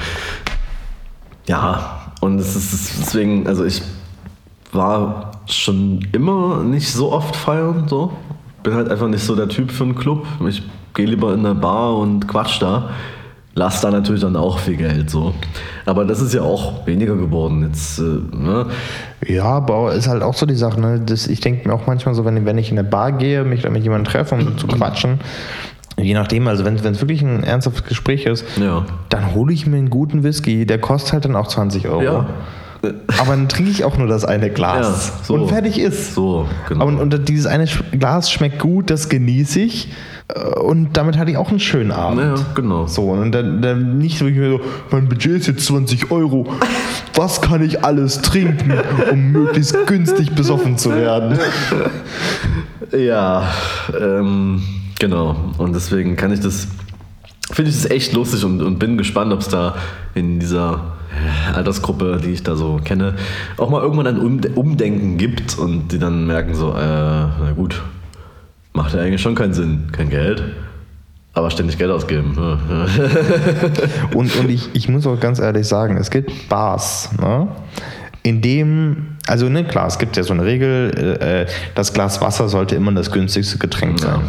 Ja, 1.49 2.01
und 2.21 2.37
es 2.37 2.55
ist 2.55 2.99
deswegen, 2.99 3.47
also 3.47 3.65
ich 3.65 3.81
war 4.71 5.31
schon 5.47 6.07
immer 6.11 6.63
nicht 6.63 6.91
so 6.91 7.11
oft 7.11 7.35
feiern, 7.35 7.85
so. 7.87 8.13
Bin 8.61 8.75
halt 8.75 8.87
einfach 8.87 9.07
nicht 9.07 9.23
so 9.23 9.35
der 9.35 9.47
Typ 9.47 9.71
für 9.71 9.83
einen 9.83 9.95
Club. 9.95 10.27
Ich 10.47 10.61
gehe 10.93 11.07
lieber 11.07 11.33
in 11.33 11.43
eine 11.43 11.55
Bar 11.55 11.97
und 11.97 12.27
quatsch 12.27 12.61
da. 12.61 12.91
Lass 13.55 13.81
da 13.81 13.89
natürlich 13.89 14.21
dann 14.21 14.35
auch 14.35 14.59
viel 14.59 14.75
Geld, 14.75 15.09
so. 15.09 15.33
Aber 15.87 16.05
das 16.05 16.21
ist 16.21 16.35
ja 16.35 16.43
auch 16.43 16.85
weniger 16.85 17.15
geworden 17.15 17.63
jetzt, 17.63 17.97
äh, 17.97 18.03
ne? 18.03 18.67
Ja, 19.25 19.45
aber 19.45 19.95
ist 19.95 20.07
halt 20.07 20.21
auch 20.21 20.35
so 20.35 20.45
die 20.45 20.53
Sache. 20.53 20.79
Ne? 20.79 21.01
Das, 21.03 21.25
ich 21.25 21.39
denke 21.39 21.67
mir 21.67 21.73
auch 21.73 21.87
manchmal 21.87 22.13
so, 22.13 22.25
wenn, 22.25 22.45
wenn 22.45 22.59
ich 22.59 22.71
in 22.71 22.77
eine 22.77 22.87
Bar 22.87 23.13
gehe, 23.13 23.43
mich 23.43 23.63
da 23.63 23.71
mit 23.71 23.81
jemandem 23.81 24.11
treffe, 24.11 24.35
um 24.35 24.55
zu 24.55 24.67
quatschen, 24.67 25.19
je 26.01 26.13
nachdem, 26.13 26.47
also 26.47 26.65
wenn 26.65 26.75
es 26.75 27.01
wirklich 27.01 27.21
ein 27.21 27.43
ernsthaftes 27.43 27.83
Gespräch 27.85 28.25
ist, 28.25 28.45
Ja. 28.57 28.85
dann 29.09 29.33
hole 29.33 29.53
ich 29.53 29.67
mir 29.67 29.77
einen 29.77 29.89
guten 29.89 30.23
Whisky, 30.23 30.65
der 30.65 30.79
kostet 30.79 31.13
halt 31.13 31.25
dann 31.25 31.35
auch 31.35 31.47
20 31.47 31.87
Euro. 31.87 32.01
Ja. 32.03 32.25
Aber 32.81 33.31
dann 33.31 33.49
trinke 33.49 33.71
ich 33.71 33.83
auch 33.83 33.97
nur 33.97 34.07
das 34.07 34.23
eine 34.23 34.49
Glas. 34.49 35.09
Ja, 35.09 35.23
so. 35.25 35.33
Und 35.33 35.49
fertig 35.49 35.77
ist. 35.79 36.15
So, 36.15 36.45
genau. 36.69 36.85
Und, 36.87 36.97
und 36.99 37.27
dieses 37.27 37.45
eine 37.45 37.65
Glas 37.91 38.31
schmeckt 38.31 38.59
gut, 38.59 38.89
das 38.89 39.09
genieße 39.09 39.59
ich. 39.59 39.91
Äh, 40.33 40.39
Und 40.59 40.95
damit 40.95 41.17
hatte 41.17 41.29
ich 41.29 41.35
auch 41.35 41.49
einen 41.49 41.59
schönen 41.59 41.91
Abend. 41.91 42.21
Ja, 42.21 42.35
genau. 42.55 42.87
So, 42.87 43.09
und 43.09 43.33
dann, 43.33 43.61
dann 43.61 43.97
nicht 43.97 44.17
so, 44.17 44.25
mein 44.91 45.09
Budget 45.09 45.41
ist 45.41 45.47
jetzt 45.47 45.65
20 45.65 46.09
Euro. 46.11 46.47
Was 47.15 47.41
kann 47.41 47.61
ich 47.61 47.83
alles 47.83 48.21
trinken, 48.21 48.71
um 49.11 49.31
möglichst 49.33 49.75
günstig 49.85 50.33
besoffen 50.33 50.77
zu 50.77 50.95
werden? 50.95 51.37
Ja, 52.97 53.43
ähm, 53.99 54.61
genau. 54.99 55.35
Und 55.57 55.73
deswegen 55.73 56.15
kann 56.15 56.31
ich 56.31 56.39
das, 56.39 56.67
finde 57.51 57.71
ich 57.71 57.81
das 57.81 57.89
echt 57.91 58.13
lustig 58.13 58.43
und, 58.43 58.61
und 58.61 58.79
bin 58.79 58.97
gespannt, 58.97 59.33
ob 59.33 59.39
es 59.39 59.47
da 59.47 59.75
in 60.13 60.39
dieser 60.39 60.97
äh, 61.51 61.55
Altersgruppe, 61.55 62.19
die 62.23 62.31
ich 62.31 62.43
da 62.43 62.55
so 62.55 62.79
kenne, 62.83 63.15
auch 63.57 63.69
mal 63.69 63.81
irgendwann 63.81 64.07
ein 64.07 64.19
Um- 64.19 64.41
Umdenken 64.55 65.17
gibt 65.17 65.57
und 65.57 65.89
die 65.91 65.99
dann 65.99 66.27
merken 66.27 66.53
so, 66.53 66.71
äh, 66.71 66.75
na 66.75 67.53
gut, 67.55 67.81
macht 68.73 68.93
ja 68.93 69.01
eigentlich 69.01 69.21
schon 69.21 69.35
keinen 69.35 69.53
Sinn, 69.53 69.87
kein 69.91 70.09
Geld, 70.09 70.43
aber 71.33 71.49
ständig 71.49 71.77
Geld 71.77 71.91
ausgeben. 71.91 72.35
Ja, 72.37 72.51
ja. 72.97 74.17
Und, 74.17 74.35
und 74.35 74.49
ich, 74.49 74.69
ich 74.73 74.89
muss 74.89 75.07
auch 75.07 75.19
ganz 75.19 75.39
ehrlich 75.39 75.67
sagen, 75.67 75.97
es 75.97 76.09
gibt 76.11 76.49
Bars, 76.49 77.09
ne? 77.19 77.47
in 78.23 78.41
dem, 78.41 79.17
also 79.27 79.47
ne, 79.49 79.63
klar, 79.63 79.87
es 79.87 79.97
gibt 79.97 80.17
ja 80.17 80.23
so 80.23 80.33
eine 80.33 80.43
Regel, 80.45 81.17
äh, 81.21 81.45
das 81.73 81.93
Glas 81.93 82.21
Wasser 82.21 82.49
sollte 82.49 82.75
immer 82.75 82.91
das 82.91 83.11
günstigste 83.11 83.57
Getränk 83.57 83.99
sein. 83.99 84.19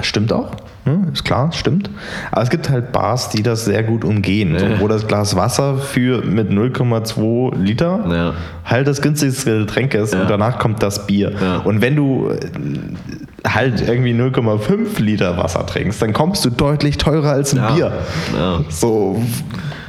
Stimmt 0.00 0.32
auch, 0.32 0.50
ne? 0.84 1.06
ist 1.12 1.24
klar, 1.24 1.52
stimmt. 1.52 1.90
Aber 2.30 2.42
es 2.42 2.50
gibt 2.50 2.70
halt 2.70 2.92
Bars, 2.92 3.28
die 3.28 3.42
das 3.42 3.64
sehr 3.66 3.82
gut 3.82 4.04
umgehen, 4.04 4.56
so, 4.58 4.66
wo 4.80 4.88
das 4.88 5.06
Glas 5.06 5.36
Wasser 5.36 5.76
für 5.76 6.22
mit 6.24 6.50
0,2 6.50 7.56
Liter 7.56 8.00
Ja. 8.10 8.32
halt 8.64 8.86
das 8.86 9.02
günstigste 9.02 9.58
Getränk 9.60 9.94
ist 9.94 10.14
Ja. 10.14 10.22
und 10.22 10.30
danach 10.30 10.58
kommt 10.58 10.82
das 10.82 11.06
Bier. 11.06 11.32
Ja. 11.40 11.58
Und 11.58 11.82
wenn 11.82 11.94
du 11.96 12.30
äh, 12.30 13.48
halt 13.48 13.86
irgendwie 13.86 14.12
0,5 14.14 15.00
Liter 15.00 15.36
Wasser 15.36 15.66
trinkst, 15.66 16.00
dann 16.00 16.12
kommst 16.12 16.44
du 16.44 16.50
deutlich 16.50 16.96
teurer 16.98 17.30
als 17.32 17.52
ein 17.52 17.58
Ja. 17.58 17.70
Bier. 17.74 17.92
Ja. 18.36 18.60
So, 18.70 19.22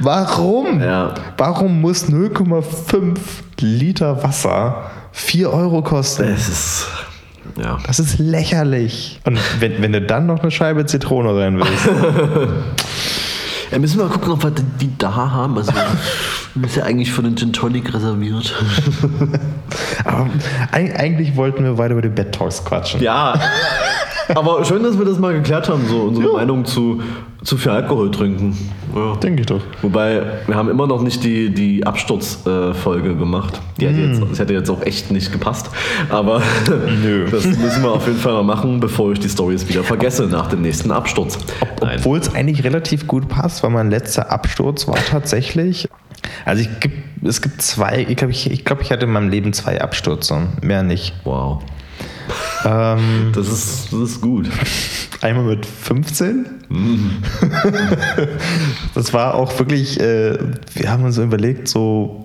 warum? 0.00 0.80
Ja. 0.80 1.14
Warum 1.38 1.80
muss 1.80 2.08
0,5 2.08 3.16
Liter 3.60 4.22
Wasser 4.22 4.90
4 5.12 5.50
Euro 5.52 5.82
kosten? 5.82 6.24
Es 6.24 6.48
ist, 6.48 6.86
ja. 7.62 7.78
Das 7.86 7.98
ist 7.98 8.18
lächerlich. 8.18 9.20
Und 9.24 9.38
wenn, 9.60 9.80
wenn 9.82 9.92
du 9.92 10.00
dann 10.02 10.26
noch 10.26 10.40
eine 10.40 10.50
Scheibe 10.50 10.86
Zitrone 10.86 11.36
rein 11.36 11.58
willst. 11.58 11.86
ja. 13.70 13.78
Müssen 13.78 13.98
wir 13.98 14.04
mal 14.06 14.12
gucken, 14.12 14.32
ob 14.32 14.42
wir 14.42 14.50
die 14.50 14.90
da 14.98 15.14
haben. 15.14 15.56
Also, 15.58 15.72
ist 16.64 16.76
ja 16.76 16.84
eigentlich 16.84 17.10
für 17.12 17.22
den 17.22 17.36
Gin 17.36 17.52
Tonic 17.52 17.92
reserviert. 17.92 18.54
Aber 20.04 20.28
eig- 20.72 20.94
eigentlich 20.96 21.34
wollten 21.36 21.64
wir 21.64 21.76
weiter 21.78 21.92
über 21.92 22.02
die 22.02 22.08
Bed 22.08 22.32
Talks 22.32 22.64
quatschen. 22.64 23.00
Ja. 23.02 23.34
Aber 24.34 24.64
schön, 24.64 24.82
dass 24.82 24.98
wir 24.98 25.04
das 25.04 25.18
mal 25.18 25.34
geklärt 25.34 25.68
haben, 25.68 25.86
so 25.88 26.02
unsere 26.02 26.32
Meinung 26.32 26.64
zu, 26.64 27.00
zu 27.42 27.56
viel 27.56 27.72
Alkohol 27.72 28.10
trinken. 28.10 28.56
Ja. 28.94 29.16
Denke 29.16 29.40
ich 29.40 29.46
doch. 29.46 29.60
Wobei, 29.82 30.22
wir 30.46 30.54
haben 30.54 30.70
immer 30.70 30.86
noch 30.86 31.02
nicht 31.02 31.24
die, 31.24 31.50
die 31.50 31.86
Absturzfolge 31.86 33.16
gemacht. 33.16 33.60
Die 33.80 33.88
hätte 33.88 34.00
jetzt, 34.00 34.22
das 34.22 34.38
hätte 34.38 34.52
jetzt 34.52 34.70
auch 34.70 34.82
echt 34.82 35.10
nicht 35.10 35.32
gepasst. 35.32 35.70
Aber 36.08 36.40
Nö. 37.02 37.26
das 37.30 37.44
müssen 37.44 37.82
wir 37.82 37.90
auf 37.90 38.06
jeden 38.06 38.18
Fall 38.18 38.32
mal 38.34 38.44
machen, 38.44 38.80
bevor 38.80 39.12
ich 39.12 39.18
die 39.18 39.28
Stories 39.28 39.68
wieder 39.68 39.82
vergesse 39.82 40.24
nach 40.24 40.48
dem 40.48 40.62
nächsten 40.62 40.90
Absturz. 40.90 41.38
Nein. 41.80 41.98
Obwohl 41.98 42.18
es 42.18 42.34
eigentlich 42.34 42.64
relativ 42.64 43.06
gut 43.06 43.28
passt, 43.28 43.62
weil 43.62 43.70
mein 43.70 43.90
letzter 43.90 44.30
Absturz 44.30 44.86
war 44.86 44.96
tatsächlich 44.96 45.88
Also 46.44 46.62
ich 46.62 46.68
es 47.26 47.40
gibt 47.40 47.62
zwei, 47.62 48.06
ich 48.08 48.16
glaube, 48.16 48.32
ich, 48.32 48.50
ich, 48.50 48.64
glaub, 48.64 48.80
ich 48.82 48.90
hatte 48.90 49.06
in 49.06 49.12
meinem 49.12 49.30
Leben 49.30 49.52
zwei 49.52 49.80
Abstürze, 49.80 50.48
mehr 50.62 50.82
nicht. 50.82 51.14
Wow. 51.24 51.62
Ähm, 52.64 53.32
Das 53.34 53.48
ist, 53.48 53.92
das 53.92 54.00
ist 54.00 54.20
gut. 54.20 54.48
einmal 55.20 55.44
mit 55.44 55.66
15. 55.66 56.46
das 58.94 59.12
war 59.12 59.34
auch 59.34 59.58
wirklich, 59.58 60.00
äh, 60.00 60.38
wir 60.74 60.90
haben 60.90 61.04
uns 61.04 61.18
überlegt, 61.18 61.68
so, 61.68 62.24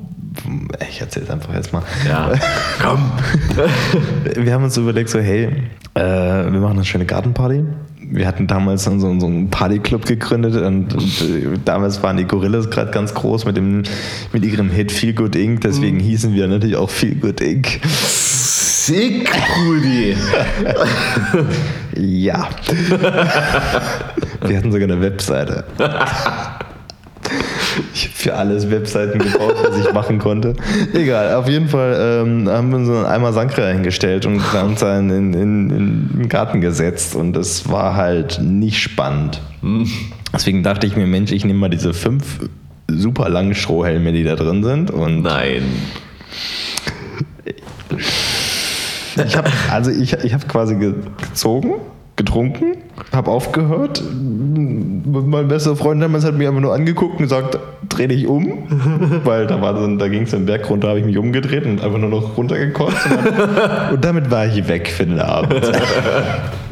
ich 0.89 1.02
erzähle 1.02 1.26
es 1.26 1.32
einfach 1.32 1.54
jetzt 1.54 1.74
mal. 1.74 1.84
Ja. 2.08 2.32
Komm. 2.82 3.12
Wir 4.43 4.54
haben 4.54 4.64
uns 4.64 4.78
überlegt, 4.78 5.10
so, 5.10 5.20
hey, 5.20 5.45
äh, 5.95 6.02
wir 6.02 6.60
machen 6.60 6.74
eine 6.78 6.86
schöne 6.86 7.06
Gartenparty. 7.06 7.64
Wir 8.12 8.28
hatten 8.28 8.47
damals 8.47 8.84
so, 8.86 8.97
so 9.00 9.26
einen 9.26 9.50
Partyclub 9.50 10.06
gegründet 10.06 10.56
und, 10.56 10.93
und 10.95 11.22
äh, 11.22 11.58
damals 11.66 12.02
waren 12.04 12.18
die 12.18 12.26
Gorillas 12.26 12.70
gerade 12.70 12.91
ganz 12.91 13.14
groß 13.14 13.45
mit, 13.45 13.58
dem, 13.58 13.84
mit 14.34 14.45
ihrem 14.45 14.70
Hit 14.70 14.91
Feel 14.91 15.14
Good 15.14 15.36
Inc. 15.36 15.62
Deswegen 15.62 16.00
hießen 16.00 16.34
wir 16.34 16.47
natürlich 16.47 16.76
auch 16.76 16.89
Feel 16.89 17.16
Good 17.16 17.41
Inc. 17.41 17.80
Sick, 18.86 19.30
Rudi. 19.65 20.15
Ja. 21.97 22.47
wir 24.45 24.57
hatten 24.57 24.71
sogar 24.71 24.88
eine 24.88 25.01
Webseite. 25.01 25.65
Ich 27.93 28.05
habe 28.05 28.13
für 28.15 28.36
alles 28.36 28.71
Webseiten 28.71 29.19
gebaut, 29.19 29.55
was 29.61 29.86
ich 29.86 29.91
machen 29.91 30.17
konnte. 30.17 30.53
Egal, 30.93 31.36
auf 31.36 31.49
jeden 31.49 31.67
Fall 31.67 32.23
ähm, 32.25 32.47
haben 32.47 32.69
wir 32.69 32.77
uns 32.77 32.88
einen 32.89 33.05
Eimer 33.05 33.34
Sankra 33.34 33.67
hingestellt 33.67 34.25
und 34.25 34.41
haben 34.53 34.69
uns 34.69 34.80
dann 34.80 35.09
in, 35.09 35.34
in, 35.34 35.69
in 35.71 36.09
den 36.19 36.30
Garten 36.30 36.61
gesetzt 36.61 37.15
und 37.15 37.34
das 37.34 37.69
war 37.69 37.95
halt 37.95 38.39
nicht 38.41 38.80
spannend. 38.80 39.41
Deswegen 40.34 40.63
dachte 40.63 40.88
ich 40.88 40.95
mir, 40.95 41.05
Mensch, 41.05 41.34
ich 41.34 41.43
nehme 41.43 41.59
mal 41.59 41.69
diese 41.69 41.93
fünf 41.93 42.39
super 42.88 43.27
langen 43.27 43.55
Strohhelme, 43.55 44.13
die 44.13 44.23
da 44.23 44.36
drin 44.36 44.63
sind 44.63 44.89
und 44.89 45.23
Nein. 45.23 45.63
Ich 49.26 49.38
habe 49.38 49.49
also 49.72 49.91
ich, 49.91 50.14
ich 50.14 50.34
hab 50.34 50.47
quasi 50.47 50.76
ge- 50.76 50.93
gezogen, 51.22 51.74
getrunken, 52.16 52.78
habe 53.14 53.32
aufgehört. 53.32 54.03
Mein 54.12 55.47
bester 55.47 55.76
Freund 55.76 56.01
damals 56.03 56.26
hat 56.26 56.36
mich 56.36 56.47
einfach 56.47 56.60
nur 56.62 56.74
angeguckt 56.74 57.14
und 57.14 57.20
gesagt, 57.24 57.57
dreh 57.88 58.07
dich 58.07 58.28
um. 58.28 58.68
Weil 59.24 59.47
da, 59.47 59.62
war 59.62 59.80
so, 59.80 59.88
da 59.95 60.07
ging 60.07 60.24
es 60.24 60.32
den 60.32 60.45
Berg 60.45 60.70
runter, 60.70 60.89
habe 60.89 60.99
ich 60.99 61.05
mich 61.05 61.18
umgedreht 61.18 61.66
und 61.66 61.82
einfach 61.84 61.97
nur 61.97 62.10
noch 62.10 62.38
runtergekotzt. 62.38 63.07
Und, 63.10 63.91
und 63.93 64.05
damit 64.05 64.30
war 64.30 64.45
ich 64.45 64.68
weg 64.68 64.89
für 64.89 65.05
den 65.05 65.20
Abend. 65.20 65.72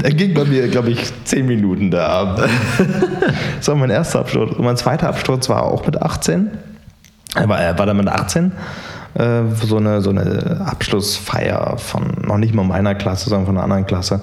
Er 0.03 0.11
ging 0.11 0.33
bei 0.33 0.43
mir, 0.45 0.67
glaube 0.67 0.89
ich, 0.91 0.99
zehn 1.23 1.47
Minuten 1.47 1.89
der 1.91 2.07
Abend. 2.09 2.47
Das 3.57 3.67
war 3.67 3.75
mein 3.75 3.89
erster 3.89 4.19
Absturz. 4.19 4.51
Und 4.55 4.63
mein 4.65 4.77
zweiter 4.77 5.07
Absturz 5.07 5.49
war 5.49 5.63
auch 5.63 5.85
mit 5.85 6.01
18. 6.01 6.49
Er 7.35 7.49
war, 7.49 7.59
er 7.59 7.77
war 7.79 7.85
dann 7.85 7.97
mit 7.97 8.07
18 8.07 8.51
äh, 9.17 9.43
so, 9.65 9.77
eine, 9.77 10.01
so 10.01 10.09
eine 10.09 10.61
Abschlussfeier 10.65 11.77
von 11.77 12.23
noch 12.25 12.37
nicht 12.37 12.53
mal 12.53 12.63
meiner 12.63 12.95
Klasse, 12.95 13.29
sondern 13.29 13.45
von 13.45 13.55
einer 13.57 13.63
anderen 13.63 13.85
Klasse. 13.85 14.21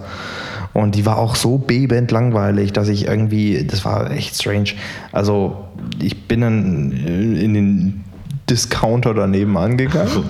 Und 0.73 0.97
die 0.97 1.07
war 1.07 1.19
auch 1.19 1.37
so 1.37 1.59
bebend 1.59 2.11
langweilig, 2.11 2.73
dass 2.73 2.89
ich 2.89 3.07
irgendwie, 3.07 3.65
das 3.65 3.85
war 3.85 4.11
echt 4.11 4.35
strange. 4.35 4.71
Also 5.13 5.69
ich 6.03 6.27
bin 6.27 6.41
dann 6.41 6.91
in 6.93 7.55
den 7.55 8.05
Discounter 8.49 9.15
daneben 9.15 9.57
angegangen 9.57 10.29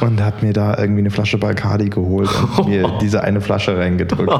und 0.00 0.22
habe 0.22 0.46
mir 0.46 0.52
da 0.52 0.76
irgendwie 0.78 1.00
eine 1.00 1.10
Flasche 1.10 1.38
Bacardi 1.38 1.88
geholt 1.88 2.30
und 2.56 2.68
mir 2.68 2.92
diese 3.00 3.22
eine 3.22 3.40
Flasche 3.40 3.76
reingedrückt. 3.76 4.32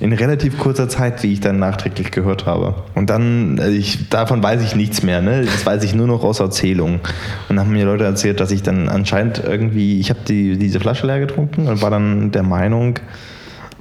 In 0.00 0.12
relativ 0.12 0.58
kurzer 0.58 0.88
Zeit, 0.88 1.22
wie 1.22 1.32
ich 1.32 1.40
dann 1.40 1.58
nachträglich 1.58 2.10
gehört 2.10 2.46
habe. 2.46 2.74
Und 2.94 3.10
dann, 3.10 3.58
äh, 3.58 3.70
ich, 3.70 4.08
davon 4.08 4.42
weiß 4.42 4.62
ich 4.62 4.74
nichts 4.74 5.02
mehr, 5.02 5.20
ne? 5.20 5.44
Das 5.44 5.64
weiß 5.66 5.84
ich 5.84 5.94
nur 5.94 6.06
noch 6.06 6.24
aus 6.24 6.40
Erzählungen. 6.40 7.00
Und 7.48 7.56
dann 7.56 7.60
haben 7.60 7.72
mir 7.72 7.84
Leute 7.84 8.04
erzählt, 8.04 8.40
dass 8.40 8.50
ich 8.50 8.62
dann 8.62 8.88
anscheinend 8.88 9.42
irgendwie, 9.44 10.00
ich 10.00 10.10
habe 10.10 10.20
die, 10.26 10.56
diese 10.56 10.80
Flasche 10.80 11.06
leer 11.06 11.20
getrunken 11.20 11.68
und 11.68 11.82
war 11.82 11.90
dann 11.90 12.30
der 12.30 12.42
Meinung, 12.42 12.98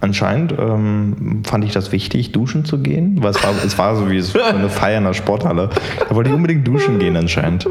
anscheinend 0.01 0.53
ähm, 0.57 1.41
fand 1.45 1.65
ich 1.65 1.71
das 1.71 1.91
wichtig, 1.91 2.31
duschen 2.31 2.65
zu 2.65 2.79
gehen, 2.79 3.21
weil 3.21 3.31
es 3.31 3.43
war, 3.43 3.53
es 3.65 3.77
war 3.77 3.95
so 3.95 4.09
wie 4.09 4.21
so 4.21 4.41
eine 4.43 4.69
Feier 4.69 4.99
in 4.99 5.05
der 5.05 5.13
Sporthalle. 5.13 5.69
Da 6.07 6.15
wollte 6.15 6.29
ich 6.29 6.35
unbedingt 6.35 6.67
duschen 6.67 6.99
gehen 6.99 7.15
anscheinend. 7.15 7.67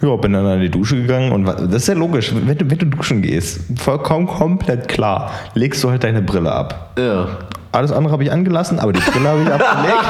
Ja, 0.00 0.14
bin 0.14 0.32
dann 0.32 0.46
in 0.46 0.60
die 0.60 0.70
Dusche 0.70 0.94
gegangen 0.94 1.32
und 1.32 1.44
das 1.44 1.82
ist 1.82 1.88
ja 1.88 1.94
logisch, 1.94 2.32
wenn 2.32 2.56
du, 2.56 2.70
wenn 2.70 2.78
du 2.78 2.86
duschen 2.86 3.20
gehst, 3.20 3.60
vollkommen 3.76 4.28
komplett 4.28 4.86
klar, 4.86 5.32
legst 5.54 5.82
du 5.82 5.90
halt 5.90 6.04
deine 6.04 6.22
Brille 6.22 6.52
ab. 6.52 6.92
Ja. 6.96 7.26
Alles 7.72 7.90
andere 7.90 8.12
habe 8.12 8.22
ich 8.22 8.30
angelassen, 8.30 8.78
aber 8.78 8.92
die 8.92 9.00
Brille 9.00 9.28
habe 9.28 9.42
ich 9.42 9.52
abgelegt. 9.52 10.04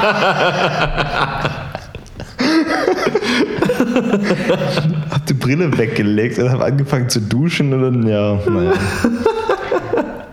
hab 5.10 5.26
die 5.26 5.34
Brille 5.34 5.76
weggelegt 5.76 6.38
und 6.38 6.50
habe 6.50 6.66
angefangen 6.66 7.08
zu 7.08 7.20
duschen 7.20 7.72
und 7.72 7.82
dann, 7.82 8.06
ja, 8.06 8.38
naja. 8.48 8.72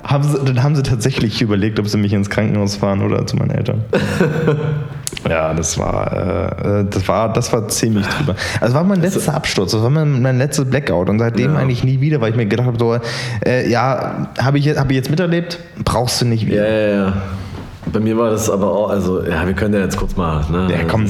Haben 0.03 0.23
sie, 0.23 0.37
dann 0.45 0.61
haben 0.61 0.75
sie 0.75 0.83
tatsächlich 0.83 1.41
überlegt, 1.41 1.79
ob 1.79 1.87
sie 1.87 1.97
mich 1.97 2.13
ins 2.13 2.29
Krankenhaus 2.29 2.75
fahren 2.75 3.01
oder 3.01 3.25
zu 3.25 3.37
meinen 3.37 3.51
Eltern. 3.51 3.85
Ja, 5.28 5.53
das 5.53 5.78
war, 5.80 6.11
äh, 6.61 6.86
das 6.89 7.07
war, 7.07 7.34
das 7.34 7.51
war 7.51 7.67
ziemlich 7.67 8.05
drüber. 8.07 8.36
Also 8.61 8.65
das 8.65 8.73
war 8.73 8.84
mein 8.84 9.01
letzter 9.01 9.34
Absturz, 9.34 9.71
das 9.71 9.82
war 9.82 9.89
mein, 9.89 10.21
mein 10.21 10.38
letztes 10.38 10.65
Blackout 10.69 11.09
und 11.09 11.19
seitdem 11.19 11.53
Ja. 11.53 11.59
eigentlich 11.59 11.84
nie 11.84 11.99
wieder, 11.99 12.21
weil 12.21 12.32
ich 12.32 12.36
mir 12.36 12.45
gedacht 12.45 12.67
habe, 12.67 12.78
so, 12.80 12.97
äh, 13.45 13.69
ja, 13.69 14.28
habe 14.39 14.59
ich, 14.59 14.65
jetzt- 14.65 14.80
hab 14.80 14.89
ich 14.91 14.95
jetzt 14.97 15.09
miterlebt, 15.09 15.59
brauchst 15.84 16.21
du 16.21 16.26
nicht 16.26 16.43
Ja, 16.43 16.47
wieder. 16.49 16.69
ja, 16.69 16.95
ja. 17.05 17.13
Bei 17.91 17.99
mir 17.99 18.17
war 18.17 18.30
das 18.32 18.49
aber 18.49 18.71
auch, 18.71 18.89
also, 18.89 19.23
ja, 19.23 19.45
wir 19.45 19.53
können 19.53 19.73
ja 19.73 19.80
jetzt 19.82 19.97
kurz 19.97 20.15
mal, 20.17 20.43
ne? 20.51 20.67
Ja, 20.71 20.84
komm. 20.88 21.05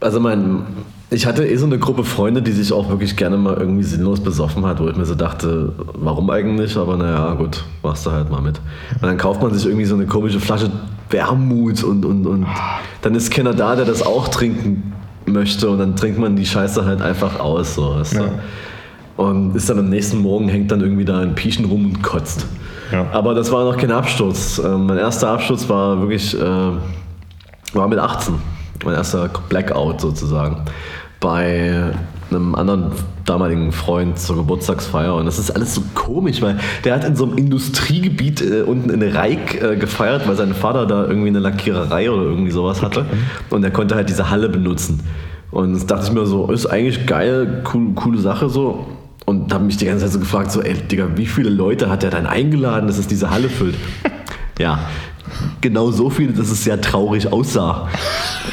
Also, 0.00 0.20
mein, 0.20 0.62
ich 1.10 1.26
hatte 1.26 1.46
eh 1.46 1.56
so 1.56 1.66
eine 1.66 1.78
Gruppe 1.78 2.02
Freunde, 2.02 2.40
die 2.42 2.50
sich 2.52 2.72
auch 2.72 2.88
wirklich 2.88 3.16
gerne 3.16 3.36
mal 3.36 3.54
irgendwie 3.54 3.84
sinnlos 3.84 4.20
besoffen 4.20 4.64
hat, 4.66 4.80
wo 4.80 4.88
ich 4.88 4.96
mir 4.96 5.04
so 5.04 5.14
dachte, 5.14 5.72
warum 5.94 6.28
eigentlich? 6.30 6.76
Aber 6.78 6.96
naja, 6.96 7.34
gut, 7.34 7.62
machst 7.82 8.04
du 8.06 8.10
halt 8.12 8.30
mal 8.30 8.40
mit. 8.40 8.58
Und 8.94 9.02
dann 9.06 9.16
kauft 9.18 9.42
man 9.42 9.52
sich 9.54 9.66
irgendwie 9.66 9.84
so 9.84 9.94
eine 9.94 10.06
komische 10.06 10.40
Flasche 10.40 10.70
Wermut 11.14 11.84
und, 11.84 12.04
und, 12.04 12.26
und 12.26 12.46
dann 13.02 13.14
ist 13.14 13.30
keiner 13.30 13.54
da, 13.54 13.76
der 13.76 13.84
das 13.84 14.02
auch 14.02 14.28
trinken 14.28 14.92
möchte 15.26 15.70
und 15.70 15.78
dann 15.78 15.96
trinkt 15.96 16.18
man 16.18 16.36
die 16.36 16.44
Scheiße 16.44 16.84
halt 16.84 17.00
einfach 17.00 17.38
aus, 17.40 17.76
so, 17.76 17.96
weißt 17.96 18.16
du? 18.16 18.20
Ja. 18.20 18.30
Und 19.16 19.54
ist 19.54 19.70
dann 19.70 19.78
am 19.78 19.88
nächsten 19.88 20.18
Morgen, 20.18 20.48
hängt 20.48 20.72
dann 20.72 20.80
irgendwie 20.80 21.04
da 21.04 21.20
ein 21.20 21.36
Pieschen 21.36 21.66
rum 21.66 21.86
und 21.86 22.02
kotzt. 22.02 22.46
Ja. 22.90 23.06
Aber 23.12 23.32
das 23.32 23.50
war 23.52 23.64
noch 23.64 23.76
kein 23.76 23.92
Absturz. 23.92 24.60
Ähm, 24.62 24.86
mein 24.86 24.98
erster 24.98 25.30
Absturz 25.30 25.68
war 25.68 26.00
wirklich, 26.00 26.38
äh, 26.38 26.70
war 27.72 27.88
mit 27.88 27.98
18. 27.98 28.34
Mein 28.84 28.94
erster 28.94 29.30
Blackout 29.48 30.00
sozusagen. 30.00 30.62
Bei 31.20 31.92
einem 32.34 32.54
anderen 32.54 32.92
damaligen 33.24 33.72
Freund 33.72 34.18
zur 34.18 34.36
Geburtstagsfeier. 34.36 35.14
Und 35.14 35.26
das 35.26 35.38
ist 35.38 35.50
alles 35.50 35.74
so 35.74 35.82
komisch, 35.94 36.42
weil 36.42 36.58
der 36.84 36.94
hat 36.94 37.04
in 37.04 37.16
so 37.16 37.24
einem 37.24 37.38
Industriegebiet 37.38 38.42
äh, 38.42 38.62
unten 38.62 38.90
in 38.90 39.02
Reik 39.02 39.62
äh, 39.62 39.76
gefeiert, 39.76 40.26
weil 40.28 40.36
sein 40.36 40.54
Vater 40.54 40.86
da 40.86 41.06
irgendwie 41.06 41.28
eine 41.28 41.38
Lackiererei 41.38 42.10
oder 42.10 42.22
irgendwie 42.22 42.50
sowas 42.50 42.82
hatte. 42.82 43.06
Und 43.50 43.64
er 43.64 43.70
konnte 43.70 43.94
halt 43.94 44.08
diese 44.08 44.30
Halle 44.30 44.48
benutzen. 44.48 45.00
Und 45.50 45.72
das 45.74 45.86
dachte 45.86 46.06
ich 46.06 46.12
mir 46.12 46.26
so, 46.26 46.50
ist 46.50 46.66
eigentlich 46.66 47.06
geil, 47.06 47.62
cool, 47.72 47.92
coole 47.94 48.18
Sache 48.18 48.48
so. 48.48 48.86
Und 49.24 49.54
habe 49.54 49.64
mich 49.64 49.76
die 49.76 49.86
ganze 49.86 50.04
Zeit 50.04 50.12
so 50.12 50.18
gefragt, 50.18 50.50
so, 50.50 50.60
ey, 50.60 50.74
Digga, 50.74 51.08
wie 51.16 51.26
viele 51.26 51.48
Leute 51.48 51.88
hat 51.88 52.04
er 52.04 52.10
denn 52.10 52.26
eingeladen, 52.26 52.86
dass 52.88 52.98
es 52.98 53.06
diese 53.06 53.30
Halle 53.30 53.48
füllt? 53.48 53.76
ja, 54.58 54.80
genau 55.60 55.90
so 55.90 56.10
viele, 56.10 56.32
dass 56.32 56.50
es 56.50 56.64
sehr 56.64 56.80
traurig 56.80 57.32
aussah. 57.32 57.88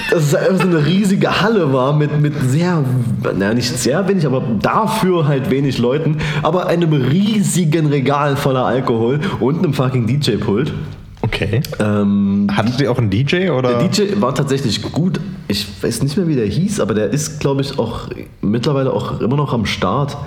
Dass 0.10 0.24
es 0.24 0.36
einfach 0.36 0.62
so 0.64 0.68
eine 0.68 0.86
riesige 0.86 1.42
Halle 1.42 1.72
war 1.74 1.94
mit, 1.94 2.20
mit 2.20 2.34
sehr, 2.42 2.84
naja, 3.24 3.54
nicht 3.54 3.70
sehr 3.70 4.08
wenig, 4.08 4.26
aber 4.26 4.42
dafür 4.62 5.28
halt 5.28 5.50
wenig 5.50 5.78
Leuten, 5.78 6.18
aber 6.42 6.68
einem 6.68 6.94
riesigen 6.94 7.88
Regal 7.88 8.36
voller 8.36 8.66
Alkohol 8.66 9.20
und 9.40 9.60
einem 9.60 9.74
fucking 9.74 10.08
DJ-Pult. 10.08 10.74
Okay. 11.22 11.62
Ähm, 11.80 12.48
Hattet 12.52 12.82
ihr 12.82 12.92
auch 12.92 12.98
einen 12.98 13.10
DJ 13.10 13.50
oder? 13.50 13.78
der 13.78 13.88
DJ 13.88 14.20
war 14.20 14.34
tatsächlich 14.34 14.82
gut. 14.82 15.20
Ich 15.48 15.68
weiß 15.82 16.02
nicht 16.04 16.18
mehr, 16.18 16.28
wie 16.28 16.36
der 16.36 16.48
hieß, 16.48 16.80
aber 16.80 16.94
der 16.94 17.10
ist, 17.10 17.40
glaube 17.40 17.62
ich, 17.62 17.78
auch 17.78 18.10
mittlerweile 18.42 18.92
auch 18.92 19.22
immer 19.22 19.38
noch 19.38 19.54
am 19.54 19.66
Start. 19.66 20.18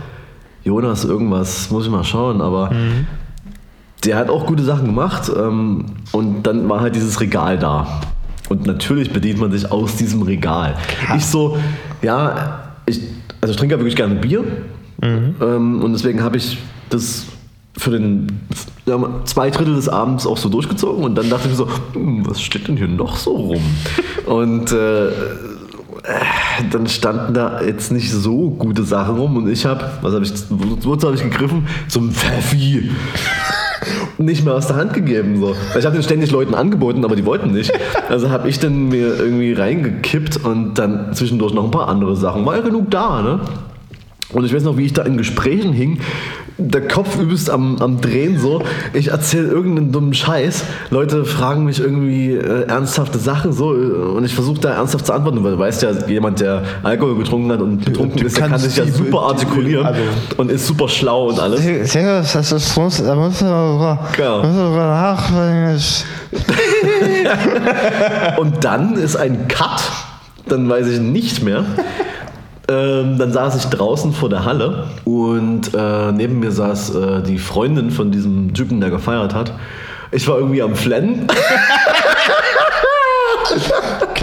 Jonas, 0.63 1.05
irgendwas, 1.05 1.71
muss 1.71 1.85
ich 1.85 1.91
mal 1.91 2.05
schauen, 2.05 2.41
aber 2.41 2.71
der 4.05 4.17
hat 4.17 4.31
auch 4.31 4.47
gute 4.47 4.63
Sachen 4.63 4.87
gemacht. 4.87 5.31
Ähm, 5.37 5.87
und 6.13 6.43
dann 6.45 6.69
war 6.69 6.81
halt 6.81 6.95
dieses 6.95 7.21
Regal 7.21 7.59
da. 7.59 8.01
Und 8.49 8.67
natürlich 8.67 9.13
bedient 9.13 9.41
man 9.41 9.51
sich 9.51 9.71
aus 9.71 9.97
diesem 9.97 10.23
Regal. 10.23 10.77
Ich 11.17 11.27
so, 11.27 11.57
ja, 12.03 12.63
ich, 12.87 13.01
also 13.41 13.53
ich 13.53 13.59
trinke 13.59 13.75
ja 13.75 13.79
wirklich 13.79 13.97
gerne 13.97 14.17
Bier. 14.17 14.45
Ähm, 15.03 15.83
und 15.83 15.93
deswegen 15.93 16.23
habe 16.23 16.37
ich 16.37 16.59
das 16.91 17.27
für 17.77 17.91
den 17.91 18.41
ja, 18.87 18.99
zwei 19.25 19.51
Drittel 19.51 19.75
des 19.75 19.89
Abends 19.89 20.27
auch 20.27 20.37
so 20.37 20.49
durchgezogen 20.49 21.05
und 21.05 21.17
dann 21.17 21.29
dachte 21.29 21.49
ich 21.49 21.51
mir 21.51 21.57
so, 21.57 21.69
hm, 21.93 22.27
was 22.27 22.41
steht 22.41 22.69
denn 22.69 22.77
hier 22.77 22.89
noch 22.89 23.17
so 23.17 23.33
rum? 23.35 23.63
Und 24.27 24.73
äh, 24.73 25.11
dann 26.71 26.87
standen 26.87 27.35
da 27.35 27.61
jetzt 27.63 27.93
nicht 27.93 28.11
so 28.11 28.51
gute 28.51 28.85
Sachen 28.85 29.17
rum 29.17 29.37
und 29.37 29.49
ich 29.49 29.67
habe, 29.67 29.85
was 30.01 30.15
habe 30.15 30.25
ich, 30.25 30.33
wozu 30.49 31.07
habe 31.07 31.17
ich 31.17 31.23
gegriffen? 31.23 31.67
Zum 31.89 32.11
Pfeffi. 32.11 32.91
Nicht 34.19 34.45
mehr 34.45 34.55
aus 34.55 34.67
der 34.67 34.77
Hand 34.77 34.93
gegeben. 34.93 35.39
So. 35.41 35.55
Ich 35.79 35.85
habe 35.85 35.97
den 35.97 36.03
ständig 36.03 36.31
Leuten 36.31 36.55
angeboten, 36.55 37.05
aber 37.05 37.17
die 37.17 37.25
wollten 37.27 37.53
nicht. 37.53 37.73
Also 38.09 38.31
habe 38.31 38.49
ich 38.49 38.59
dann 38.59 38.89
mir 38.89 39.19
irgendwie 39.19 39.53
reingekippt 39.53 40.45
und 40.45 40.75
dann 40.75 41.15
zwischendurch 41.15 41.55
noch 41.55 41.65
ein 41.65 41.71
paar 41.71 41.89
andere 41.89 42.17
Sachen. 42.17 42.45
War 42.47 42.57
ja 42.57 42.63
genug 42.63 42.91
da, 42.91 43.23
ne? 43.23 43.41
Und 44.35 44.45
ich 44.45 44.55
weiß 44.55 44.65
noch, 44.65 44.77
wie 44.77 44.87
ich 44.87 44.93
da 44.93 45.03
in 45.03 45.17
Gesprächen 45.17 45.73
hing, 45.73 46.01
der 46.57 46.87
Kopf 46.87 47.19
übelst 47.19 47.51
am, 47.51 47.79
am 47.81 48.01
Drehen 48.01 48.39
so. 48.39 48.63
Ich 48.93 49.09
erzähle 49.09 49.49
irgendeinen 49.49 49.91
dummen 49.91 50.15
Scheiß. 50.15 50.65
Leute 50.91 51.25
fragen 51.25 51.65
mich 51.65 51.81
irgendwie 51.81 52.33
äh, 52.33 52.67
ernsthafte 52.69 53.19
Sachen 53.19 53.53
so 53.53 53.75
äh, 53.75 53.79
und 53.79 54.25
ich 54.25 54.35
versuche 54.35 54.61
da 54.61 54.75
ernsthaft 54.75 55.07
zu 55.07 55.13
antworten, 55.13 55.43
weil 55.43 55.53
du 55.53 55.59
weißt 55.59 55.83
ja, 55.83 55.91
jemand, 56.07 56.41
der 56.41 56.63
Alkohol 56.83 57.17
getrunken 57.17 57.51
hat 57.51 57.61
und 57.61 57.85
betrunken 57.85 58.21
Du 58.21 58.27
ist, 58.27 58.39
der 58.39 58.49
kann 58.49 58.59
sich 58.59 58.77
ja 58.77 58.87
super 58.87 59.23
artikulieren 59.23 59.87
also- 59.87 60.01
und 60.37 60.51
ist 60.51 60.67
super 60.67 60.89
schlau 60.89 61.29
und 61.29 61.41
alles. 61.41 61.61
Das 61.65 62.53
ist, 62.53 62.77
muss, 62.77 63.03
da 63.03 63.15
muss 63.17 63.41
man 63.41 63.99
Genau. 64.17 64.43
nachdenken. 64.77 65.81
Und 68.39 68.65
dann 68.65 68.95
ist 68.95 69.17
ein 69.17 69.49
Cut, 69.49 69.83
dann 70.49 70.69
weiß 70.69 70.87
ich 70.89 71.01
nicht 71.01 71.43
mehr. 71.43 71.65
Ähm, 72.67 73.19
dann 73.19 73.31
saß 73.31 73.57
ich 73.57 73.65
draußen 73.67 74.13
vor 74.13 74.31
der 74.31 74.45
Halle 74.45 74.85
und 75.05 75.75
äh, 75.75 76.13
neben 76.13 76.41
mir 76.41 76.51
saß 76.51 76.95
äh, 76.95 77.23
die 77.23 77.39
Freundin 77.39 77.91
von 77.91 78.11
diesem 78.11 78.55
Typen, 78.55 78.81
der 78.81 78.91
gefeiert 78.91 79.35
hat. 79.35 79.53
Ich 80.11 80.27
war 80.29 80.39
irgendwie 80.39 80.63
am 80.63 80.75
Flennen. 80.75 81.27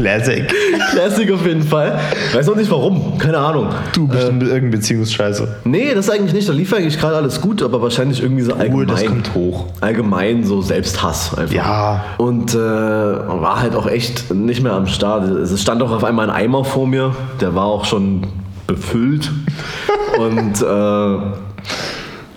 Classic. 0.01 0.53
Classic 0.91 1.31
auf 1.31 1.45
jeden 1.45 1.63
Fall. 1.63 1.99
Weiß 2.33 2.49
auch 2.49 2.55
nicht 2.55 2.71
warum. 2.71 3.17
Keine 3.19 3.37
Ahnung. 3.37 3.67
Du 3.93 4.07
bist 4.07 4.31
mit 4.31 4.43
irgendeine 4.43 4.71
Beziehungsscheiße. 4.71 5.47
Nee, 5.63 5.93
das 5.93 6.09
eigentlich 6.09 6.33
nicht. 6.33 6.49
Da 6.49 6.53
lief 6.53 6.73
eigentlich 6.73 6.99
gerade 6.99 7.15
alles 7.15 7.39
gut, 7.39 7.61
aber 7.61 7.81
wahrscheinlich 7.81 8.21
irgendwie 8.21 8.43
so 8.43 8.53
allgemein. 8.53 8.87
das 8.87 9.05
kommt 9.05 9.35
hoch. 9.35 9.65
Allgemein 9.79 10.43
so 10.43 10.61
Selbsthass 10.61 11.37
einfach. 11.37 11.53
Ja. 11.53 12.03
Und 12.17 12.55
äh, 12.55 12.57
war 12.57 13.61
halt 13.61 13.75
auch 13.75 13.87
echt 13.87 14.33
nicht 14.33 14.63
mehr 14.63 14.73
am 14.73 14.87
Start. 14.87 15.23
Es 15.29 15.61
stand 15.61 15.83
auch 15.83 15.91
auf 15.91 16.03
einmal 16.03 16.29
ein 16.29 16.35
Eimer 16.35 16.63
vor 16.63 16.87
mir. 16.87 17.15
Der 17.39 17.53
war 17.53 17.65
auch 17.65 17.85
schon 17.85 18.25
befüllt. 18.67 19.31
Und 20.17 20.61
äh, 20.61 21.35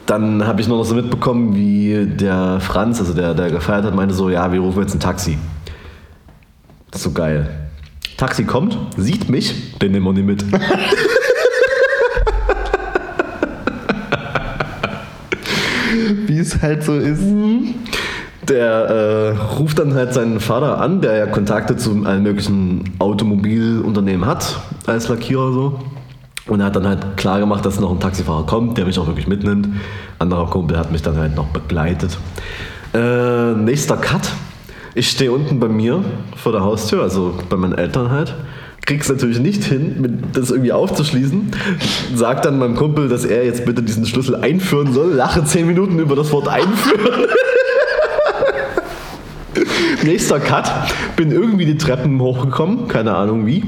dann 0.07 0.47
habe 0.47 0.61
ich 0.61 0.69
nur 0.69 0.79
noch 0.79 0.85
so 0.85 0.95
mitbekommen, 0.95 1.55
wie 1.57 2.07
der 2.07 2.61
Franz, 2.61 3.01
also 3.01 3.15
der, 3.15 3.35
der 3.35 3.51
gefeiert 3.51 3.85
hat, 3.85 3.95
meinte 3.95 4.15
so, 4.15 4.29
ja, 4.29 4.53
wir 4.53 4.61
rufen 4.61 4.83
jetzt 4.83 4.95
ein 4.95 5.01
Taxi. 5.01 5.39
So 6.95 7.11
geil. 7.11 7.51
Taxi 8.17 8.45
kommt, 8.45 8.79
sieht 8.97 9.29
mich, 9.29 9.77
den 9.81 9.91
nehmen 9.93 10.07
wir 10.07 10.13
nicht 10.13 10.27
mit. 10.27 10.45
Wie 16.29 16.39
es 16.39 16.63
halt 16.63 16.85
so 16.85 16.95
ist. 16.95 17.25
Der 18.49 18.71
äh, 18.71 19.31
ruft 19.57 19.81
dann 19.81 19.95
halt 19.95 20.15
seinen 20.15 20.39
Vater 20.39 20.81
an, 20.81 21.01
der 21.01 21.17
ja 21.17 21.27
Kontakte 21.27 21.77
zu 21.77 22.05
allen 22.05 22.23
möglichen 22.23 22.85
Automobilunternehmen 23.01 24.25
hat, 24.27 24.61
als 24.87 25.09
Lackierer 25.09 25.53
so. 25.53 25.81
Und 26.47 26.61
er 26.61 26.67
hat 26.67 26.77
dann 26.77 26.87
halt 26.87 27.17
klar 27.17 27.41
gemacht, 27.41 27.67
dass 27.67 27.81
noch 27.81 27.91
ein 27.91 27.99
Taxifahrer 28.01 28.45
kommt, 28.47 28.79
der 28.79 28.85
mich 28.85 28.99
auch 28.99 29.07
wirklich 29.07 29.27
mitnimmt. 29.27 29.69
Anderer 30.19 30.47
Kumpel 30.47 30.79
hat 30.79 30.93
mich 30.93 31.01
dann 31.03 31.17
halt 31.17 31.35
noch 31.35 31.47
begleitet. 31.47 32.19
Äh, 32.93 33.55
nächster 33.55 33.97
Cut. 33.97 34.31
Ich 34.97 35.09
stehe 35.09 35.33
unten 35.33 35.59
bei 35.59 35.69
mir 35.69 36.05
vor 36.37 36.53
der 36.53 36.63
Haustür, 36.63 37.03
also 37.03 37.35
bei 37.49 37.57
meinen 37.57 37.77
Eltern 37.77 38.11
halt. 38.11 38.35
Krieg's 38.87 39.09
natürlich 39.09 39.41
nicht 39.41 39.65
hin, 39.65 40.23
das 40.33 40.51
irgendwie 40.51 40.73
aufzuschließen. 40.73 41.51
Sag 42.15 42.43
dann 42.43 42.59
meinem 42.59 42.77
Kumpel, 42.77 43.09
dass 43.09 43.25
er 43.25 43.45
jetzt 43.45 43.65
bitte 43.65 43.83
diesen 43.83 44.07
Schlüssel 44.07 44.37
einführen 44.37 44.93
soll. 44.93 45.15
Lache 45.15 45.43
10 45.43 45.67
Minuten 45.67 45.99
über 45.99 46.15
das 46.15 46.31
Wort 46.33 46.49
einführen. 46.49 47.27
Nächster 50.05 50.39
Cut. 50.39 50.71
Bin 51.17 51.33
irgendwie 51.33 51.65
die 51.65 51.79
Treppen 51.79 52.21
hochgekommen, 52.21 52.87
keine 52.87 53.17
Ahnung 53.17 53.47
wie. 53.47 53.65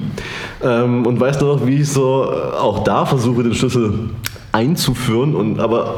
Ähm, 0.62 1.06
und 1.06 1.18
weiß 1.18 1.40
nur 1.40 1.56
noch, 1.56 1.66
wie 1.66 1.80
ich 1.80 1.88
so 1.88 2.30
äh, 2.30 2.56
auch 2.56 2.84
da 2.84 3.06
versuche, 3.06 3.42
den 3.42 3.54
Schlüssel 3.54 4.10
einzuführen 4.56 5.34
und 5.34 5.60
aber 5.60 5.96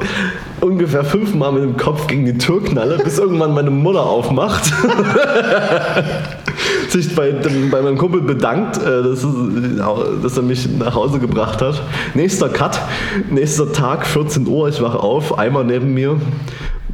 ungefähr 0.61 1.05
fünfmal 1.05 1.53
mit 1.53 1.63
dem 1.63 1.77
Kopf 1.77 2.09
gegen 2.09 2.25
die 2.25 2.37
Tür 2.37 2.63
knalle, 2.63 2.99
bis 2.99 3.19
irgendwann 3.19 3.55
meine 3.55 3.71
Mutter 3.71 4.03
aufmacht. 4.03 4.73
sich 6.89 7.15
bei, 7.15 7.31
dem, 7.31 7.71
bei 7.71 7.83
meinem 7.83 7.99
Kumpel 7.99 8.21
bedankt, 8.21 8.79
äh, 8.79 9.03
dass, 9.03 9.25
dass 10.23 10.37
er 10.37 10.43
mich 10.43 10.69
nach 10.77 10.95
Hause 10.95 11.21
gebracht 11.21 11.63
hat. 11.63 11.81
Nächster 12.15 12.49
Cut, 12.49 12.81
nächster 13.31 13.73
Tag, 13.73 14.07
14 14.07 14.47
Uhr, 14.47 14.69
ich 14.69 14.81
wache 14.83 14.99
auf, 14.99 15.39
Eimer 15.39 15.63
neben 15.63 15.95
mir 15.95 16.17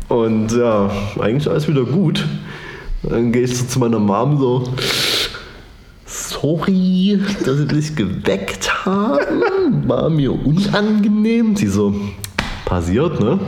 und 0.09 0.53
ja, 0.53 0.91
eigentlich 1.19 1.49
alles 1.49 1.67
wieder 1.69 1.85
gut. 1.85 2.27
Dann 3.03 3.33
gehe 3.33 3.43
ich 3.43 3.57
so 3.57 3.65
zu 3.65 3.79
meiner 3.79 3.99
Mom 3.99 4.39
so, 4.39 4.65
sorry, 6.29 7.21
dass 7.45 7.59
sie 7.59 7.67
dich 7.67 7.97
geweckt 7.97 8.85
haben, 8.85 9.89
war 9.89 10.11
mir 10.11 10.33
unangenehm. 10.33 11.57
Sie 11.57 11.67
so, 11.67 11.95
passiert, 12.65 13.21
ne? 13.21 13.39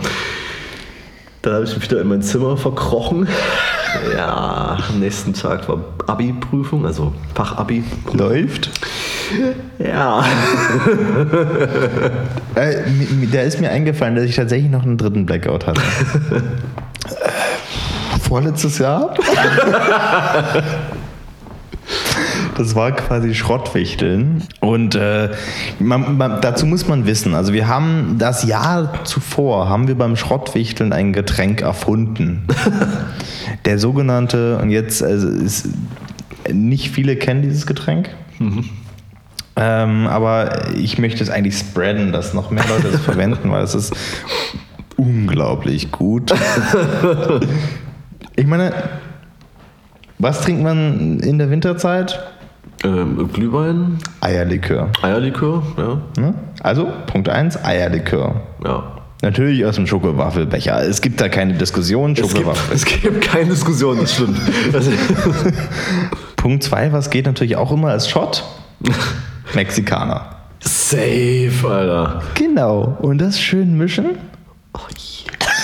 Dann 1.43 1.55
habe 1.55 1.64
ich 1.64 1.74
mich 1.74 1.91
wieder 1.91 2.01
in 2.01 2.09
mein 2.09 2.22
Zimmer 2.22 2.57
verkrochen. 2.57 3.29
Ja, 4.16 4.79
am 4.89 5.01
nächsten 5.01 5.33
Tag 5.33 5.68
war 5.68 5.79
Abi-Prüfung, 6.07 6.85
also 6.85 7.12
Fachabi. 7.35 7.85
Läuft. 8.12 8.70
Ja. 9.79 10.24
Äh, 12.55 12.85
da 13.31 13.43
ist 13.43 13.61
mir 13.61 13.70
eingefallen, 13.70 14.14
dass 14.14 14.24
ich 14.24 14.35
tatsächlich 14.35 14.70
noch 14.70 14.83
einen 14.83 14.97
dritten 14.97 15.27
Blackout 15.27 15.66
hatte. 15.66 15.83
Vorletztes 18.22 18.79
Jahr? 18.79 19.12
Das 22.57 22.75
war 22.75 22.93
quasi 22.93 23.35
Schrottwichteln. 23.35 24.43
Und 24.61 24.95
äh, 24.95 25.31
man, 25.79 26.17
man, 26.17 26.41
dazu 26.41 26.65
muss 26.67 26.89
man 26.89 27.07
wissen, 27.07 27.35
also 27.35 27.53
wir 27.53 27.69
haben 27.69 28.17
das 28.19 28.45
Jahr 28.45 29.05
zuvor, 29.05 29.69
haben 29.69 29.89
wir 29.89 29.95
beim 29.95 30.17
Schrottwichteln 30.17 30.93
ein 30.93 31.13
Getränk 31.13 31.61
erfunden. 31.61 32.47
Der 33.65 33.79
sogenannte, 33.79 34.59
und 34.59 34.71
jetzt 34.71 35.03
also 35.03 35.29
ist, 35.29 35.69
nicht 36.51 36.91
viele 36.91 37.17
kennen 37.17 37.43
dieses 37.43 37.67
Getränk. 37.67 38.11
Ähm, 39.57 40.07
aber 40.07 40.75
ich 40.77 40.99
möchte 40.99 41.23
es 41.23 41.31
eigentlich 41.31 41.59
spreaden, 41.59 42.13
dass 42.13 42.35
noch 42.35 42.51
mehr 42.51 42.65
Leute 42.69 42.89
es 42.89 43.01
verwenden, 43.01 43.51
weil 43.51 43.65
es 43.65 43.75
ist 43.75 43.95
unglaublich 44.97 45.93
gut. 45.93 46.33
Ich 48.39 48.47
meine, 48.47 48.75
was 50.19 50.43
trinkt 50.43 50.63
man 50.63 51.21
in 51.21 51.39
der 51.39 51.49
Winterzeit? 51.49 52.23
Ähm, 52.85 53.29
Glühwein, 53.33 53.99
Eierlikör. 54.20 54.91
Eierlikör, 55.03 55.62
ja. 55.77 56.01
Ne? 56.22 56.35
Also, 56.62 56.89
Punkt 57.07 57.29
1, 57.29 57.64
Eierlikör. 57.64 58.41
ja. 58.64 58.93
Natürlich 59.22 59.64
aus 59.64 59.77
dem 59.77 59.87
Schokowaffelbecher. 59.87 60.83
Es 60.87 61.01
gibt 61.01 61.20
da 61.22 61.31
keine 61.31 61.55
Diskussion. 61.55 62.12
Es 62.12 62.20
gibt, 62.20 62.33
Schokowaffel. 62.33 62.77
es 62.77 62.85
gibt 62.85 63.22
keine 63.22 63.49
Diskussion, 63.49 63.99
das 63.99 64.12
stimmt. 64.14 64.39
Also, 64.74 64.91
Punkt 66.37 66.62
2, 66.62 66.93
was 66.93 67.09
geht 67.09 67.24
natürlich 67.24 67.57
auch 67.57 67.72
immer 67.72 67.89
als 67.89 68.09
Shot? 68.11 68.45
Mexikaner. 69.55 70.37
safe, 70.61 71.51
Alter. 71.66 72.22
Genau. 72.35 72.99
Und 73.01 73.18
das 73.18 73.41
schön 73.41 73.79
mischen. 73.79 74.18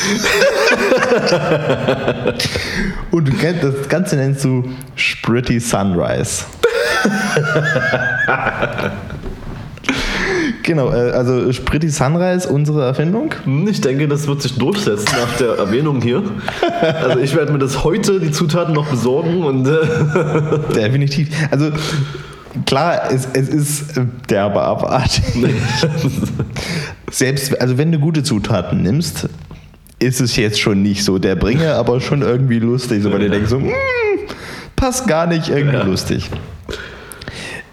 Und 3.10 3.28
du 3.28 3.32
kennst, 3.32 3.62
das 3.62 3.88
Ganze 3.88 4.16
nennst 4.16 4.44
du 4.44 4.64
Spritty 4.96 5.60
Sunrise. 5.60 6.44
genau, 10.62 10.90
äh, 10.92 11.10
also 11.10 11.52
Spritty 11.52 11.90
Sunrise, 11.90 12.48
unsere 12.48 12.84
Erfindung. 12.84 13.34
Hm, 13.44 13.68
Ich 13.68 13.80
denke, 13.80 14.08
das 14.08 14.26
wird 14.26 14.42
sich 14.42 14.56
durchsetzen 14.56 15.08
nach 15.20 15.36
der 15.38 15.58
Erwähnung 15.58 16.00
hier. 16.00 16.22
Also 16.80 17.18
ich 17.18 17.34
werde 17.34 17.52
mir 17.52 17.58
das 17.58 17.84
heute, 17.84 18.20
die 18.20 18.30
Zutaten 18.30 18.74
noch 18.74 18.86
besorgen 18.88 19.44
und 19.44 19.66
äh, 19.66 19.80
Definitiv. 20.74 21.28
Also 21.50 21.70
klar, 22.66 23.10
es, 23.10 23.28
es 23.32 23.48
ist 23.48 23.96
äh, 23.96 24.04
derbe 24.28 24.60
abartig. 24.62 25.24
Selbst, 27.10 27.60
also 27.60 27.78
wenn 27.78 27.92
du 27.92 27.98
gute 27.98 28.22
Zutaten 28.22 28.82
nimmst, 28.82 29.28
ist 30.02 30.20
es 30.20 30.36
jetzt 30.36 30.60
schon 30.60 30.82
nicht 30.82 31.04
so 31.04 31.18
der 31.18 31.36
Bringer, 31.36 31.74
aber 31.76 32.00
schon 32.00 32.22
irgendwie 32.22 32.58
lustig. 32.58 33.02
So, 33.02 33.12
weil 33.12 33.20
du 33.20 33.30
denkst 33.30 33.48
so, 33.50 33.58
"Mm, 33.60 33.70
passt 34.76 35.06
gar 35.06 35.26
nicht, 35.26 35.48
irgendwie 35.48 35.76
Ja. 35.76 35.84
lustig. 35.84 36.28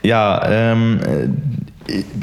Ja, 0.03 0.41
ähm, 0.49 0.99
äh, 1.05 1.29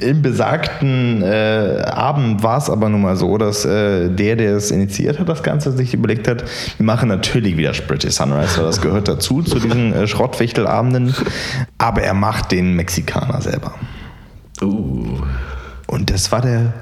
im 0.01 0.23
besagten 0.23 1.23
äh, 1.23 1.83
Abend 1.85 2.43
war 2.45 2.59
es 2.59 2.71
aber 2.71 2.89
nun 2.89 3.03
mal 3.03 3.17
so, 3.17 3.37
dass 3.37 3.65
äh, 3.65 4.09
der, 4.09 4.37
der 4.37 4.57
es 4.57 4.71
initiiert 4.71 5.19
hat, 5.19 5.29
das 5.29 5.43
Ganze 5.43 5.73
sich 5.73 5.93
überlegt 5.93 6.29
hat, 6.29 6.45
wir 6.79 6.87
machen 6.87 7.09
natürlich 7.09 7.57
wieder 7.57 7.75
Spritty 7.75 8.11
Sunrise, 8.11 8.59
weil 8.59 8.67
das 8.67 8.81
gehört 8.81 9.09
dazu, 9.09 9.43
zu 9.43 9.59
diesen 9.59 9.93
äh, 9.93 10.07
Schrottwichtelabenden, 10.07 11.15
aber 11.79 12.03
er 12.03 12.15
macht 12.15 12.53
den 12.53 12.75
Mexikaner 12.75 13.41
selber. 13.43 13.75
uh, 14.63 15.19
Und 15.89 16.11
das 16.11 16.31
war 16.31 16.43
der 16.43 16.73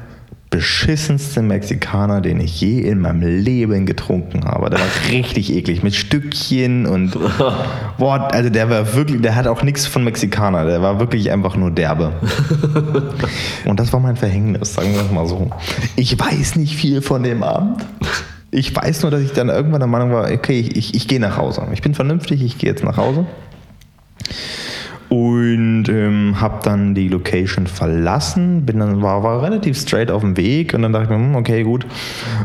beschissenste 0.54 1.42
Mexikaner, 1.42 2.20
den 2.20 2.38
ich 2.38 2.60
je 2.60 2.78
in 2.78 3.00
meinem 3.00 3.22
Leben 3.22 3.86
getrunken 3.86 4.44
habe. 4.44 4.70
Der 4.70 4.78
war 4.78 4.86
richtig 5.10 5.52
eklig 5.52 5.82
mit 5.82 5.96
Stückchen 5.96 6.86
und 6.86 7.18
boah, 7.98 8.28
also 8.30 8.50
der 8.50 8.70
war 8.70 8.94
wirklich, 8.94 9.20
der 9.20 9.34
hat 9.34 9.48
auch 9.48 9.64
nichts 9.64 9.88
von 9.88 10.04
Mexikaner, 10.04 10.64
der 10.64 10.80
war 10.80 11.00
wirklich 11.00 11.32
einfach 11.32 11.56
nur 11.56 11.72
derbe. 11.72 12.12
Und 13.64 13.80
das 13.80 13.92
war 13.92 13.98
mein 13.98 14.14
Verhängnis, 14.14 14.74
sagen 14.74 14.92
wir 14.92 15.00
es 15.00 15.10
mal 15.10 15.26
so. 15.26 15.50
Ich 15.96 16.16
weiß 16.18 16.54
nicht 16.54 16.76
viel 16.76 17.02
von 17.02 17.24
dem 17.24 17.42
Abend. 17.42 17.84
Ich 18.52 18.74
weiß 18.74 19.02
nur, 19.02 19.10
dass 19.10 19.22
ich 19.22 19.32
dann 19.32 19.48
irgendwann 19.48 19.80
der 19.80 19.88
Meinung 19.88 20.12
war, 20.12 20.30
okay, 20.30 20.60
ich, 20.60 20.76
ich, 20.76 20.94
ich 20.94 21.08
gehe 21.08 21.18
nach 21.18 21.36
Hause. 21.36 21.66
Ich 21.72 21.82
bin 21.82 21.94
vernünftig, 21.94 22.42
ich 22.42 22.58
gehe 22.58 22.70
jetzt 22.70 22.84
nach 22.84 22.96
Hause 22.96 23.26
und 25.10 25.84
ähm, 25.88 26.40
habe 26.40 26.60
dann 26.64 26.94
die 26.94 27.08
Location 27.08 27.66
verlassen, 27.66 28.64
bin 28.66 28.78
dann 28.80 29.02
war, 29.02 29.22
war 29.22 29.42
relativ 29.42 29.78
straight 29.78 30.10
auf 30.10 30.22
dem 30.22 30.36
Weg 30.36 30.74
und 30.74 30.82
dann 30.82 30.92
dachte 30.92 31.04
ich 31.04 31.10
mir, 31.10 31.16
hm, 31.16 31.36
okay, 31.36 31.62
gut, 31.62 31.86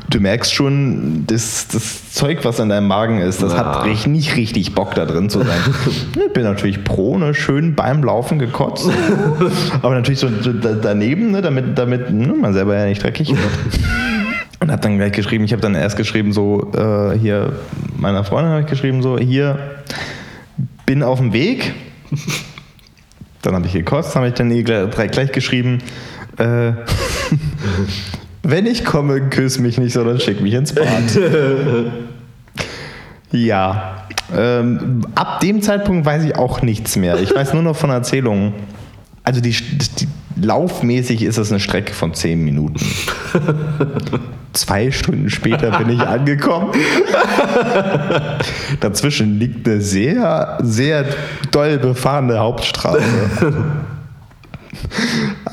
du 0.10 0.20
merkst 0.20 0.53
schon, 0.53 1.24
das, 1.28 1.68
das 1.68 2.12
Zeug, 2.14 2.39
was 2.43 2.60
in 2.60 2.70
deinem 2.70 2.88
Magen 2.88 3.20
ist, 3.20 3.41
das 3.41 3.53
Ja. 3.53 3.60
hat 3.60 3.86
rich- 3.86 4.07
nicht 4.07 4.36
richtig 4.36 4.76
Bock 4.76 4.93
da 4.95 5.05
drin 5.05 5.30
zu 5.30 5.39
sein. 5.39 5.60
ich 6.28 6.34
bin 6.34 6.43
natürlich 6.43 6.84
pro, 6.84 7.18
ne, 7.18 7.34
schön 7.34 7.76
beim 7.76 8.03
Laufen 8.03 8.39
gekotzt, 8.39 8.89
aber 9.82 9.95
natürlich 9.95 10.20
so, 10.20 10.28
so 10.41 10.51
da- 10.53 10.74
daneben, 10.74 11.32
ne, 11.32 11.41
damit, 11.41 11.78
damit 11.78 12.12
ne, 12.12 12.34
man 12.39 12.53
selber 12.53 12.78
ja 12.78 12.86
nicht 12.86 13.01
dreckig 13.03 13.30
wird. 13.30 13.39
Und 14.62 14.70
habe 14.72 14.82
dann 14.82 14.97
gleich 14.97 15.14
geschrieben, 15.14 15.45
ich 15.45 15.53
habe 15.53 15.62
dann 15.62 15.74
erst 15.74 15.95
geschrieben, 15.95 16.34
so, 16.34 16.70
äh, 16.76 17.18
hier, 17.18 17.53
meiner 17.95 18.26
Freundin 18.26 18.51
habe 18.51 18.62
ich 18.64 18.68
geschrieben, 18.68 19.01
so, 19.01 19.18
hier, 19.18 19.57
bin 20.86 21.01
auf 21.01 21.20
dem 21.20 21.32
Weg. 21.32 21.74
Dann 23.41 23.55
habe 23.55 23.66
ich 23.68 23.74
gekotzt, 23.74 24.16
habe 24.16 24.28
ich 24.28 24.34
dann 24.34 24.49
gleich, 24.66 24.89
gleich- 24.91 25.12
gleich 25.12 25.32
geschrieben, 25.32 25.78
äh, 26.38 26.74
wenn 28.43 28.66
ich 28.66 28.84
komme, 28.84 29.30
küss 29.30 29.60
mich 29.60 29.78
nicht, 29.78 29.93
sondern 29.93 30.20
schick 30.20 30.41
mich 30.41 30.53
ins 30.53 30.74
Bad. 30.74 31.18
ja. 33.32 34.05
Ähm, 34.36 35.05
ab 35.16 35.39
dem 35.39 35.62
Zeitpunkt 35.62 36.05
weiß 36.05 36.24
ich 36.26 36.36
auch 36.36 36.62
nichts 36.62 36.95
mehr. 36.97 37.18
Ich 37.20 37.34
weiß 37.34 37.53
nur 37.53 37.64
noch 37.64 37.76
von 37.76 37.89
Erzählungen. 37.89 38.53
Also 39.24 39.41
die, 39.41 39.51
die 39.51 40.07
laufmäßig 40.42 41.24
ist 41.24 41.38
es 41.38 41.52
eine 41.52 41.60
Strecke 41.60 41.94
von 41.94 42.14
10 42.14 42.44
Minuten. 42.44 42.80
Zwei 44.54 44.92
Stunden 44.92 45.30
später 45.30 45.78
bin 45.78 45.90
ich 45.90 46.02
angekommen. 46.02 46.72
Dazwischen 48.80 49.40
liegt 49.40 49.68
eine 49.68 49.82
sehr, 49.82 50.58
sehr 50.62 51.06
doll 51.52 51.78
befahrene 51.78 52.40
Hauptstraße. 52.40 53.04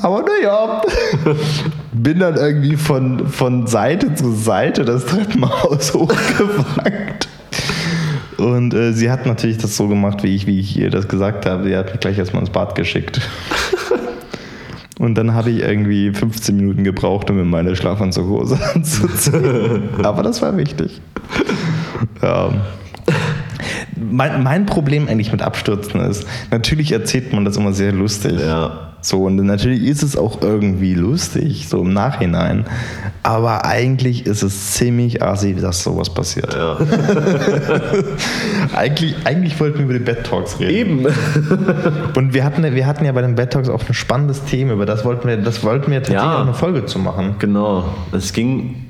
Aber 0.02 0.22
naja, 0.22 0.82
bin 1.92 2.20
dann 2.20 2.36
irgendwie 2.36 2.76
von, 2.76 3.28
von 3.28 3.66
Seite 3.66 4.14
zu 4.14 4.32
Seite 4.32 4.84
das 4.84 5.04
Treppenhaus 5.04 5.92
hochgewankt. 5.94 7.28
Und 8.38 8.74
äh, 8.74 8.92
sie 8.92 9.10
hat 9.10 9.26
natürlich 9.26 9.58
das 9.58 9.76
so 9.76 9.88
gemacht, 9.88 10.22
wie 10.22 10.34
ich, 10.34 10.46
wie 10.46 10.60
ich 10.60 10.76
ihr 10.76 10.90
das 10.90 11.08
gesagt 11.08 11.46
habe. 11.46 11.64
Sie 11.64 11.76
hat 11.76 11.90
mich 11.90 12.00
gleich 12.00 12.18
erstmal 12.18 12.42
ins 12.42 12.50
Bad 12.50 12.74
geschickt. 12.74 13.20
Und 14.98 15.14
dann 15.16 15.34
habe 15.34 15.50
ich 15.50 15.60
irgendwie 15.60 16.10
15 16.12 16.56
Minuten 16.56 16.84
gebraucht, 16.84 17.28
um 17.30 17.38
in 17.38 17.50
meine 17.50 17.76
Schlafanzughose 17.76 18.58
anzuziehen. 18.74 19.90
Aber 20.02 20.22
das 20.22 20.40
war 20.40 20.56
wichtig. 20.56 21.00
Ja. 22.22 22.50
Mein, 23.94 24.42
mein 24.42 24.66
Problem 24.66 25.08
eigentlich 25.08 25.32
mit 25.32 25.42
Abstürzen 25.42 26.00
ist, 26.00 26.26
natürlich 26.50 26.92
erzählt 26.92 27.32
man 27.32 27.44
das 27.44 27.56
immer 27.56 27.72
sehr 27.72 27.92
lustig. 27.92 28.40
Ja. 28.40 28.85
So, 29.06 29.22
und 29.22 29.36
natürlich 29.36 29.84
ist 29.84 30.02
es 30.02 30.16
auch 30.16 30.42
irgendwie 30.42 30.94
lustig, 30.94 31.68
so 31.68 31.82
im 31.82 31.92
Nachhinein. 31.92 32.64
Aber 33.22 33.64
eigentlich 33.64 34.26
ist 34.26 34.42
es 34.42 34.72
ziemlich 34.72 35.22
assi, 35.22 35.54
dass 35.54 35.84
sowas 35.84 36.10
passiert. 36.10 36.52
Ja. 36.54 36.76
Eigentlich, 38.74 39.14
eigentlich 39.24 39.60
wollten 39.60 39.78
wir 39.78 39.84
über 39.84 39.92
die 39.94 40.00
Bed 40.00 40.24
Talks 40.24 40.58
reden. 40.58 41.02
Eben. 41.02 41.06
Und 42.16 42.34
wir 42.34 42.42
hatten, 42.42 42.64
wir 42.74 42.84
hatten 42.84 43.04
ja 43.04 43.12
bei 43.12 43.22
den 43.22 43.36
Bed 43.36 43.52
Talks 43.52 43.68
auch 43.68 43.80
ein 43.88 43.94
spannendes 43.94 44.42
Thema, 44.42 44.72
über 44.72 44.86
das 44.86 45.04
wollten 45.04 45.28
wir, 45.28 45.36
das 45.36 45.62
wollten 45.62 45.92
wir 45.92 45.98
tatsächlich 45.98 46.22
Ja. 46.24 46.38
auch 46.38 46.42
eine 46.42 46.54
Folge 46.54 46.84
zu 46.86 46.98
machen. 46.98 47.36
Genau. 47.38 47.84
Es 48.10 48.32
ging 48.32 48.86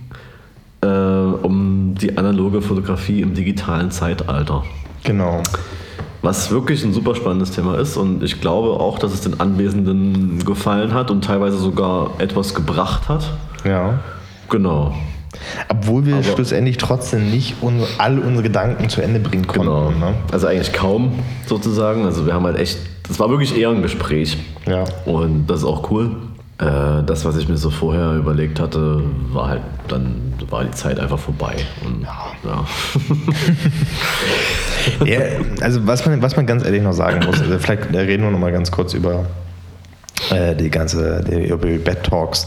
äh, 0.81 0.87
um 0.89 1.95
die 2.01 2.17
analoge 2.17 2.63
Fotografie 2.63 3.21
im 3.21 3.35
digitalen 3.35 3.91
Zeitalter. 3.91 4.65
Genau. 5.05 5.43
Was 6.27 6.51
wirklich 6.51 6.83
ein 6.83 6.93
super 6.93 7.15
spannendes 7.15 7.53
Thema 7.53 7.79
ist 7.79 7.97
und 7.97 8.21
ich 8.25 8.41
glaube 8.41 8.71
auch, 8.81 8.99
dass 8.99 9.15
es 9.15 9.21
den 9.21 9.39
Anwesenden 9.39 10.45
gefallen 10.45 10.93
hat 10.93 11.13
und 11.13 11.23
teilweise 11.23 11.57
sogar 11.57 12.11
etwas 12.19 12.53
gebracht 12.53 13.09
hat. 13.09 13.31
Ja. 13.65 14.01
Genau. 14.51 14.93
Obwohl 15.69 16.05
wir 16.05 16.17
Aber- 16.17 16.25
schlussendlich 16.25 16.79
trotzdem 16.79 17.31
nicht 17.31 17.63
un 17.63 17.81
all 17.99 18.19
unsere 18.19 18.43
Gedanken 18.43 18.89
zu 18.89 19.03
Ende 19.03 19.21
bringen 19.21 19.47
konnten. 19.47 19.67
Genau. 19.67 19.91
Ne? 19.91 20.15
Also 20.33 20.49
eigentlich 20.49 20.73
kaum 20.73 21.13
sozusagen. 21.47 22.05
Also 22.05 22.27
wir 22.27 22.35
haben 22.35 22.45
halt 22.45 22.59
echt, 22.59 22.81
das 23.07 23.21
war 23.21 23.31
wirklich 23.31 23.57
eher 23.57 23.69
ein 23.71 23.83
Gespräch. 23.83 24.37
Ja. 24.67 24.83
Und 25.05 25.47
das 25.47 25.61
ist 25.61 25.65
auch 25.65 25.89
cool. 25.93 26.11
Äh, 26.59 27.03
das, 27.05 27.25
was 27.25 27.37
ich 27.37 27.49
mir 27.49 27.59
so 27.59 27.69
vorher 27.69 28.15
überlegt 28.15 28.61
hatte, 28.61 29.03
war 29.31 29.49
halt, 29.51 29.63
dann 29.89 30.33
war 30.49 30.65
die 30.65 30.71
Zeit 30.71 30.99
einfach 30.99 31.19
vorbei. 31.19 31.55
Und, 31.85 32.07
ja. 32.45 32.65
Ja, 35.05 35.21
also 35.61 35.87
was 35.87 36.07
man, 36.07 36.23
was 36.23 36.37
man 36.37 36.47
ganz 36.47 36.65
ehrlich 36.65 36.83
noch 36.83 36.93
sagen 36.93 37.27
muss, 37.27 37.41
also 37.41 37.59
vielleicht 37.59 37.93
reden 37.93 38.23
wir 38.23 38.31
noch 38.31 38.39
mal 38.39 38.53
ganz 38.53 38.71
kurz 38.71 38.95
über 38.95 39.27
die 40.59 40.71
ganze 40.71 41.23
die, 41.23 41.49
über 41.49 41.67
die 41.69 41.79
Bed 41.79 42.03
Talks. 42.05 42.47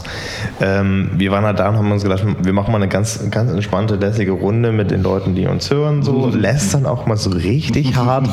Ähm, 0.60 1.10
wir 1.16 1.30
waren 1.30 1.44
halt 1.44 1.58
da 1.58 1.68
und 1.68 1.76
haben 1.76 1.90
uns 1.90 2.02
gedacht, 2.02 2.24
wir 2.42 2.52
machen 2.52 2.72
mal 2.72 2.76
eine 2.78 2.88
ganz, 2.88 3.20
ganz 3.30 3.50
entspannte, 3.50 3.96
lässige 3.96 4.32
Runde 4.32 4.72
mit 4.72 4.90
den 4.90 5.02
Leuten, 5.02 5.34
die 5.34 5.46
uns 5.46 5.70
hören, 5.70 6.02
so 6.02 6.28
lästern 6.28 6.86
auch 6.86 7.06
mal 7.06 7.16
so 7.16 7.30
richtig 7.30 7.96
hart. 7.96 8.28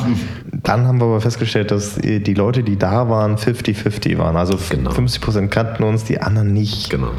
Dann 0.64 0.86
haben 0.86 1.00
wir 1.00 1.06
aber 1.06 1.22
festgestellt, 1.22 1.72
dass 1.72 1.96
die 1.96 2.34
Leute, 2.34 2.64
die 2.64 2.78
da 2.78 3.10
waren, 3.10 3.38
50-50 3.38 4.18
waren. 4.18 4.36
Also 4.36 4.58
Genau. 4.70 4.92
50% 4.92 5.48
kannten 5.48 5.84
uns, 5.84 6.04
die 6.04 6.20
anderen 6.20 6.54
nicht. 6.54 6.90
Genau. 6.90 7.12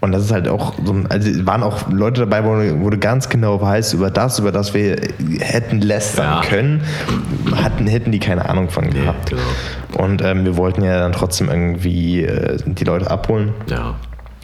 Und 0.00 0.12
das 0.12 0.24
ist 0.24 0.30
halt 0.32 0.46
auch 0.46 0.74
so, 0.84 0.92
ein- 0.92 1.06
also 1.10 1.46
waren 1.46 1.62
auch 1.62 1.88
Leute 1.90 2.20
dabei, 2.26 2.44
wo, 2.44 2.54
du- 2.54 2.80
wo 2.84 2.90
du 2.90 2.98
ganz 2.98 3.28
genau 3.28 3.60
weißt, 3.60 3.94
über 3.94 4.10
das, 4.10 4.38
über 4.38 4.52
das 4.52 4.74
wir 4.74 4.96
hätten 5.40 5.80
lästern 5.80 6.42
Ja. 6.42 6.48
können, 6.48 6.82
hatten, 7.54 7.86
hätten 7.86 8.12
die 8.12 8.18
keine 8.18 8.48
Ahnung 8.48 8.68
von 8.68 8.90
gehabt. 8.90 9.30
genau. 9.30 9.42
Und 10.04 10.22
ähm, 10.22 10.44
wir 10.44 10.56
wollten 10.58 10.82
ja 10.84 10.98
dann 10.98 11.12
trotzdem 11.12 11.48
irgendwie 11.48 12.22
äh, 12.24 12.58
die 12.66 12.84
Leute 12.84 13.10
abholen. 13.10 13.54
Ja. 13.68 13.94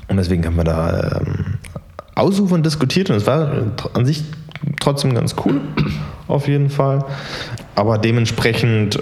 Und 0.08 0.16
deswegen 0.16 0.44
haben 0.46 0.56
wir 0.56 0.64
da 0.64 1.20
ähm, 1.20 1.58
ausufern 2.14 2.62
diskutiert 2.62 3.10
und 3.10 3.16
es 3.16 3.26
war 3.26 3.50
an 3.94 4.06
sich 4.06 4.24
trotzdem 4.80 5.14
ganz 5.14 5.34
cool, 5.44 5.60
auf 6.28 6.48
jeden 6.48 6.70
Fall. 6.70 7.04
Aber 7.74 7.98
dementsprechend 7.98 8.96
äh, 8.96 9.00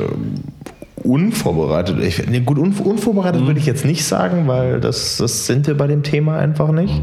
unvorbereitet. 1.03 1.98
Ich, 2.03 2.26
nee, 2.28 2.40
gut, 2.40 2.59
unv 2.59 2.80
unvorbereitet 2.80 3.46
würde 3.46 3.59
ich 3.61 3.66
jetzt 3.66 3.84
nicht 3.84 4.05
sagen, 4.05 4.46
weil 4.48 4.80
das, 4.80 5.16
das 5.18 5.46
sind 5.46 5.66
wir 5.66 5.76
bei 5.76 5.86
dem 5.86 6.03
Thema 6.03 6.38
einfach 6.38 6.70
nicht. 6.72 7.01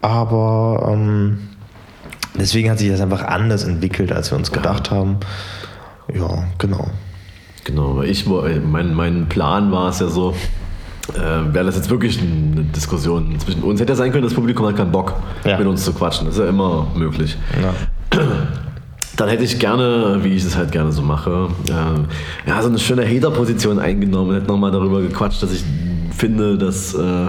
Aber 0.00 0.88
ähm, 0.92 1.38
deswegen 2.38 2.70
hat 2.70 2.78
sich 2.78 2.90
das 2.90 3.00
einfach 3.00 3.22
anders 3.24 3.64
entwickelt, 3.64 4.12
als 4.12 4.30
wir 4.30 4.38
uns 4.38 4.52
gedacht 4.52 4.90
haben. 4.90 5.16
Ja, 6.14 6.44
genau. 6.58 6.88
Genau, 7.64 8.02
ich, 8.02 8.28
wo- 8.28 8.44
mein, 8.64 8.94
mein 8.94 9.26
Plan 9.28 9.70
war 9.72 9.90
es 9.90 10.00
ja 10.00 10.06
so, 10.08 10.34
äh, 11.14 11.52
wäre 11.52 11.64
das 11.66 11.76
jetzt 11.76 11.90
wirklich 11.90 12.20
eine 12.20 12.62
Diskussion 12.64 13.38
zwischen 13.40 13.62
uns. 13.62 13.80
Hätte 13.80 13.92
ja 13.92 13.96
sein 13.96 14.10
können, 14.12 14.24
das 14.24 14.34
Publikum 14.34 14.66
hat 14.66 14.76
keinen 14.76 14.92
Bock, 14.92 15.14
Ja. 15.44 15.58
mit 15.58 15.66
uns 15.66 15.84
zu 15.84 15.92
quatschen. 15.92 16.26
Das 16.26 16.36
ist 16.36 16.40
ja 16.42 16.48
immer 16.48 16.86
möglich. 16.94 17.36
Ja. 17.62 18.18
Dann 19.18 19.28
hätte 19.28 19.42
ich 19.42 19.58
gerne, 19.58 20.20
wie 20.22 20.28
ich 20.28 20.44
es 20.44 20.56
halt 20.56 20.70
gerne 20.70 20.92
so 20.92 21.02
mache, 21.02 21.48
äh, 21.68 22.48
ja, 22.48 22.62
so 22.62 22.68
eine 22.68 22.78
schöne 22.78 23.04
Hater-Position 23.04 23.80
eingenommen 23.80 24.30
und 24.30 24.36
hätte 24.36 24.46
nochmal 24.46 24.70
darüber 24.70 25.02
gequatscht, 25.02 25.42
dass 25.42 25.52
ich 25.52 25.64
finde, 26.16 26.56
dass 26.56 26.94
äh, 26.94 27.26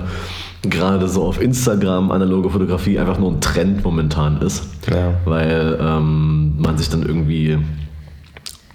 gerade 0.62 1.08
so 1.08 1.24
auf 1.24 1.42
Instagram 1.42 2.12
analoge 2.12 2.52
Fotografie 2.52 3.00
einfach 3.00 3.18
nur 3.18 3.32
ein 3.32 3.42
Trend 3.42 3.84
momentan 3.84 4.40
ist. 4.42 4.68
Ja. 4.88 5.16
Weil 5.26 5.80
ähm, 5.82 6.54
man 6.60 6.78
sich 6.78 6.90
dann 6.90 7.02
irgendwie 7.02 7.58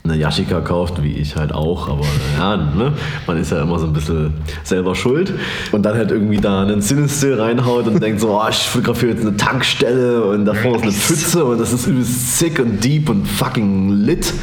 eine 0.06 0.16
Yashica 0.18 0.60
kauft, 0.60 1.02
wie 1.02 1.14
ich 1.14 1.34
halt 1.34 1.50
auch, 1.54 1.88
aber 1.88 2.04
ja, 2.36 2.58
ne? 2.58 2.92
man 3.26 3.38
ist 3.38 3.50
ja 3.52 3.62
immer 3.62 3.78
so 3.78 3.86
ein 3.86 3.94
bisschen 3.94 4.34
selber 4.62 4.94
schuld 4.94 5.32
und 5.72 5.82
dann 5.82 5.96
halt 5.96 6.10
irgendwie 6.10 6.36
da 6.36 6.60
einen 6.60 6.82
Cinestill 6.82 7.40
reinhaut 7.40 7.86
und 7.86 8.02
denkt 8.02 8.20
so, 8.20 8.38
oh, 8.38 8.46
ich 8.50 8.56
fotografiere 8.68 9.12
jetzt 9.12 9.22
eine 9.26 9.34
Tankstelle 9.38 10.22
und 10.24 10.44
davor 10.44 10.76
ist 10.76 10.82
eine 10.82 10.92
Pfütze 10.92 11.42
und 11.46 11.58
das 11.58 11.72
ist 11.72 11.86
übelst 11.86 12.38
sick 12.38 12.58
und 12.58 12.84
deep 12.84 13.08
und 13.08 13.26
fucking 13.26 13.92
lit. 13.92 14.34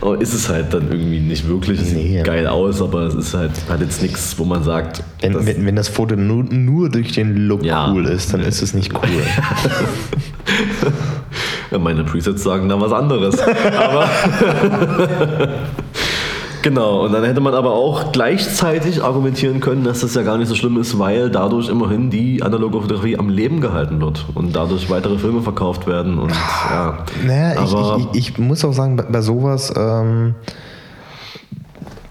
Aber 0.00 0.20
ist 0.20 0.34
es 0.34 0.48
halt 0.48 0.72
dann 0.72 0.82
irgendwie 0.92 1.18
nicht 1.18 1.48
wirklich. 1.48 1.80
Es 1.80 1.92
Nee. 1.92 2.18
sieht 2.18 2.24
geil 2.24 2.46
aus, 2.46 2.80
aber 2.80 3.00
es 3.02 3.14
ist 3.14 3.34
halt, 3.34 3.50
hat 3.68 3.80
jetzt 3.80 4.02
nichts, 4.02 4.38
wo 4.38 4.44
man 4.44 4.62
sagt, 4.62 5.02
Wenn, 5.22 5.32
das- 5.32 5.46
wenn, 5.46 5.66
wenn 5.66 5.76
das 5.76 5.88
Foto 5.88 6.16
nur, 6.16 6.44
nur 6.44 6.88
durch 6.90 7.12
den 7.12 7.36
Look 7.48 7.64
Ja. 7.64 7.90
cool 7.92 8.06
ist, 8.06 8.32
dann 8.34 8.40
ist 8.40 8.60
es 8.62 8.74
nicht 8.74 8.92
cool. 8.94 9.08
Ja, 11.70 11.78
meine 11.78 12.04
Presets 12.04 12.42
sagen 12.42 12.68
da 12.68 12.78
was 12.78 12.92
anderes. 12.92 13.38
Aber 13.40 14.06
Genau, 16.62 17.04
und 17.06 17.12
dann 17.12 17.24
hätte 17.24 17.40
man 17.40 17.54
aber 17.54 17.72
auch 17.72 18.12
gleichzeitig 18.12 19.02
argumentieren 19.02 19.58
können, 19.58 19.82
dass 19.82 20.00
das 20.00 20.14
ja 20.14 20.22
gar 20.22 20.36
nicht 20.38 20.46
so 20.48 20.54
schlimm 20.54 20.78
ist, 20.80 20.96
weil 20.98 21.28
dadurch 21.28 21.68
immerhin 21.68 22.08
die 22.10 22.40
analoge 22.42 22.80
Fotografie 22.82 23.18
am 23.18 23.28
Leben 23.30 23.60
gehalten 23.60 24.00
wird 24.00 24.26
und 24.34 24.54
dadurch 24.54 24.88
weitere 24.88 25.18
Filme 25.18 25.42
verkauft 25.42 25.88
werden 25.88 26.18
und 26.18 26.30
ja. 26.30 26.98
Naja, 27.26 27.58
aber 27.60 27.96
ich, 28.12 28.18
ich, 28.20 28.28
ich 28.32 28.38
muss 28.38 28.64
auch 28.64 28.72
sagen, 28.74 28.94
bei, 28.96 29.02
bei 29.04 29.20
sowas, 29.22 29.72
ähm, 29.76 30.34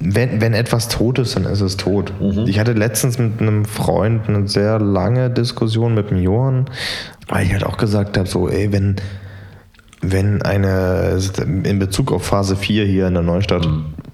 wenn, 0.03 0.41
wenn 0.41 0.53
etwas 0.53 0.87
tot 0.87 1.19
ist, 1.19 1.35
dann 1.35 1.45
ist 1.45 1.61
es 1.61 1.77
tot. 1.77 2.13
Ich 2.47 2.59
hatte 2.59 2.73
letztens 2.73 3.17
mit 3.17 3.39
einem 3.41 3.65
Freund 3.65 4.27
eine 4.27 4.47
sehr 4.47 4.79
lange 4.79 5.29
Diskussion 5.29 5.93
mit 5.93 6.09
dem 6.09 6.21
Johann, 6.21 6.65
weil 7.27 7.45
ich 7.45 7.53
halt 7.53 7.63
auch 7.63 7.77
gesagt 7.77 8.17
habe, 8.17 8.27
so, 8.27 8.49
ey, 8.49 8.71
wenn, 8.71 8.95
wenn 10.01 10.41
eine, 10.41 11.19
in 11.63 11.79
Bezug 11.79 12.11
auf 12.11 12.25
Phase 12.25 12.55
4 12.55 12.85
hier 12.85 13.07
in 13.07 13.13
der 13.13 13.23
Neustadt, 13.23 13.67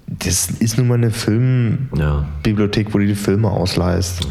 das 0.06 0.50
ist 0.50 0.78
nun 0.78 0.88
mal 0.88 0.94
eine 0.94 1.10
Filmbibliothek, 1.10 2.88
ja. 2.88 2.94
wo 2.94 2.98
du 2.98 3.06
die 3.06 3.14
Filme 3.14 3.50
ausleihst. 3.50 4.28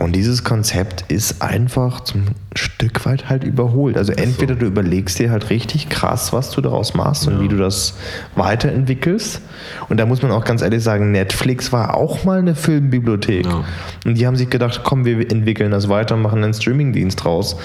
Und 0.00 0.16
dieses 0.16 0.44
Konzept 0.44 1.04
ist 1.08 1.42
einfach 1.42 2.00
zum 2.00 2.22
Stück 2.54 3.04
weit 3.04 3.28
halt 3.28 3.44
überholt. 3.44 3.98
Also 3.98 4.12
entweder 4.12 4.54
du 4.54 4.64
überlegst 4.64 5.18
dir 5.18 5.30
halt 5.30 5.50
richtig 5.50 5.90
krass, 5.90 6.32
was 6.32 6.50
du 6.52 6.62
daraus 6.62 6.94
machst 6.94 7.28
und 7.28 7.42
wie 7.42 7.48
du 7.48 7.58
das 7.58 7.98
weiterentwickelst. 8.34 9.42
Und 9.90 10.00
da 10.00 10.06
muss 10.06 10.22
man 10.22 10.32
auch 10.32 10.46
ganz 10.46 10.62
ehrlich 10.62 10.82
sagen, 10.82 11.12
Netflix 11.12 11.70
war 11.70 11.98
auch 11.98 12.24
mal 12.24 12.38
eine 12.38 12.54
Filmbibliothek. 12.54 13.44
Ja. 13.44 13.64
Und 14.06 14.16
die 14.16 14.26
haben 14.26 14.36
sich 14.36 14.48
gedacht, 14.48 14.80
komm, 14.84 15.04
wir 15.04 15.20
entwickeln 15.30 15.70
das 15.70 15.90
weiter 15.90 16.14
und 16.14 16.22
machen 16.22 16.42
einen 16.42 16.54
Streamingdienst 16.54 17.22
draus. 17.22 17.58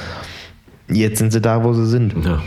Jetzt 0.90 1.20
sind 1.20 1.32
sie 1.32 1.40
da, 1.40 1.64
wo 1.64 1.72
sie 1.72 1.86
sind. 1.86 2.16
ja. 2.26 2.42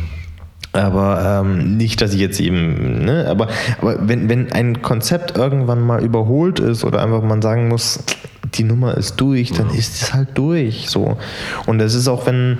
Aber 0.74 1.42
ähm, 1.46 1.78
nicht, 1.78 2.02
dass 2.02 2.12
ich 2.12 2.20
jetzt 2.20 2.40
eben, 2.40 3.04
ne, 3.06 3.26
aber, 3.26 3.48
aber 3.80 4.06
wenn, 4.06 4.28
wenn 4.28 4.52
ein 4.52 4.82
Konzept 4.82 5.36
irgendwann 5.36 5.80
mal 5.80 6.04
überholt 6.04 6.60
ist 6.60 6.84
oder 6.84 7.02
einfach 7.02 7.22
man 7.22 7.40
sagen 7.40 7.68
muss, 7.68 8.04
die 8.54 8.64
Nummer 8.64 8.96
ist 8.96 9.16
durch, 9.16 9.52
dann 9.52 9.70
ist 9.70 10.02
es 10.02 10.14
halt 10.14 10.28
durch. 10.34 10.88
So. 10.88 11.16
Und 11.66 11.80
es 11.80 11.94
ist 11.94 12.08
auch, 12.08 12.26
wenn, 12.26 12.58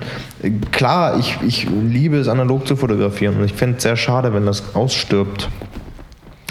klar, 0.71 1.17
ich, 1.19 1.37
ich 1.45 1.67
liebe 1.69 2.17
es, 2.17 2.27
analog 2.27 2.67
zu 2.67 2.75
fotografieren 2.75 3.37
und 3.37 3.45
ich 3.45 3.53
finde 3.53 3.77
es 3.77 3.83
sehr 3.83 3.95
schade, 3.95 4.33
wenn 4.33 4.45
das 4.45 4.75
ausstirbt. 4.75 5.49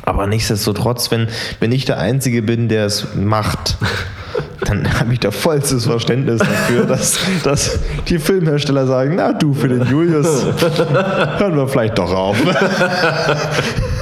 Aber 0.05 0.26
nichtsdestotrotz, 0.26 1.11
wenn, 1.11 1.28
wenn 1.61 1.70
ich 1.70 1.84
der 1.84 1.99
Einzige 1.99 2.43
bin, 2.43 2.68
der 2.68 2.86
es 2.86 3.14
macht, 3.14 3.76
dann 4.61 4.99
habe 4.99 5.12
ich 5.12 5.20
da 5.20 5.30
vollstes 5.30 5.84
Verständnis 5.84 6.39
dafür, 6.39 6.84
dass, 6.86 7.18
dass 7.45 7.78
die 8.09 8.18
Filmhersteller 8.18 8.86
sagen, 8.86 9.16
na 9.16 9.32
du, 9.32 9.53
für 9.53 9.68
den 9.68 9.86
Julius 9.86 10.45
hören 11.39 11.57
wir 11.57 11.68
vielleicht 11.68 11.99
doch 11.99 12.12
auf. 12.12 12.36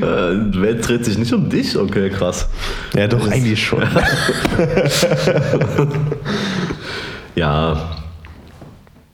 Äh, 0.00 0.50
die 0.52 0.60
Welt 0.60 0.86
dreht 0.86 1.04
sich 1.04 1.18
nicht 1.18 1.32
um 1.32 1.48
dich? 1.48 1.76
Okay, 1.76 2.10
krass. 2.10 2.48
Ja, 2.94 3.06
doch, 3.08 3.28
eigentlich 3.28 3.62
schon. 3.62 3.82
Ja. 7.34 7.90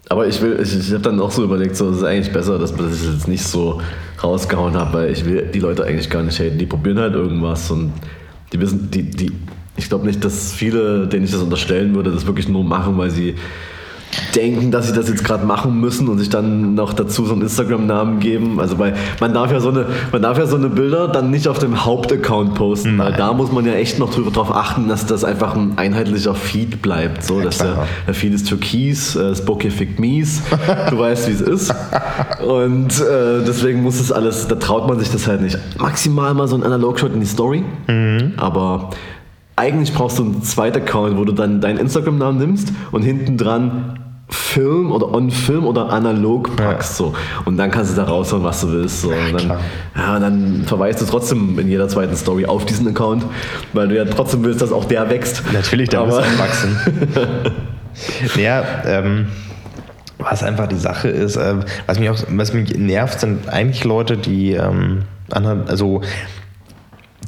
Aber 0.08 0.26
ich 0.26 0.40
will, 0.42 0.58
ich, 0.60 0.76
ich 0.76 0.92
habe 0.92 1.02
dann 1.02 1.20
auch 1.20 1.30
so 1.30 1.44
überlegt, 1.44 1.76
so, 1.76 1.88
es 1.90 1.98
ist 1.98 2.04
eigentlich 2.04 2.32
besser, 2.32 2.58
dass 2.58 2.76
man 2.76 2.90
das 2.90 3.04
jetzt 3.04 3.28
nicht 3.28 3.44
so 3.44 3.80
rausgehauen 4.22 4.74
habe, 4.74 4.92
weil 4.98 5.12
ich 5.12 5.24
will 5.24 5.48
die 5.54 5.60
Leute 5.60 5.84
eigentlich 5.84 6.10
gar 6.10 6.22
nicht 6.22 6.38
haten. 6.38 6.58
Die 6.58 6.66
probieren 6.66 6.98
halt 6.98 7.14
irgendwas 7.14 7.70
und 7.70 7.92
die 8.52 8.60
wissen, 8.60 8.90
die, 8.90 9.04
die, 9.04 9.32
ich 9.76 9.88
glaube 9.88 10.06
nicht, 10.06 10.24
dass 10.24 10.52
viele, 10.52 11.06
denen 11.06 11.24
ich 11.24 11.30
das 11.30 11.40
unterstellen 11.40 11.94
würde, 11.94 12.10
das 12.10 12.26
wirklich 12.26 12.48
nur 12.48 12.64
machen, 12.64 12.98
weil 12.98 13.10
sie 13.10 13.36
denken, 14.34 14.70
dass 14.70 14.88
sie 14.88 14.92
das 14.92 15.08
jetzt 15.08 15.24
gerade 15.24 15.44
machen 15.44 15.80
müssen 15.80 16.08
und 16.08 16.18
sich 16.18 16.28
dann 16.28 16.74
noch 16.74 16.92
dazu 16.92 17.26
so 17.26 17.32
einen 17.32 17.42
Instagram-Namen 17.42 18.20
geben. 18.20 18.60
Also 18.60 18.78
weil 18.78 18.94
man 19.20 19.32
darf 19.32 19.50
ja 19.52 19.60
so 19.60 19.70
eine, 19.70 19.86
man 20.12 20.22
darf 20.22 20.38
ja 20.38 20.46
so 20.46 20.56
eine 20.56 20.68
Bilder 20.68 21.08
dann 21.08 21.30
nicht 21.30 21.48
auf 21.48 21.58
dem 21.58 21.84
Hauptaccount 21.84 22.54
posten, 22.54 22.98
weil 22.98 23.12
da 23.12 23.32
muss 23.32 23.52
man 23.52 23.64
ja 23.66 23.74
echt 23.74 23.98
noch 23.98 24.12
drüber 24.12 24.30
drauf 24.30 24.54
achten, 24.54 24.88
dass 24.88 25.06
das 25.06 25.24
einfach 25.24 25.54
ein 25.54 25.72
einheitlicher 25.76 26.34
Feed 26.34 26.82
bleibt. 26.82 27.24
So, 27.24 27.40
dass 27.40 27.58
der, 27.58 27.86
der 28.06 28.14
Feed 28.14 28.34
ist 28.34 28.48
türkis, 28.48 29.16
äh, 29.16 29.34
Spooky 29.34 29.70
Fick 29.70 29.98
Mies, 29.98 30.42
du 30.90 30.98
weißt, 30.98 31.28
wie 31.28 31.32
es 31.32 31.40
ist. 31.40 31.74
Und 32.46 33.00
äh, 33.00 33.44
deswegen 33.46 33.82
muss 33.82 34.00
es 34.00 34.10
alles, 34.10 34.48
da 34.48 34.56
traut 34.56 34.88
man 34.88 34.98
sich 34.98 35.10
das 35.10 35.26
halt 35.26 35.42
nicht. 35.42 35.58
Maximal 35.78 36.34
mal 36.34 36.48
so 36.48 36.56
ein 36.56 36.62
Analog-Shot 36.62 37.12
in 37.12 37.20
die 37.20 37.26
Story, 37.26 37.62
aber 38.36 38.90
eigentlich 39.60 39.92
brauchst 39.92 40.18
du 40.18 40.24
einen 40.24 40.42
zweiten 40.42 40.78
Account, 40.78 41.18
wo 41.18 41.24
du 41.24 41.32
dann 41.32 41.60
deinen 41.60 41.78
Instagram-Namen 41.78 42.38
nimmst 42.38 42.72
und 42.92 43.02
hinten 43.02 43.36
dran 43.36 43.99
Film 44.30 44.92
oder 44.92 45.12
on 45.12 45.30
Film 45.30 45.64
oder 45.66 45.90
analog 45.90 46.54
packst 46.56 46.96
so 46.96 47.12
und 47.44 47.56
dann 47.56 47.70
kannst 47.70 47.92
du 47.92 47.96
da 47.96 48.04
raushauen, 48.04 48.44
was 48.44 48.60
du 48.60 48.70
willst 48.72 49.02
so. 49.02 49.08
und 49.10 49.32
dann, 49.34 49.58
ja, 49.96 50.18
dann 50.18 50.64
verweist 50.66 51.00
du 51.00 51.04
trotzdem 51.06 51.58
in 51.58 51.68
jeder 51.68 51.88
zweiten 51.88 52.14
Story 52.16 52.46
auf 52.46 52.64
diesen 52.64 52.88
Account, 52.88 53.24
weil 53.72 53.88
du 53.88 53.96
ja 53.96 54.04
trotzdem 54.04 54.42
willst, 54.44 54.62
dass 54.62 54.72
auch 54.72 54.84
der 54.84 55.10
wächst. 55.10 55.42
Natürlich, 55.52 55.90
muss 55.90 55.98
Aber- 55.98 56.24
er 56.24 56.38
wachsen. 56.38 56.76
ja, 58.36 58.62
ähm, 58.86 59.26
was 60.18 60.42
einfach 60.42 60.66
die 60.68 60.76
Sache 60.76 61.08
ist, 61.08 61.36
äh, 61.36 61.54
was 61.86 61.98
mich 61.98 62.10
auch, 62.10 62.18
was 62.28 62.52
mich 62.52 62.76
nervt, 62.76 63.20
sind 63.20 63.48
eigentlich 63.48 63.84
Leute, 63.84 64.16
die, 64.16 64.52
ähm, 64.52 65.02
anderen- 65.30 65.66
also 65.68 66.02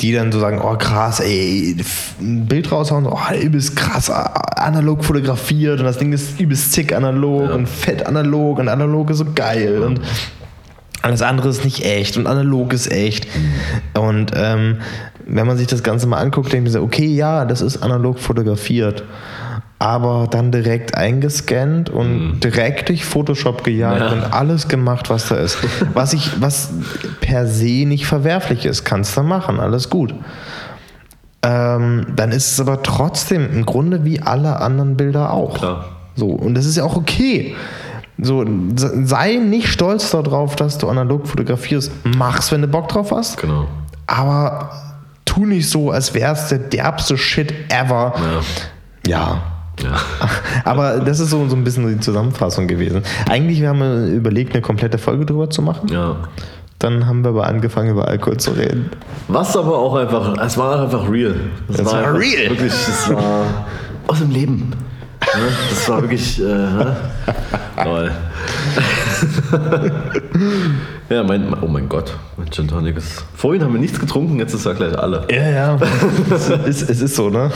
die 0.01 0.13
dann 0.13 0.33
so 0.33 0.41
sagen, 0.41 0.61
oh 0.63 0.77
krass, 0.77 1.21
ey, 1.21 1.77
ein 2.21 2.47
Bild 2.47 2.73
raushauen, 2.73 3.07
oh, 3.07 3.19
übelst 3.41 3.77
krass, 3.77 4.11
analog 4.11 5.05
fotografiert 5.05 5.81
und 5.81 5.85
das 5.87 5.99
Ding 5.99 6.13
ist 6.13 6.41
übelst 6.41 6.73
zick 6.73 6.95
analog 6.95 7.53
und 7.53 7.69
fett 7.69 8.07
analog 8.07 8.59
und 8.59 8.69
analog 8.69 9.11
ist 9.11 9.19
so 9.19 9.27
geil 9.35 9.83
und 9.83 10.01
alles 11.03 11.21
andere 11.21 11.49
ist 11.49 11.65
nicht 11.65 11.85
echt 11.85 12.17
und 12.17 12.27
analog 12.27 12.73
ist 12.73 12.91
echt. 12.91 13.27
Und 13.95 14.33
ähm, 14.35 14.79
wenn 15.27 15.47
man 15.47 15.57
sich 15.57 15.67
das 15.67 15.83
Ganze 15.83 16.07
mal 16.07 16.19
anguckt, 16.19 16.53
denkt 16.53 16.65
man 16.65 16.73
so, 16.73 16.83
okay, 16.83 17.07
ja, 17.07 17.45
das 17.45 17.61
ist 17.61 17.83
analog 17.83 18.19
fotografiert. 18.19 19.03
Aber 19.83 20.29
dann 20.31 20.53
direkt 20.53 20.97
eingescannt 20.97 21.91
und 21.91 22.39
direkt 22.41 22.89
durch 22.89 23.05
Photoshop 23.05 23.65
gejagt 23.65 24.01
Ja. 24.01 24.13
und 24.13 24.23
alles 24.33 24.69
gemacht, 24.69 25.11
was 25.11 25.29
da 25.29 25.35
ist. 25.37 25.59
Was 25.95 26.13
ich, 26.13 26.41
was 26.41 26.71
per 27.21 27.47
se 27.49 27.85
nicht 27.87 28.07
verwerflich 28.07 28.65
ist, 28.65 28.85
kannst 28.85 29.17
du 29.17 29.23
machen, 29.23 29.59
alles 29.59 29.91
gut. 29.91 30.15
Ähm, 31.43 32.07
dann 32.15 32.31
ist 32.31 32.53
es 32.53 32.61
aber 32.61 32.83
trotzdem 32.85 33.51
im 33.53 33.67
Grunde 33.67 34.05
wie 34.05 34.21
alle 34.23 34.61
anderen 34.61 34.97
Bilder 34.97 35.33
auch. 35.33 35.59
Klar. 35.59 35.87
So, 36.15 36.27
und 36.29 36.55
das 36.55 36.67
ist 36.67 36.77
ja 36.77 36.85
auch 36.85 36.97
okay. 36.97 37.57
So, 38.19 38.45
se- 38.77 39.05
sei 39.07 39.37
nicht 39.37 39.67
stolz 39.67 40.11
darauf, 40.13 40.55
dass 40.55 40.79
du 40.79 40.89
analog 40.89 41.27
fotografierst. 41.27 41.91
Mach's, 42.17 42.53
wenn 42.53 42.63
du 42.63 42.69
Bock 42.69 42.89
drauf 42.89 43.11
hast. 43.11 43.39
Genau. 43.39 43.67
Aber 44.07 44.71
tu 45.25 45.45
nicht 45.47 45.69
so, 45.69 45.91
als 45.91 46.15
wär's 46.15 46.49
der 46.51 46.59
derbste 46.59 47.19
Shit 47.19 47.53
ever. 47.71 48.15
Ja. 49.07 49.11
Ja. 49.11 49.43
Aber 50.65 51.01
das 51.01 51.21
ist 51.21 51.31
so, 51.31 51.49
so 51.49 51.57
ein 51.57 51.65
bisschen 51.65 51.89
die 51.89 52.01
Zusammenfassung 52.01 52.67
gewesen. 52.69 53.03
Eigentlich, 53.29 53.61
wir 53.61 53.69
haben 53.69 54.15
überlegt, 54.15 54.53
eine 54.53 54.63
komplette 54.63 54.99
Folge 54.99 55.27
drüber 55.27 55.51
zu 55.51 55.63
machen. 55.63 55.89
ja. 55.93 56.17
Dann 56.79 57.07
haben 57.07 57.23
wir 57.23 57.29
aber 57.29 57.47
angefangen, 57.47 57.91
über 57.91 58.09
Alkohol 58.09 58.39
zu 58.39 58.51
reden. 58.51 58.91
Was 59.29 59.57
aber 59.57 59.79
auch 59.79 59.95
einfach, 59.95 60.37
es 60.45 60.59
war 60.59 60.83
einfach 60.83 61.09
real. 61.09 61.37
Es 61.69 61.79
Es 61.79 61.87
war 61.87 61.95
einfach 61.95 62.15
real. 62.15 62.51
Wirklich, 62.51 62.73
es 62.73 63.09
war 63.09 63.67
aus 64.09 64.19
dem 64.19 64.31
Leben. 64.33 64.71
Ne? 64.71 65.43
Das 65.71 65.89
war 65.89 66.03
wirklich, 66.03 66.41
äh, 66.41 66.45
ne? 66.45 66.97
Toll. 67.81 68.11
ja, 71.09 71.23
mein, 71.23 71.55
oh 71.63 71.69
mein 71.69 71.89
Gott, 71.89 72.17
mein 72.37 72.51
Gin 72.51 72.67
Tonic 72.67 72.97
ist. 72.97 73.25
Vorhin 73.37 73.63
haben 73.63 73.73
wir 73.73 73.81
nichts 73.81 74.01
getrunken, 74.01 74.41
jetzt 74.41 74.53
ist 74.53 74.67
er 74.67 74.75
gleich 74.75 74.99
alle. 74.99 75.25
Ja, 75.31 75.49
ja. 75.49 75.79
es, 76.35 76.49
ist, 76.83 76.91
es 76.91 77.01
ist 77.01 77.15
so, 77.15 77.31
ne? 77.31 77.49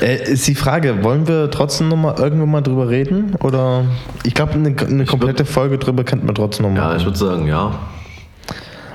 Äh, 0.00 0.32
ist 0.32 0.46
die 0.46 0.54
Frage, 0.54 1.04
wollen 1.04 1.28
wir 1.28 1.50
trotzdem 1.50 1.88
nochmal 1.88 2.16
irgendwann 2.18 2.50
mal 2.50 2.60
drüber 2.60 2.88
reden? 2.88 3.34
Oder 3.40 3.84
ich 4.24 4.34
glaube, 4.34 4.52
eine, 4.52 4.74
eine 4.78 5.04
komplette 5.04 5.44
Folge 5.44 5.78
drüber 5.78 6.04
könnten 6.04 6.26
wir 6.26 6.34
trotzdem 6.34 6.74
noch 6.74 6.76
Ja, 6.76 6.96
ich 6.96 7.04
würde 7.04 7.18
sagen, 7.18 7.46
ja. 7.46 7.78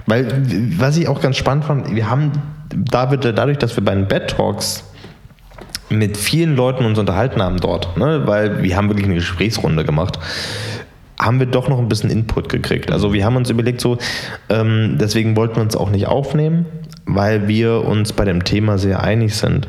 Weil, 0.05 0.43
was 0.77 0.97
ich 0.97 1.07
auch 1.07 1.21
ganz 1.21 1.37
spannend 1.37 1.65
fand, 1.65 1.95
wir 1.95 2.09
haben 2.09 2.31
da 2.73 3.11
wird, 3.11 3.25
dadurch, 3.25 3.57
dass 3.57 3.75
wir 3.75 3.83
bei 3.83 3.93
den 3.93 4.07
Bad 4.07 4.29
Talks 4.31 4.83
mit 5.89 6.17
vielen 6.17 6.55
Leuten 6.55 6.85
uns 6.85 6.97
unterhalten 6.97 7.41
haben 7.41 7.57
dort, 7.59 7.97
ne, 7.97 8.21
weil 8.25 8.63
wir 8.63 8.77
haben 8.77 8.87
wirklich 8.89 9.05
eine 9.05 9.15
Gesprächsrunde 9.15 9.83
gemacht, 9.83 10.19
haben 11.19 11.39
wir 11.39 11.45
doch 11.45 11.67
noch 11.67 11.77
ein 11.77 11.87
bisschen 11.87 12.09
Input 12.09 12.49
gekriegt. 12.49 12.91
Also 12.91 13.13
wir 13.13 13.25
haben 13.25 13.35
uns 13.35 13.49
überlegt, 13.49 13.81
so, 13.81 13.97
ähm, 14.49 14.97
deswegen 14.99 15.35
wollten 15.35 15.57
wir 15.57 15.61
uns 15.61 15.75
auch 15.75 15.89
nicht 15.89 16.07
aufnehmen, 16.07 16.65
weil 17.05 17.47
wir 17.47 17.85
uns 17.85 18.13
bei 18.13 18.25
dem 18.25 18.43
Thema 18.43 18.77
sehr 18.77 19.03
einig 19.03 19.35
sind. 19.35 19.67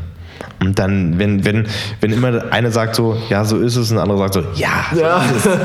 Und 0.63 0.79
dann, 0.79 1.19
wenn, 1.19 1.45
wenn, 1.45 1.67
wenn 2.01 2.13
immer 2.13 2.53
einer 2.53 2.71
sagt 2.71 2.95
so, 2.95 3.17
ja, 3.29 3.45
so 3.45 3.59
ist 3.59 3.77
es, 3.77 3.91
und 3.91 3.97
der 3.97 4.05
andere 4.05 4.19
sagt 4.19 4.35
so, 4.35 4.43
ja, 4.55 4.87
so 4.95 5.01
Ja. 5.01 5.23
ist 5.25 5.47
es. 5.47 5.59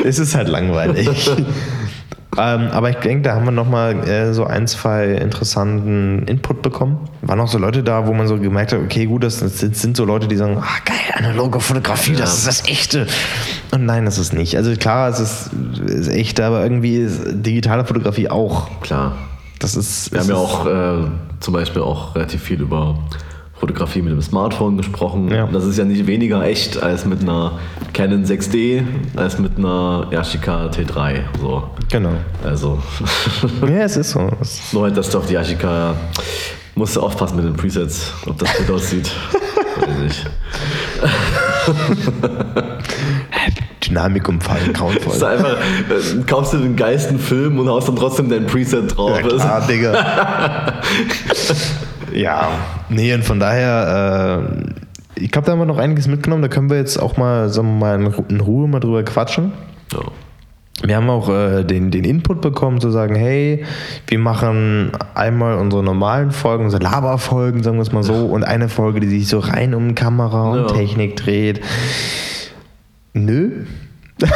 es 0.04 0.18
ist 0.18 0.34
halt 0.34 0.48
langweilig. 0.48 1.30
Ähm, 2.36 2.68
aber 2.72 2.90
ich 2.90 2.96
denke, 2.96 3.22
da 3.28 3.36
haben 3.36 3.44
wir 3.44 3.52
nochmal 3.52 4.08
äh, 4.08 4.32
so 4.32 4.44
ein, 4.44 4.66
zwei 4.66 5.06
interessanten 5.12 6.24
Input 6.26 6.62
bekommen. 6.62 7.08
Waren 7.22 7.38
auch 7.38 7.46
so 7.46 7.58
Leute 7.58 7.84
da, 7.84 8.08
wo 8.08 8.12
man 8.12 8.26
so 8.26 8.38
gemerkt 8.38 8.72
hat, 8.72 8.80
okay, 8.80 9.06
gut, 9.06 9.22
das, 9.22 9.38
das 9.38 9.60
sind, 9.60 9.76
sind 9.76 9.96
so 9.96 10.04
Leute, 10.04 10.26
die 10.26 10.34
sagen, 10.34 10.56
ah, 10.60 10.80
geil, 10.84 10.96
analoge 11.16 11.60
Fotografie, 11.60 12.14
das 12.16 12.38
ist 12.38 12.46
das 12.48 12.66
Echte. 12.68 13.06
Und 13.70 13.86
nein, 13.86 14.04
das 14.04 14.18
ist 14.18 14.32
nicht. 14.32 14.56
Also 14.56 14.74
klar, 14.74 15.10
es 15.10 15.20
ist, 15.20 15.50
ist 15.86 16.08
echt, 16.08 16.40
aber 16.40 16.64
irgendwie 16.64 16.96
ist 16.96 17.20
digitale 17.24 17.84
Fotografie 17.84 18.28
auch. 18.28 18.68
Klar. 18.80 19.14
Das 19.60 19.76
ist. 19.76 20.12
Wir 20.12 20.20
haben 20.20 20.28
ja 20.28 20.34
auch 20.34 20.66
äh, 20.66 21.06
zum 21.40 21.54
Beispiel 21.54 21.82
auch 21.82 22.16
relativ 22.16 22.42
viel 22.42 22.60
über 22.60 22.98
Fotografie 23.56 24.02
mit 24.02 24.12
dem 24.12 24.20
Smartphone 24.20 24.76
gesprochen. 24.76 25.30
Ja. 25.30 25.46
Das 25.46 25.64
ist 25.64 25.78
ja 25.78 25.84
nicht 25.84 26.06
weniger 26.06 26.42
echt 26.44 26.82
als 26.82 27.04
mit 27.04 27.20
einer 27.22 27.52
Canon 27.92 28.24
6D, 28.24 28.82
als 29.16 29.38
mit 29.38 29.56
einer 29.58 30.08
Yashica 30.10 30.66
T3. 30.66 31.20
So. 31.40 31.62
Genau. 31.90 32.10
Also, 32.44 32.82
Ja, 33.62 33.82
es 33.84 33.96
ist 33.96 34.10
so. 34.10 34.28
Nur 34.72 34.82
halt, 34.82 34.96
dass 34.96 35.08
du 35.10 35.18
auf 35.18 35.26
die 35.26 35.34
Yashica 35.34 35.94
musst 36.74 36.96
du 36.96 37.00
aufpassen 37.00 37.36
mit 37.36 37.44
den 37.44 37.54
Presets, 37.54 38.12
ob 38.26 38.36
das 38.38 38.52
gut 38.56 38.70
aussieht. 38.74 39.10
Weiß 39.80 39.98
nicht. 39.98 40.26
Dynamik 43.86 44.28
umfallen, 44.28 44.72
Das 44.72 44.72
ist 44.72 44.78
grauenvoll. 44.78 45.24
einfach, 45.28 45.50
äh, 45.52 46.22
kaufst 46.26 46.52
du 46.54 46.58
den 46.58 46.74
geilsten 46.76 47.18
Film 47.18 47.58
und 47.58 47.68
haust 47.68 47.86
dann 47.88 47.96
trotzdem 47.96 48.28
dein 48.28 48.46
Preset 48.46 48.96
drauf. 48.96 49.20
Ja, 49.20 49.28
klar, 49.28 49.66
Digga. 49.66 50.74
ja, 52.14 52.48
nee, 52.88 53.12
und 53.14 53.24
von 53.24 53.38
daher, 53.40 54.42
äh, 55.16 55.20
ich 55.20 55.30
glaube, 55.30 55.46
da 55.46 55.52
haben 55.52 55.58
wir 55.60 55.66
noch 55.66 55.78
einiges 55.78 56.06
mitgenommen. 56.08 56.42
Da 56.42 56.48
können 56.48 56.70
wir 56.70 56.76
jetzt 56.76 56.96
auch 56.98 57.16
mal, 57.16 57.48
sagen 57.48 57.68
wir 57.78 57.86
mal, 57.86 58.00
in 58.00 58.06
Ru- 58.12 58.30
in 58.30 58.40
Ruhe 58.40 58.68
mal 58.68 58.80
drüber 58.80 59.02
quatschen. 59.02 59.52
Ja. 59.92 60.00
Wir 60.82 60.96
haben 60.96 61.08
auch 61.08 61.28
äh, 61.30 61.62
den, 61.62 61.90
den 61.92 62.04
Input 62.04 62.40
bekommen, 62.40 62.80
zu 62.80 62.90
sagen, 62.90 63.14
hey, 63.14 63.64
wir 64.08 64.18
machen 64.18 64.90
einmal 65.14 65.56
unsere 65.58 65.84
normalen 65.84 66.30
Folgen, 66.32 66.64
unsere 66.64 66.82
Laberfolgen, 66.82 67.62
sagen 67.62 67.76
wir 67.76 67.82
es 67.82 67.92
mal 67.92 68.02
so, 68.02 68.26
und 68.26 68.42
eine 68.42 68.68
Folge, 68.68 68.98
die 69.00 69.08
sich 69.08 69.28
so 69.28 69.38
rein 69.38 69.74
um 69.74 69.94
Kamera 69.94 70.50
und 70.50 70.58
Ja. 70.58 70.66
Technik 70.66 71.16
dreht. 71.16 71.60
Nö. 73.12 73.50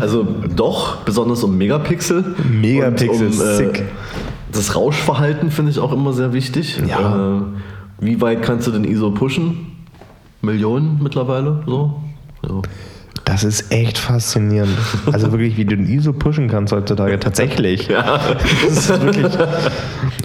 Also 0.00 0.26
doch, 0.54 1.02
besonders 1.04 1.42
um 1.44 1.56
Megapixel. 1.58 2.34
Megapixel, 2.50 3.26
und 3.28 3.32
um, 3.40 3.56
sick. 3.56 3.82
Das 4.52 4.74
Rauschverhalten 4.74 5.50
finde 5.50 5.72
ich 5.72 5.78
auch 5.78 5.92
immer 5.92 6.12
sehr 6.12 6.32
wichtig. 6.32 6.80
Ja. 6.88 7.38
Äh, 7.38 7.42
wie 8.00 8.20
weit 8.20 8.42
kannst 8.42 8.66
du 8.66 8.72
den 8.72 8.84
ISO 8.84 9.10
pushen? 9.10 9.72
Millionen 10.42 11.02
mittlerweile? 11.02 11.62
So? 11.66 12.02
Ja. 12.42 12.62
Das 13.26 13.42
ist 13.42 13.72
echt 13.72 13.98
faszinierend. 13.98 14.78
Also 15.10 15.32
wirklich, 15.32 15.56
wie 15.56 15.64
du 15.64 15.76
den 15.76 15.88
ISO 15.88 16.12
pushen 16.12 16.46
kannst 16.48 16.72
heutzutage. 16.72 17.18
Tatsächlich. 17.18 17.88
Ja. 17.96 18.20
Das 18.64 18.88
ist 18.88 19.02
wirklich. 19.02 19.32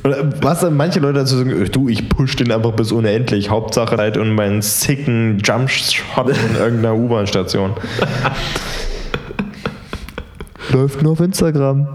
Oder 0.04 0.30
was 0.42 0.60
dann 0.60 0.78
manche 0.78 1.00
Leute 1.00 1.20
dazu 1.20 1.38
sagen, 1.38 1.50
äh, 1.50 1.70
du, 1.70 1.90
ich 1.90 2.10
push 2.10 2.36
den 2.36 2.52
einfach 2.52 2.74
bis 2.74 2.92
unendlich. 2.92 3.50
Hauptsache 3.50 3.98
halt 3.98 4.18
und 4.18 4.36
meinen 4.36 4.62
sicken 4.62 5.40
Jumpshot 5.44 6.30
in 6.30 6.56
irgendeiner 6.58 6.96
U-Bahn-Station. 6.96 7.72
Läuft 10.72 11.02
nur 11.02 11.14
auf 11.14 11.22
Instagram. 11.22 11.88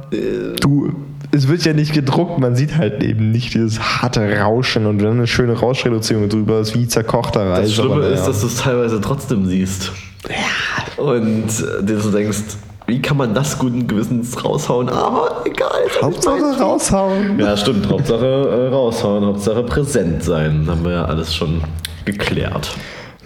Du, 0.60 0.92
es 1.32 1.48
wird 1.48 1.64
ja 1.64 1.72
nicht 1.72 1.92
gedruckt, 1.92 2.38
man 2.38 2.56
sieht 2.56 2.76
halt 2.76 3.02
eben 3.02 3.30
nicht 3.30 3.54
dieses 3.54 3.80
harte 3.80 4.40
Rauschen 4.40 4.86
und 4.86 4.98
dann 4.98 5.12
eine 5.12 5.26
schöne 5.26 5.54
Rauschreduzierung 5.54 6.28
drüber, 6.28 6.60
ist 6.60 6.74
wie 6.74 6.86
zerkochter 6.86 7.50
Reis. 7.50 7.68
Das 7.68 7.74
Schlimme 7.74 8.06
ist, 8.06 8.24
dass 8.24 8.40
du 8.40 8.46
es 8.46 8.56
teilweise 8.56 9.00
trotzdem 9.00 9.46
siehst. 9.46 9.92
Ja. 10.28 11.02
Und 11.02 11.46
äh, 11.48 11.84
dir 11.84 12.00
so 12.00 12.10
denkst, 12.10 12.38
wie 12.86 13.02
kann 13.02 13.16
man 13.16 13.34
das 13.34 13.58
guten 13.58 13.86
Gewissens 13.86 14.44
raushauen? 14.44 14.88
Aber 14.88 15.42
egal. 15.44 15.70
Hauptsache 16.00 16.60
raushauen. 16.60 17.38
Ja, 17.38 17.56
stimmt. 17.56 17.88
Hauptsache 17.88 18.24
äh, 18.24 18.68
raushauen, 18.72 19.24
Hauptsache 19.24 19.62
präsent 19.64 20.22
sein. 20.22 20.66
Haben 20.68 20.84
wir 20.84 20.92
ja 20.92 21.04
alles 21.04 21.34
schon 21.34 21.62
geklärt. 22.04 22.70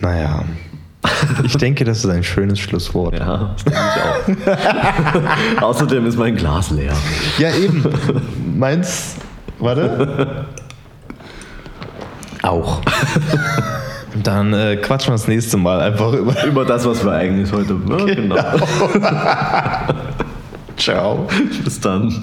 Naja. 0.00 0.44
Ich 1.44 1.56
denke, 1.56 1.84
das 1.84 2.04
ist 2.04 2.10
ein 2.10 2.22
schönes 2.22 2.58
Schlusswort. 2.58 3.18
Ja, 3.18 3.54
das 3.54 3.64
denke 3.64 3.80
ich 3.96 4.48
auch. 5.58 5.62
Außerdem 5.62 6.06
ist 6.06 6.18
mein 6.18 6.36
Glas 6.36 6.70
leer. 6.70 6.92
Ja, 7.38 7.50
eben. 7.54 7.84
Meins. 8.56 9.16
Warte. 9.58 10.46
Auch. 12.42 12.80
Dann 14.22 14.52
äh, 14.52 14.76
quatschen 14.76 15.12
wir 15.12 15.16
das 15.16 15.28
nächste 15.28 15.56
Mal 15.56 15.80
einfach 15.80 16.12
über. 16.12 16.44
Über 16.44 16.64
das, 16.64 16.84
was 16.84 17.04
wir 17.04 17.12
eigentlich 17.12 17.52
heute. 17.52 17.76
Ja, 17.88 18.04
genau. 18.04 18.36
Ciao. 20.76 21.28
Bis 21.64 21.78
dann. 21.80 22.22